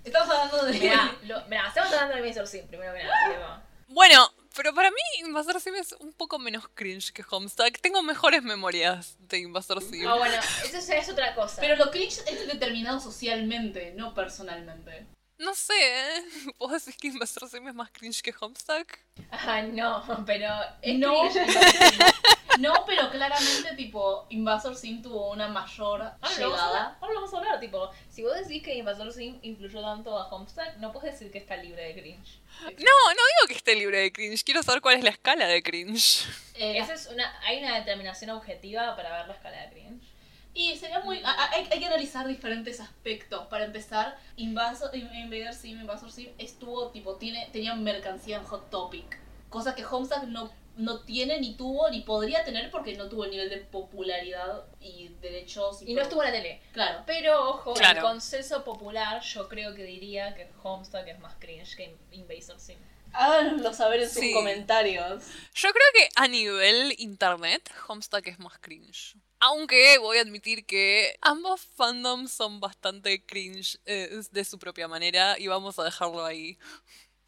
Estamos 0.04 0.28
hablando 0.30 0.64
de... 0.66 0.78
Mirá, 0.78 1.16
lo, 1.24 1.44
mirá, 1.46 1.68
estamos 1.68 1.92
hablando 1.92 2.16
de 2.16 2.28
Baser 2.28 2.46
Sim, 2.46 2.66
primero 2.66 2.92
que 2.94 3.04
nada. 3.04 3.62
tipo. 3.64 3.94
Bueno, 3.94 4.32
pero 4.56 4.74
para 4.74 4.90
mí 4.90 4.96
Invasor 5.20 5.60
Sim 5.60 5.74
es 5.76 5.92
un 6.00 6.12
poco 6.12 6.38
menos 6.38 6.68
cringe 6.74 7.12
que 7.12 7.24
Homestuck. 7.30 7.78
Tengo 7.80 8.02
mejores 8.02 8.42
memorias 8.42 9.16
de 9.20 9.38
Invasor 9.38 9.80
Sim. 9.82 10.06
Ah, 10.08 10.16
bueno, 10.16 10.34
eso 10.64 10.78
ya 10.86 10.98
es 10.98 11.08
otra 11.08 11.34
cosa. 11.36 11.60
Pero 11.60 11.76
lo 11.76 11.90
cringe 11.90 12.18
es 12.26 12.46
determinado 12.48 12.98
socialmente, 13.00 13.92
no 13.96 14.12
personalmente. 14.14 15.06
No 15.42 15.56
sé, 15.56 15.72
¿eh? 15.74 16.22
¿Vos 16.58 16.70
decís 16.70 16.96
que 16.96 17.08
Invasor 17.08 17.48
Sim 17.48 17.66
es 17.66 17.74
más 17.74 17.90
cringe 17.90 18.22
que 18.22 18.32
Homestuck? 18.40 18.96
Ah, 19.32 19.62
no, 19.62 20.04
pero. 20.24 20.48
Es 20.80 20.96
No, 20.96 21.24
no, 22.58 22.84
pero 22.86 23.10
claramente, 23.10 23.74
tipo, 23.76 24.26
Invasor 24.30 24.76
Sim 24.76 25.02
tuvo 25.02 25.32
una 25.32 25.48
mayor 25.48 26.02
Ahora 26.02 26.38
lo, 26.38 26.50
vamos 26.50 26.60
a 26.60 26.66
hablar, 26.68 26.82
llegada. 26.82 26.98
ahora 27.00 27.14
lo 27.14 27.20
vamos 27.20 27.34
a 27.34 27.38
hablar, 27.38 27.60
tipo, 27.60 27.90
si 28.08 28.22
vos 28.22 28.34
decís 28.38 28.62
que 28.62 28.76
Invasor 28.76 29.12
Sim 29.12 29.40
influyó 29.42 29.82
tanto 29.82 30.16
a 30.16 30.28
Homestuck, 30.28 30.76
no 30.78 30.92
puedes 30.92 31.12
decir 31.12 31.32
que 31.32 31.38
está 31.38 31.56
libre 31.56 31.82
de 31.86 32.00
cringe. 32.00 32.38
No, 32.60 32.68
no 32.70 32.78
digo 32.78 33.48
que 33.48 33.54
esté 33.54 33.74
libre 33.74 33.98
de 33.98 34.12
cringe. 34.12 34.44
Quiero 34.44 34.62
saber 34.62 34.80
cuál 34.80 34.96
es 34.98 35.02
la 35.02 35.10
escala 35.10 35.46
de 35.48 35.60
cringe. 35.60 36.24
Eh, 36.54 36.78
Esa 36.78 36.94
es 36.94 37.06
una, 37.06 37.36
hay 37.44 37.58
una 37.58 37.74
determinación 37.78 38.30
objetiva 38.30 38.94
para 38.94 39.10
ver 39.18 39.26
la 39.26 39.34
escala 39.34 39.60
de 39.62 39.70
cringe. 39.72 40.11
Y 40.54 40.76
sería 40.76 41.00
muy. 41.00 41.20
hay, 41.24 41.66
hay 41.70 41.78
que 41.78 41.86
analizar 41.86 42.26
diferentes 42.26 42.80
aspectos. 42.80 43.46
Para 43.46 43.64
empezar, 43.64 44.18
Invasor, 44.36 44.90
Invader 44.94 45.54
Sim, 45.54 45.80
Invasor 45.80 46.10
Sim 46.10 46.28
estuvo, 46.38 46.90
tipo, 46.90 47.16
tiene, 47.16 47.48
tenía 47.52 47.74
mercancía 47.74 48.36
en 48.36 48.44
Hot 48.44 48.70
Topic. 48.70 49.18
Cosa 49.48 49.74
que 49.74 49.84
Homestuck 49.84 50.24
no, 50.24 50.50
no 50.76 51.00
tiene, 51.00 51.38
ni 51.40 51.54
tuvo, 51.54 51.90
ni 51.90 52.00
podría 52.00 52.44
tener 52.44 52.70
porque 52.70 52.94
no 52.96 53.08
tuvo 53.08 53.24
el 53.24 53.30
nivel 53.30 53.50
de 53.50 53.58
popularidad 53.58 54.64
y 54.80 55.08
derechos. 55.20 55.82
Y 55.82 55.94
no 55.94 56.02
estuvo 56.02 56.22
en 56.22 56.32
la 56.32 56.36
tele. 56.38 56.60
Claro. 56.72 57.02
Pero, 57.06 57.50
ojo, 57.50 57.74
Claro. 57.74 57.98
el 58.00 58.04
consenso 58.04 58.64
popular 58.64 59.20
yo 59.22 59.48
creo 59.48 59.74
que 59.74 59.84
diría 59.84 60.34
que 60.34 60.50
Homestuck 60.62 61.06
es 61.06 61.18
más 61.18 61.34
cringe 61.38 61.76
que 61.76 61.96
Invasor 62.12 62.58
Sim. 62.58 62.78
Háganoslo 63.14 63.74
saber 63.74 64.00
en 64.00 64.08
sus 64.08 64.20
Sí. 64.20 64.32
comentarios. 64.32 65.22
Yo 65.54 65.70
creo 65.70 65.86
que 65.94 66.08
a 66.16 66.28
nivel 66.28 66.94
internet, 66.98 67.70
Homestuck 67.86 68.26
es 68.26 68.38
más 68.38 68.58
cringe. 68.58 69.16
Aunque 69.44 69.98
voy 69.98 70.18
a 70.18 70.20
admitir 70.20 70.64
que 70.64 71.18
ambos 71.20 71.62
fandoms 71.74 72.30
son 72.30 72.60
bastante 72.60 73.26
cringe 73.26 73.76
eh, 73.86 74.20
de 74.30 74.44
su 74.44 74.56
propia 74.56 74.86
manera 74.86 75.36
y 75.36 75.48
vamos 75.48 75.80
a 75.80 75.84
dejarlo 75.84 76.24
ahí. 76.24 76.60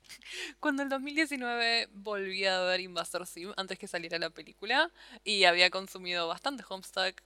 Cuando 0.60 0.84
en 0.84 0.90
2019 0.90 1.88
volví 1.90 2.46
a 2.46 2.60
ver 2.60 2.78
Invasor 2.78 3.26
Sim 3.26 3.52
antes 3.56 3.80
que 3.80 3.88
saliera 3.88 4.16
la 4.20 4.30
película 4.30 4.92
y 5.24 5.42
había 5.42 5.70
consumido 5.70 6.28
bastante 6.28 6.62
Homestuck, 6.68 7.20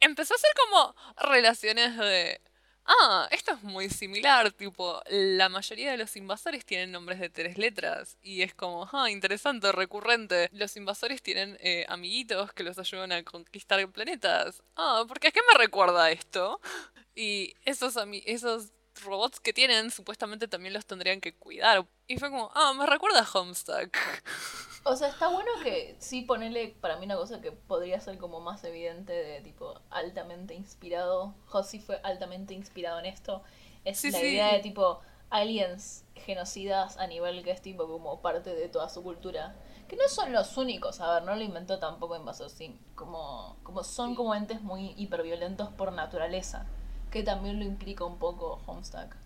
empezó 0.00 0.34
a 0.34 0.38
ser 0.38 0.50
como 0.64 0.96
relaciones 1.18 1.96
de... 1.96 2.40
Ah, 2.88 3.26
esto 3.32 3.52
es 3.52 3.62
muy 3.64 3.88
similar, 3.90 4.52
tipo, 4.52 5.00
la 5.10 5.48
mayoría 5.48 5.90
de 5.90 5.96
los 5.96 6.14
invasores 6.14 6.64
tienen 6.64 6.92
nombres 6.92 7.18
de 7.18 7.28
tres 7.28 7.58
letras 7.58 8.16
y 8.22 8.42
es 8.42 8.54
como, 8.54 8.88
ah, 8.92 9.10
interesante, 9.10 9.72
recurrente. 9.72 10.48
Los 10.52 10.76
invasores 10.76 11.20
tienen 11.20 11.56
eh, 11.60 11.84
amiguitos 11.88 12.52
que 12.52 12.62
los 12.62 12.78
ayudan 12.78 13.10
a 13.10 13.24
conquistar 13.24 13.86
planetas. 13.90 14.62
Ah, 14.76 15.04
porque 15.08 15.28
¿a 15.28 15.30
qué 15.32 15.40
me 15.52 15.58
recuerda 15.58 16.10
esto? 16.10 16.60
Y 17.18 17.54
esos, 17.64 17.96
esos 18.26 18.72
robots 19.02 19.40
que 19.40 19.54
tienen 19.54 19.90
supuestamente 19.90 20.48
también 20.48 20.74
los 20.74 20.84
tendrían 20.84 21.22
que 21.22 21.32
cuidar. 21.32 21.86
Y 22.06 22.18
fue 22.18 22.28
como, 22.28 22.50
ah, 22.54 22.74
me 22.74 22.84
recuerda 22.84 23.20
a 23.20 23.38
Homestuck. 23.38 23.96
O 24.88 24.94
sea, 24.94 25.08
está 25.08 25.28
bueno 25.28 25.50
que 25.64 25.96
sí 25.98 26.22
ponerle 26.22 26.68
para 26.80 26.96
mí 26.96 27.06
una 27.06 27.16
cosa 27.16 27.40
que 27.40 27.50
podría 27.50 28.00
ser 28.00 28.18
como 28.18 28.40
más 28.40 28.62
evidente 28.62 29.12
de 29.12 29.40
tipo 29.40 29.80
altamente 29.90 30.54
inspirado. 30.54 31.34
Josi 31.46 31.80
fue 31.80 32.00
altamente 32.04 32.54
inspirado 32.54 33.00
en 33.00 33.06
esto. 33.06 33.42
Es 33.84 33.98
Sí, 33.98 34.12
la 34.12 34.20
sí. 34.20 34.26
idea 34.26 34.52
de 34.52 34.60
tipo 34.60 35.00
aliens 35.28 36.04
genocidas 36.14 36.98
a 36.98 37.08
nivel 37.08 37.42
que 37.42 37.50
es 37.50 37.60
tipo 37.62 37.88
como 37.88 38.20
parte 38.22 38.54
de 38.54 38.68
toda 38.68 38.88
su 38.88 39.02
cultura. 39.02 39.56
Que 39.88 39.96
no 39.96 40.08
son 40.08 40.32
los 40.32 40.56
únicos, 40.56 41.00
a 41.00 41.14
ver, 41.14 41.24
no 41.24 41.34
lo 41.34 41.42
inventó 41.42 41.78
tampoco 41.80 42.16
Invasor 42.16 42.50
Sim. 42.50 42.78
Como, 42.94 43.56
como 43.64 43.82
son 43.82 44.14
como 44.14 44.34
entes 44.36 44.60
muy 44.62 44.94
hiperviolentos 44.96 45.68
por 45.70 45.92
naturaleza. 45.92 46.66
Que 47.10 47.24
también 47.24 47.58
lo 47.58 47.64
implica 47.64 48.04
un 48.04 48.18
poco 48.18 48.60
Homestuck. 48.66 49.16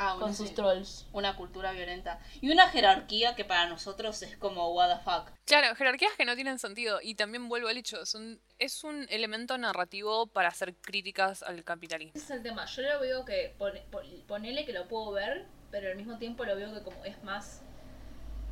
Ah, 0.00 0.16
Con 0.18 0.32
sus 0.34 0.54
trolls. 0.54 1.06
una 1.12 1.34
cultura 1.34 1.72
violenta. 1.72 2.20
Y 2.40 2.50
una 2.50 2.68
jerarquía 2.68 3.34
que 3.34 3.44
para 3.44 3.68
nosotros 3.68 4.22
es 4.22 4.36
como, 4.36 4.72
what 4.72 4.96
the 4.96 5.02
fuck. 5.04 5.30
Claro, 5.44 5.74
jerarquías 5.74 6.12
que 6.16 6.24
no 6.24 6.36
tienen 6.36 6.58
sentido. 6.60 7.00
Y 7.02 7.16
también 7.16 7.48
vuelvo 7.48 7.66
al 7.68 7.76
hecho, 7.76 8.00
es 8.02 8.14
un, 8.14 8.40
es 8.60 8.84
un 8.84 9.06
elemento 9.10 9.58
narrativo 9.58 10.28
para 10.28 10.48
hacer 10.48 10.76
críticas 10.76 11.42
al 11.42 11.64
capitalismo. 11.64 12.12
Ese 12.14 12.24
es 12.24 12.30
el 12.30 12.42
tema. 12.42 12.64
Yo 12.66 12.82
lo 12.82 13.00
veo 13.00 13.24
que 13.24 13.54
pone- 13.58 13.82
pon- 13.90 14.06
ponele 14.28 14.64
que 14.64 14.72
lo 14.72 14.86
puedo 14.86 15.10
ver, 15.10 15.46
pero 15.72 15.90
al 15.90 15.96
mismo 15.96 16.16
tiempo 16.18 16.44
lo 16.44 16.54
veo 16.54 16.72
que 16.72 16.82
como 16.82 17.04
es 17.04 17.20
más 17.24 17.62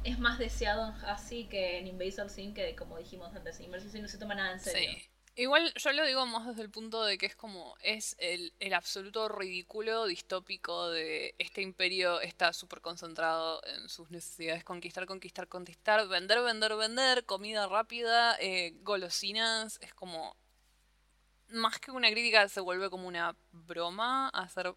es 0.04 0.18
más 0.20 0.38
deseado 0.38 0.86
en 0.86 0.92
Hassi 1.04 1.44
que 1.46 1.78
en 1.78 1.88
Invasor 1.88 2.30
Sim 2.30 2.54
que 2.54 2.76
como 2.76 2.96
dijimos 2.98 3.34
antes, 3.34 3.58
Invasor 3.60 3.90
Sim 3.90 4.02
no 4.02 4.08
se 4.08 4.18
toma 4.18 4.34
nada 4.36 4.52
en 4.52 4.60
serio. 4.60 4.90
Sí. 4.98 5.08
Igual 5.38 5.70
yo 5.74 5.92
lo 5.92 6.06
digo 6.06 6.24
más 6.24 6.46
desde 6.46 6.62
el 6.62 6.70
punto 6.70 7.04
de 7.04 7.18
que 7.18 7.26
es 7.26 7.36
como, 7.36 7.74
es 7.82 8.16
el, 8.18 8.54
el 8.58 8.72
absoluto 8.72 9.28
ridículo 9.28 10.06
distópico 10.06 10.88
de 10.88 11.34
este 11.36 11.60
imperio 11.60 12.22
está 12.22 12.54
súper 12.54 12.80
concentrado 12.80 13.60
en 13.66 13.86
sus 13.90 14.10
necesidades, 14.10 14.64
conquistar, 14.64 15.04
conquistar, 15.04 15.46
conquistar, 15.46 16.08
vender, 16.08 16.40
vender, 16.40 16.74
vender, 16.76 17.26
comida 17.26 17.68
rápida, 17.68 18.36
eh, 18.40 18.72
golosinas, 18.82 19.78
es 19.82 19.92
como... 19.92 20.34
más 21.48 21.78
que 21.78 21.90
una 21.90 22.10
crítica 22.10 22.48
se 22.48 22.60
vuelve 22.60 22.90
como 22.90 23.06
una 23.08 23.36
broma 23.52 24.28
hacer 24.30 24.74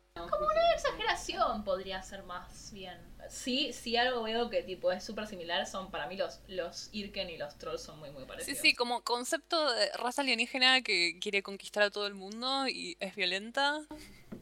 Exageración 0.74 1.64
podría 1.66 2.02
ser 2.02 2.24
más 2.24 2.72
bien. 2.72 2.98
Sí, 3.30 3.74
sí 3.74 3.98
algo 3.98 4.24
veo 4.24 4.50
que 4.50 4.64
tipo 4.64 4.92
es 4.92 5.04
súper 5.04 5.28
similar, 5.28 5.66
son 5.68 5.92
para 5.92 6.08
mí 6.08 6.16
los, 6.16 6.40
los 6.48 6.90
Irken 6.94 7.30
y 7.30 7.38
los 7.38 7.58
Trolls 7.58 7.82
son 7.82 8.00
muy 8.00 8.10
muy 8.12 8.22
Sí, 8.24 8.28
parecidos. 8.28 8.60
sí, 8.62 8.74
como 8.76 9.04
concepto 9.04 9.72
de 9.74 9.92
raza 9.98 10.22
alienígena 10.22 10.82
que 10.82 11.20
quiere 11.20 11.44
conquistar 11.44 11.84
a 11.84 11.92
todo 11.92 12.08
el 12.08 12.14
mundo 12.16 12.68
y 12.68 12.96
es 13.00 13.14
violenta. 13.16 13.82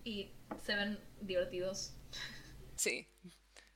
Y 0.04 0.32
se 0.64 0.76
ven 0.76 1.00
divertidos. 1.22 1.94
Sí, 2.76 3.08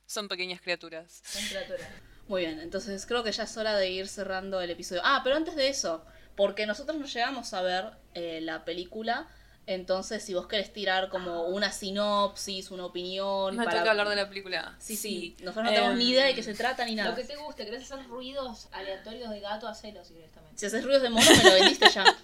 son 0.06 0.28
pequeñas 0.28 0.60
criaturas. 0.60 1.20
Son 1.24 1.44
criaturas. 1.46 1.88
Muy 2.28 2.42
bien, 2.42 2.60
entonces 2.60 3.04
creo 3.06 3.24
que 3.24 3.32
ya 3.32 3.42
es 3.42 3.56
hora 3.56 3.76
de 3.76 3.90
ir 3.90 4.06
cerrando 4.06 4.60
el 4.60 4.70
episodio. 4.70 5.02
Ah, 5.04 5.20
pero 5.24 5.34
antes 5.36 5.56
de 5.56 5.68
eso, 5.68 6.06
porque 6.36 6.66
nosotros 6.66 6.96
no 6.98 7.06
llegamos 7.06 7.52
a 7.54 7.62
ver 7.62 7.90
eh, 8.14 8.40
la 8.42 8.64
película, 8.64 9.28
entonces 9.66 10.24
si 10.24 10.34
vos 10.34 10.46
querés 10.48 10.72
tirar 10.72 11.08
como 11.08 11.42
una 11.44 11.70
sinopsis, 11.70 12.70
una 12.70 12.86
opinión... 12.86 13.56
Me 13.56 13.64
para- 13.64 13.78
toca 13.78 13.90
hablar 13.92 14.08
de 14.08 14.16
la 14.16 14.28
película. 14.28 14.74
Sí, 14.78 14.96
sí, 14.96 15.36
nosotros 15.40 15.64
no 15.66 15.70
tenemos 15.70 15.92
Em, 15.92 15.98
ni 15.98 16.08
idea 16.10 16.24
de 16.26 16.34
qué 16.34 16.42
se 16.42 16.54
trata 16.54 16.84
ni 16.84 16.94
nada. 16.96 17.10
Lo 17.10 17.16
que 17.16 17.24
te 17.24 17.36
guste, 17.36 17.64
querés 17.64 17.84
hacer 17.90 18.06
ruidos 18.08 18.68
aleatorios 18.72 19.30
de 19.30 19.40
gato, 19.40 19.68
hacelos 19.68 20.08
directamente. 20.08 20.58
Si 20.58 20.66
haces 20.66 20.82
ruidos 20.84 21.02
de 21.02 21.10
mono, 21.10 21.24
me 21.30 21.44
lo 21.44 21.52
vendiste 21.54 21.88
ya. 21.90 22.04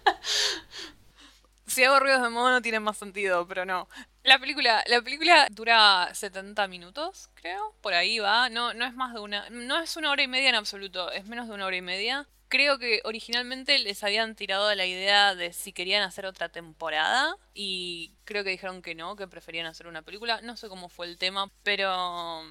Si 1.66 1.84
hago 1.84 2.00
ruidos 2.00 2.22
de 2.22 2.30
mono 2.30 2.62
tiene 2.62 2.80
más 2.80 2.96
sentido, 2.96 3.46
pero 3.46 3.66
no. 3.66 3.88
La 4.24 4.38
película, 4.38 4.82
la 4.86 5.02
película 5.02 5.46
dura 5.50 6.08
70 6.14 6.66
minutos, 6.66 7.28
creo. 7.34 7.74
Por 7.82 7.92
ahí 7.92 8.18
va. 8.18 8.48
No, 8.48 8.72
no 8.72 8.86
es 8.86 8.94
más 8.94 9.12
de 9.12 9.20
una. 9.20 9.48
No 9.50 9.78
es 9.78 9.96
una 9.98 10.10
hora 10.10 10.22
y 10.22 10.28
media 10.28 10.48
en 10.48 10.54
absoluto, 10.54 11.12
es 11.12 11.26
menos 11.26 11.46
de 11.46 11.52
una 11.54 11.66
hora 11.66 11.76
y 11.76 11.82
media. 11.82 12.26
Creo 12.48 12.78
que 12.78 13.02
originalmente 13.04 13.78
les 13.78 14.02
habían 14.02 14.34
tirado 14.34 14.74
la 14.74 14.86
idea 14.86 15.34
de 15.34 15.52
si 15.52 15.72
querían 15.72 16.02
hacer 16.02 16.24
otra 16.24 16.48
temporada. 16.48 17.36
Y 17.54 18.12
creo 18.24 18.42
que 18.42 18.50
dijeron 18.50 18.80
que 18.80 18.94
no, 18.94 19.16
que 19.16 19.28
preferían 19.28 19.66
hacer 19.66 19.86
una 19.86 20.02
película. 20.02 20.40
No 20.40 20.56
sé 20.56 20.68
cómo 20.68 20.88
fue 20.88 21.06
el 21.06 21.18
tema, 21.18 21.50
pero. 21.62 22.42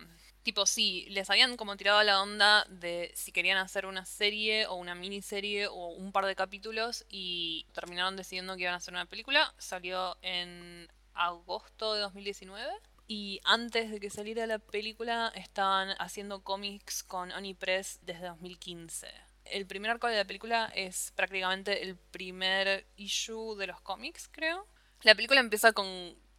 Tipo, 0.44 0.66
sí, 0.66 1.06
les 1.10 1.30
habían 1.30 1.58
como 1.58 1.76
tirado 1.76 2.02
la 2.04 2.22
onda 2.22 2.64
de 2.70 3.12
si 3.16 3.34
querían 3.34 3.58
hacer 3.58 3.86
una 3.86 4.06
serie 4.06 4.66
o 4.68 4.76
una 4.76 4.96
miniserie 4.96 5.68
o 5.68 5.90
un 5.90 6.14
par 6.14 6.26
de 6.26 6.36
capítulos 6.36 7.06
y 7.10 7.66
terminaron 7.74 8.16
decidiendo 8.16 8.56
que 8.56 8.62
iban 8.62 8.76
a 8.76 8.78
hacer 8.78 8.94
una 8.94 9.08
película. 9.08 9.54
Salió 9.58 10.16
en 10.22 10.88
agosto 11.14 11.96
de 11.96 12.02
2019 12.02 12.72
y 13.08 13.42
antes 13.44 13.92
de 13.92 14.00
que 14.00 14.10
saliera 14.10 14.46
la 14.48 14.60
película 14.60 15.34
estaban 15.36 15.96
haciendo 16.00 16.44
cómics 16.44 17.04
con 17.04 17.32
Oni 17.32 17.54
Press 17.54 18.00
desde 18.04 18.28
2015. 18.28 19.27
El 19.52 19.66
primer 19.68 19.92
arco 19.92 20.08
de 20.08 20.18
la 20.18 20.26
película 20.26 20.72
es 20.76 21.12
prácticamente 21.16 21.84
el 21.84 21.96
primer 21.96 22.88
issue 22.96 23.56
de 23.56 23.68
los 23.68 23.82
cómics, 23.82 24.30
creo. 24.32 24.68
La 25.04 25.16
película 25.16 25.40
empieza 25.40 25.74
con 25.74 25.88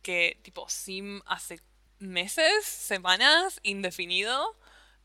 que 0.02 0.38
tipo 0.42 0.68
Sim 0.68 1.20
hace 1.26 1.60
meses, 1.98 2.64
semanas, 2.64 3.60
indefinido, 3.62 4.56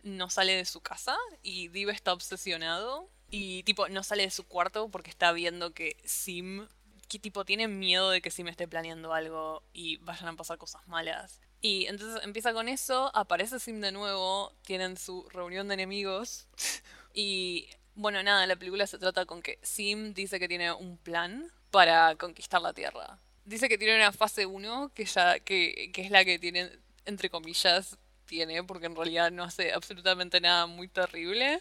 no 0.03 0.29
sale 0.29 0.55
de 0.55 0.65
su 0.65 0.81
casa 0.81 1.17
y 1.41 1.69
Div 1.69 1.89
está 1.89 2.13
obsesionado 2.13 3.09
y 3.29 3.63
tipo 3.63 3.87
no 3.89 4.03
sale 4.03 4.23
de 4.23 4.31
su 4.31 4.45
cuarto 4.45 4.89
porque 4.89 5.09
está 5.09 5.31
viendo 5.31 5.73
que 5.73 5.97
Sim 6.03 6.67
que 7.07 7.19
tipo 7.19 7.45
tiene 7.45 7.67
miedo 7.67 8.09
de 8.09 8.21
que 8.21 8.31
Sim 8.31 8.47
esté 8.47 8.67
planeando 8.67 9.13
algo 9.13 9.63
y 9.73 9.97
vayan 9.97 10.29
a 10.29 10.35
pasar 10.35 10.57
cosas 10.57 10.87
malas. 10.87 11.41
Y 11.61 11.85
entonces 11.85 12.23
empieza 12.23 12.53
con 12.53 12.67
eso, 12.67 13.15
aparece 13.15 13.59
Sim 13.59 13.79
de 13.81 13.91
nuevo, 13.91 14.53
tienen 14.63 14.97
su 14.97 15.27
reunión 15.29 15.67
de 15.67 15.75
enemigos 15.75 16.47
y 17.13 17.69
bueno, 17.95 18.21
nada, 18.23 18.45
la 18.47 18.55
película 18.55 18.87
se 18.87 18.97
trata 18.97 19.25
con 19.25 19.41
que 19.41 19.59
Sim 19.61 20.13
dice 20.13 20.39
que 20.39 20.47
tiene 20.47 20.71
un 20.71 20.97
plan 20.97 21.51
para 21.71 22.15
conquistar 22.15 22.61
la 22.61 22.73
Tierra. 22.73 23.19
Dice 23.45 23.69
que 23.69 23.77
tiene 23.77 23.95
una 23.95 24.11
fase 24.11 24.45
1 24.45 24.91
que 24.93 25.05
ya 25.05 25.39
que, 25.39 25.91
que 25.93 26.01
es 26.01 26.11
la 26.11 26.23
que 26.23 26.39
tiene 26.39 26.71
entre 27.05 27.29
comillas 27.29 27.97
tiene 28.25 28.63
porque 28.63 28.85
en 28.85 28.95
realidad 28.95 29.31
no 29.31 29.43
hace 29.43 29.73
absolutamente 29.73 30.39
nada 30.39 30.65
muy 30.65 30.87
terrible 30.87 31.59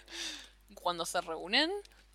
cuando 0.75 1.05
se 1.05 1.21
reúnen 1.21 1.71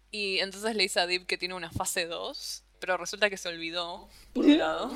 y 0.10 0.40
entonces 0.40 0.76
le 0.76 0.84
dice 0.84 1.00
a 1.02 1.08
Deep 1.08 1.26
que 1.26 1.38
tiene 1.38 1.54
una 1.54 1.70
fase 1.70 2.06
2, 2.06 2.64
pero 2.80 2.98
resulta 2.98 3.30
que 3.30 3.38
se 3.38 3.50
olvidó 3.50 4.10
por 4.34 4.46
un 4.46 4.58
lado. 4.58 4.92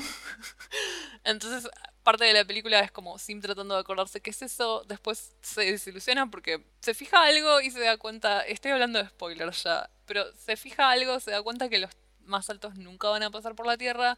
Entonces, 1.23 1.69
parte 2.03 2.25
de 2.25 2.34
la 2.34 2.45
película 2.45 2.79
es 2.79 2.91
como 2.91 3.17
Sim 3.17 3.41
tratando 3.41 3.75
de 3.75 3.82
acordarse 3.82 4.21
qué 4.21 4.32
es 4.32 4.41
eso, 4.41 4.84
después 4.88 5.34
se 5.41 5.61
desilusiona 5.61 6.29
porque 6.29 6.63
se 6.82 6.93
fija 6.93 7.23
algo 7.23 7.61
y 7.61 7.71
se 7.71 7.79
da 7.79 7.97
cuenta, 7.97 8.41
estoy 8.41 8.71
hablando 8.71 8.99
de 8.99 9.09
spoilers 9.09 9.63
ya, 9.63 9.89
pero 10.05 10.25
se 10.34 10.57
fija 10.57 10.89
algo, 10.89 11.19
se 11.19 11.32
da 11.32 11.41
cuenta 11.41 11.69
que 11.69 11.79
los 11.79 11.91
más 12.25 12.49
altos 12.49 12.75
nunca 12.75 13.09
van 13.09 13.23
a 13.23 13.32
pasar 13.32 13.55
por 13.55 13.67
la 13.67 13.77
Tierra, 13.77 14.17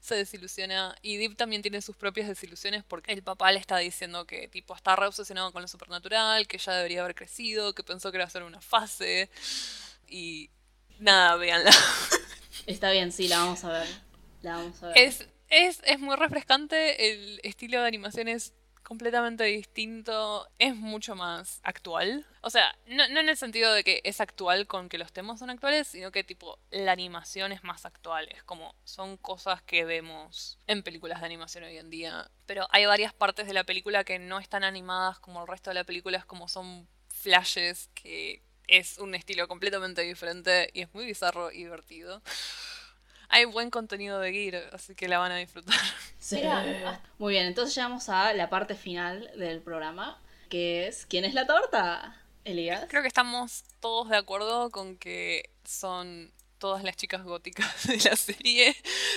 se 0.00 0.14
desilusiona 0.14 0.94
y 1.02 1.16
Deep 1.16 1.36
también 1.36 1.62
tiene 1.62 1.82
sus 1.82 1.96
propias 1.96 2.28
desilusiones 2.28 2.84
porque 2.84 3.12
el 3.12 3.22
papá 3.22 3.50
le 3.52 3.58
está 3.58 3.78
diciendo 3.78 4.26
que 4.26 4.48
tipo 4.48 4.74
está 4.74 4.96
re 4.96 5.06
obsesionado 5.06 5.52
con 5.52 5.62
lo 5.62 5.68
supernatural, 5.68 6.46
que 6.46 6.58
ya 6.58 6.72
debería 6.72 7.00
haber 7.00 7.14
crecido, 7.14 7.74
que 7.74 7.82
pensó 7.82 8.10
que 8.10 8.18
era 8.18 8.30
solo 8.30 8.46
una 8.46 8.60
fase 8.60 9.28
y 10.06 10.50
nada, 10.98 11.36
véanla. 11.36 11.70
Está 12.68 12.90
bien, 12.90 13.12
sí, 13.12 13.28
la 13.28 13.38
vamos 13.38 13.64
a 13.64 13.70
ver. 13.70 13.88
La 14.42 14.56
vamos 14.56 14.82
a 14.82 14.88
ver. 14.88 14.98
Es, 14.98 15.26
es, 15.48 15.80
es 15.86 15.98
muy 15.98 16.16
refrescante, 16.16 17.10
el 17.10 17.40
estilo 17.42 17.80
de 17.80 17.88
animación 17.88 18.28
es 18.28 18.52
completamente 18.82 19.44
distinto, 19.44 20.46
es 20.58 20.76
mucho 20.76 21.14
más 21.14 21.60
actual. 21.62 22.26
O 22.42 22.50
sea, 22.50 22.76
no, 22.86 23.08
no 23.08 23.20
en 23.20 23.30
el 23.30 23.38
sentido 23.38 23.72
de 23.72 23.84
que 23.84 24.02
es 24.04 24.20
actual 24.20 24.66
con 24.66 24.90
que 24.90 24.98
los 24.98 25.14
temas 25.14 25.38
son 25.38 25.48
actuales, 25.48 25.88
sino 25.88 26.12
que 26.12 26.24
tipo 26.24 26.58
la 26.70 26.92
animación 26.92 27.52
es 27.52 27.64
más 27.64 27.86
actual. 27.86 28.28
Es 28.30 28.42
como 28.42 28.74
son 28.84 29.16
cosas 29.16 29.62
que 29.62 29.86
vemos 29.86 30.58
en 30.66 30.82
películas 30.82 31.20
de 31.20 31.26
animación 31.26 31.64
hoy 31.64 31.78
en 31.78 31.88
día. 31.88 32.30
Pero 32.44 32.66
hay 32.70 32.84
varias 32.84 33.14
partes 33.14 33.46
de 33.46 33.54
la 33.54 33.64
película 33.64 34.04
que 34.04 34.18
no 34.18 34.38
están 34.38 34.62
animadas 34.62 35.18
como 35.20 35.40
el 35.40 35.48
resto 35.48 35.70
de 35.70 35.74
la 35.74 35.84
película, 35.84 36.18
es 36.18 36.26
como 36.26 36.48
son 36.48 36.86
flashes 37.08 37.88
que 37.94 38.42
es 38.68 38.98
un 38.98 39.14
estilo 39.14 39.48
completamente 39.48 40.02
diferente 40.02 40.70
y 40.72 40.82
es 40.82 40.94
muy 40.94 41.06
bizarro 41.06 41.50
y 41.50 41.64
divertido. 41.64 42.22
Hay 43.30 43.44
buen 43.44 43.70
contenido 43.70 44.20
de 44.20 44.32
Gear, 44.32 44.70
así 44.72 44.94
que 44.94 45.08
la 45.08 45.18
van 45.18 45.32
a 45.32 45.36
disfrutar. 45.36 45.74
Sí. 46.18 46.36
Mira, 46.36 47.00
Muy 47.18 47.34
bien, 47.34 47.46
entonces 47.46 47.74
llegamos 47.74 48.08
a 48.08 48.32
la 48.34 48.50
parte 48.50 48.74
final 48.74 49.30
del 49.36 49.60
programa, 49.60 50.20
que 50.50 50.86
es 50.86 51.06
¿Quién 51.06 51.24
es 51.24 51.34
la 51.34 51.46
torta? 51.46 52.16
Elías. 52.44 52.86
Creo 52.88 53.02
que 53.02 53.08
estamos 53.08 53.64
todos 53.80 54.08
de 54.08 54.16
acuerdo 54.16 54.70
con 54.70 54.96
que 54.96 55.50
son 55.64 56.32
todas 56.58 56.82
las 56.82 56.96
chicas 56.96 57.22
góticas 57.24 57.86
de 57.86 57.98
la 57.98 58.16
serie, 58.16 58.76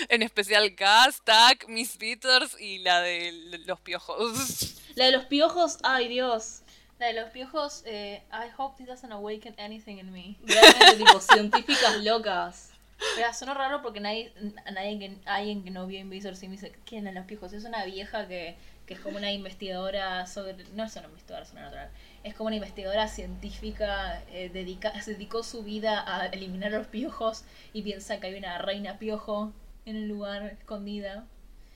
en 0.09 0.21
especial 0.21 0.75
Cass, 0.75 1.21
Tack, 1.23 1.67
Miss 1.67 1.97
Peters 1.97 2.59
y 2.59 2.79
la 2.79 3.01
de 3.01 3.61
los 3.65 3.79
piojos. 3.79 4.75
La 4.95 5.05
de 5.05 5.11
los 5.11 5.25
piojos, 5.25 5.77
ay 5.83 6.07
Dios. 6.07 6.60
La 7.01 7.07
de 7.07 7.13
los 7.13 7.31
piojos, 7.31 7.81
eh, 7.87 8.21
I 8.31 8.51
hope 8.55 8.77
this 8.77 8.85
doesn't 8.85 9.11
awaken 9.11 9.55
anything 9.57 9.97
in 9.97 10.11
me. 10.11 10.37
Realmente 10.45 10.97
tipo 10.97 11.19
científicas 11.19 11.97
locas. 12.03 12.69
Pero 13.15 13.33
sonó 13.33 13.55
raro 13.55 13.81
porque 13.81 13.99
nadie, 13.99 14.31
nadie 14.71 14.99
que, 14.99 15.17
alguien 15.25 15.63
que 15.63 15.71
no 15.71 15.87
vio 15.87 15.99
Invisor 15.99 16.35
Sim 16.35 16.51
dice, 16.51 16.71
¿quién 16.85 17.07
es 17.07 17.15
los 17.15 17.25
piojos? 17.25 17.53
Es 17.53 17.63
una 17.63 17.83
vieja 17.85 18.27
que, 18.27 18.55
que 18.85 18.93
es 18.93 18.99
como 18.99 19.17
una 19.17 19.31
investigadora 19.31 20.27
sobre... 20.27 20.63
No 20.75 20.83
es 20.83 20.95
una 20.95 21.07
investigadora 21.07 21.43
sobrenatural. 21.47 21.89
Es 22.23 22.35
como 22.35 22.49
una 22.49 22.57
investigadora 22.57 23.07
científica, 23.07 24.21
eh, 24.31 24.51
dedica, 24.53 25.01
se 25.01 25.13
dedicó 25.13 25.41
su 25.41 25.63
vida 25.63 26.03
a 26.05 26.27
eliminar 26.27 26.71
los 26.71 26.85
piojos 26.85 27.45
y 27.73 27.81
piensa 27.81 28.19
que 28.19 28.27
hay 28.27 28.35
una 28.35 28.59
reina 28.59 28.99
piojo 28.99 29.51
en 29.87 29.95
el 29.95 30.07
lugar 30.07 30.55
escondida. 30.59 31.25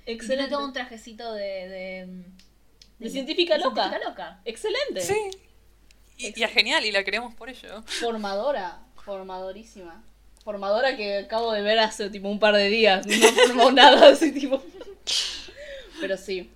Y 0.01 0.05
tiene 0.05 0.17
Excelente. 0.19 0.51
todo 0.51 0.65
un 0.65 0.73
trajecito 0.73 1.33
de... 1.33 1.43
De, 1.67 2.25
De 2.99 3.09
científica 3.09 3.57
loca. 3.57 3.83
científica 3.89 4.09
loca. 4.09 4.41
Excelente. 4.45 5.01
Sí. 5.01 5.15
Y, 6.17 6.39
y 6.39 6.43
es 6.43 6.51
genial 6.51 6.85
y 6.85 6.91
la 6.91 7.03
queremos 7.03 7.33
por 7.35 7.49
ello. 7.49 7.83
Formadora. 7.85 8.79
Formadorísima. 9.03 10.03
Formadora 10.43 10.95
que 10.95 11.17
acabo 11.17 11.51
de 11.51 11.61
ver 11.61 11.79
hace 11.79 12.09
tipo 12.09 12.29
un 12.29 12.39
par 12.39 12.55
de 12.55 12.69
días. 12.69 13.05
No 13.05 13.27
formó 13.33 13.71
nada 13.73 14.09
así 14.09 14.31
tipo. 14.31 14.63
Pero 15.99 16.17
sí. 16.17 16.49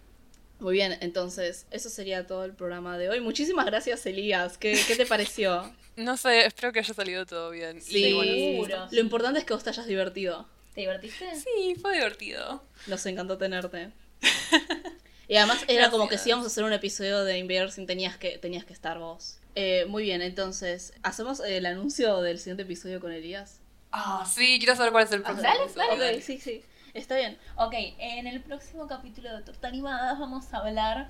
Muy 0.59 0.73
bien, 0.73 0.97
entonces, 1.01 1.65
eso 1.71 1.89
sería 1.89 2.27
todo 2.27 2.43
el 2.43 2.53
programa 2.53 2.97
de 2.97 3.09
hoy. 3.09 3.21
Muchísimas 3.21 3.65
gracias, 3.65 4.05
Elías. 4.05 4.57
¿Qué, 4.57 4.77
qué 4.87 4.95
te 4.97 5.05
pareció? 5.05 5.73
No 5.95 6.17
sé, 6.17 6.45
espero 6.45 6.73
que 6.73 6.79
haya 6.79 6.93
salido 6.93 7.25
todo 7.25 7.49
bien. 7.51 7.81
Sí, 7.81 8.07
Y 8.07 8.13
bueno, 8.13 8.31
Seguro. 8.33 8.87
Lo 8.91 8.99
importante 8.99 9.39
es 9.39 9.45
que 9.45 9.53
vos 9.53 9.63
te 9.63 9.69
hayas 9.69 9.87
divertido. 9.87 10.47
¿Te 10.73 10.81
divertiste? 10.81 11.25
sí, 11.35 11.75
fue 11.81 11.93
divertido. 11.95 12.61
Nos 12.87 13.05
encantó 13.05 13.37
tenerte. 13.37 13.91
Y 15.29 15.37
además 15.37 15.63
era 15.67 15.91
como 15.91 16.09
que 16.09 16.17
si 16.17 16.29
íbamos 16.29 16.45
a 16.45 16.47
hacer 16.47 16.63
un 16.63 16.73
episodio 16.73 17.23
de 17.23 17.37
Invader 17.37 17.71
Sim 17.71 17.85
tenías 17.85 18.17
que, 18.17 18.39
tenías 18.39 18.65
que 18.65 18.73
estar 18.73 18.97
vos. 18.97 19.39
Eh, 19.53 19.85
muy 19.87 20.01
bien, 20.01 20.23
entonces, 20.23 20.91
¿hacemos 21.03 21.39
el 21.41 21.67
anuncio 21.67 22.21
del 22.21 22.39
siguiente 22.39 22.63
episodio 22.63 22.99
con 22.99 23.11
Elías? 23.11 23.61
Ah, 23.91 24.27
sí, 24.27 24.57
quiero 24.57 24.75
saber 24.75 24.91
cuál 24.91 25.03
es 25.03 25.11
el 25.11 25.21
próximo. 25.21 25.47
dale, 25.75 25.97
dale. 25.99 26.21
Sí, 26.21 26.39
sí. 26.39 26.63
Está 26.95 27.15
bien. 27.15 27.37
Ok, 27.57 27.75
en 27.99 28.25
el 28.25 28.41
próximo 28.41 28.87
capítulo 28.87 29.31
de 29.37 29.43
Torta 29.43 29.67
Animadas 29.67 30.17
vamos 30.17 30.51
a 30.51 30.57
hablar 30.57 31.09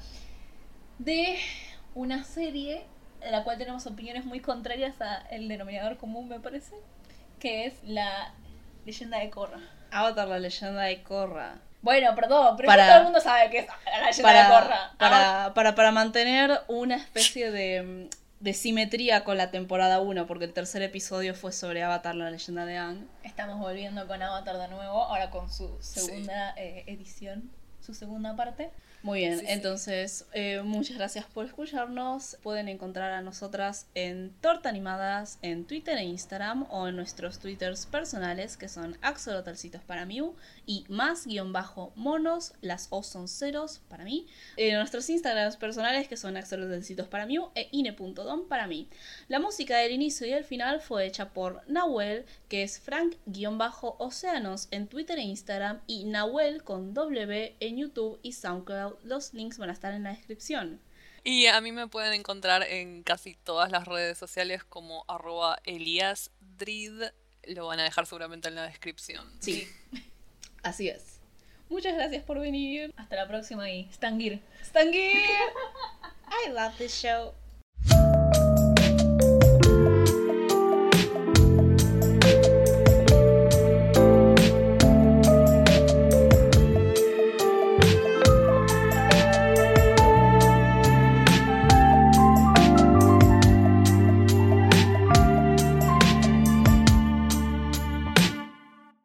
de 0.97 1.39
una 1.95 2.26
serie 2.26 2.84
en 3.22 3.32
la 3.32 3.45
cual 3.45 3.57
tenemos 3.57 3.88
opiniones 3.88 4.26
muy 4.26 4.41
contrarias 4.41 4.95
al 4.99 5.47
denominador 5.47 5.97
común, 5.97 6.28
me 6.28 6.41
parece, 6.41 6.76
que 7.39 7.67
es 7.67 7.74
la 7.86 8.34
leyenda 8.86 9.20
de 9.20 9.30
Korra. 9.30 9.61
Avatar, 9.91 10.28
la 10.28 10.39
leyenda 10.39 10.82
de 10.82 11.03
Korra. 11.03 11.61
Bueno, 11.82 12.14
perdón, 12.16 12.56
pero 12.58 12.68
Para- 12.68 12.88
todo 12.88 12.98
el 12.98 13.04
mundo 13.06 13.22
sabe 13.22 13.50
que 13.50 13.60
es 13.60 13.68
la 13.68 14.06
leyenda 14.08 14.34
de 14.44 14.50
Korra. 14.50 14.92
Para, 14.98 15.16
para, 15.18 15.54
para, 15.54 15.76
para 15.76 15.92
mantener 15.92 16.62
una 16.68 16.96
especie 16.98 17.52
de, 17.52 18.10
de 18.42 18.54
simetría 18.54 19.24
con 19.24 19.38
la 19.38 19.50
temporada 19.52 20.00
1, 20.02 20.28
porque 20.28 20.46
el 20.46 20.54
tercer 20.54 20.82
episodio 20.82 21.34
fue 21.36 21.52
sobre 21.54 21.82
Avatar, 21.84 22.16
la 22.16 22.30
leyenda 22.30 22.66
de 22.66 22.78
Aang. 22.78 23.08
Estamos 23.24 23.60
volviendo 23.60 24.08
con 24.08 24.22
Avatar 24.22 24.58
de 24.58 24.68
nuevo, 24.68 25.04
ahora 25.04 25.30
con 25.30 25.50
su 25.52 25.78
segunda 25.82 26.54
eh, 26.58 26.84
edición, 26.88 27.50
su 27.80 27.94
segunda 27.94 28.36
parte. 28.36 28.72
Muy 29.02 29.20
bien, 29.20 29.39
Sí, 29.39 29.45
entonces 29.47 30.26
eh, 30.34 30.62
muchas 30.62 30.97
gracias 30.97 31.24
por 31.26 31.45
escucharnos. 31.45 32.38
Pueden 32.43 32.68
encontrar 32.68 33.12
a 33.12 33.22
nosotras 33.22 33.88
en 33.95 34.34
Torta 34.41 34.68
Animadas 34.68 35.39
en 35.41 35.64
Twitter 35.64 35.97
e 35.97 36.04
Instagram 36.04 36.66
o 36.70 36.89
en 36.89 36.97
nuestros 36.97 37.39
twitters 37.39 37.86
personales 37.86 38.58
que 38.58 38.68
son 38.68 38.97
Axolotalcitos 39.02 39.82
para 39.84 40.06
Miu 40.06 40.36
y 40.66 40.84
más 40.89 41.26
guion 41.26 41.54
bajo 41.54 41.93
monos, 41.95 42.54
las 42.62 42.88
O 42.89 43.02
son 43.02 43.30
ceros 43.30 43.80
para 43.88 44.04
mí. 44.04 44.28
En 44.58 44.76
nuestros 44.76 45.10
Instagrams 45.10 45.56
personales 45.56 46.10
que 46.10 46.18
son 46.18 46.36
Axolotalcitos 46.36 47.08
para 47.08 47.26
Miu 47.26 47.52
e 47.56 47.70
ine.dom 47.72 48.50
para 48.50 48.68
mí. 48.68 48.89
La 49.30 49.39
música 49.39 49.78
del 49.78 49.93
inicio 49.93 50.28
y 50.28 50.34
el 50.34 50.43
final 50.43 50.82
fue 50.82 51.06
hecha 51.06 51.30
por 51.30 51.62
Nahuel, 51.70 52.26
que 52.50 52.64
es 52.64 52.80
Frank-Océanos 52.82 54.68
en 54.72 54.88
Twitter 54.88 55.18
e 55.20 55.24
Instagram, 55.24 55.80
y 55.88 56.04
Nahuel 56.04 56.64
con 56.64 56.93
W 56.93 57.56
en 57.62 57.78
YouTube 57.78 58.20
y 58.24 58.34
SoundCloud. 58.34 58.89
Los 59.04 59.34
links 59.34 59.58
van 59.58 59.70
a 59.70 59.74
estar 59.74 59.94
en 59.94 60.04
la 60.04 60.12
descripción. 60.12 60.82
Y 61.24 61.48
a 61.48 61.60
mí 61.62 61.72
me 61.72 61.88
pueden 61.88 62.14
encontrar 62.14 62.64
en 62.64 63.04
casi 63.04 63.36
todas 63.36 63.72
las 63.72 63.88
redes 63.88 64.18
sociales 64.18 64.64
como 64.64 65.06
arroba 65.08 65.60
eliasdrid. 65.66 67.04
Lo 67.44 67.68
van 67.68 67.80
a 67.80 67.84
dejar 67.84 68.06
seguramente 68.06 68.48
en 68.48 68.56
la 68.56 68.64
descripción. 68.64 69.26
Sí, 69.40 69.68
así 70.64 70.90
es. 70.90 71.20
Muchas 71.70 71.96
gracias 71.96 72.24
por 72.24 72.40
venir. 72.40 72.94
Hasta 72.98 73.16
la 73.16 73.28
próxima 73.28 73.70
y 73.70 73.90
Stangir. 73.94 74.42
Stangir! 74.64 75.18
I 76.48 76.50
love 76.50 76.76
this 76.78 77.00
show. 77.00 77.34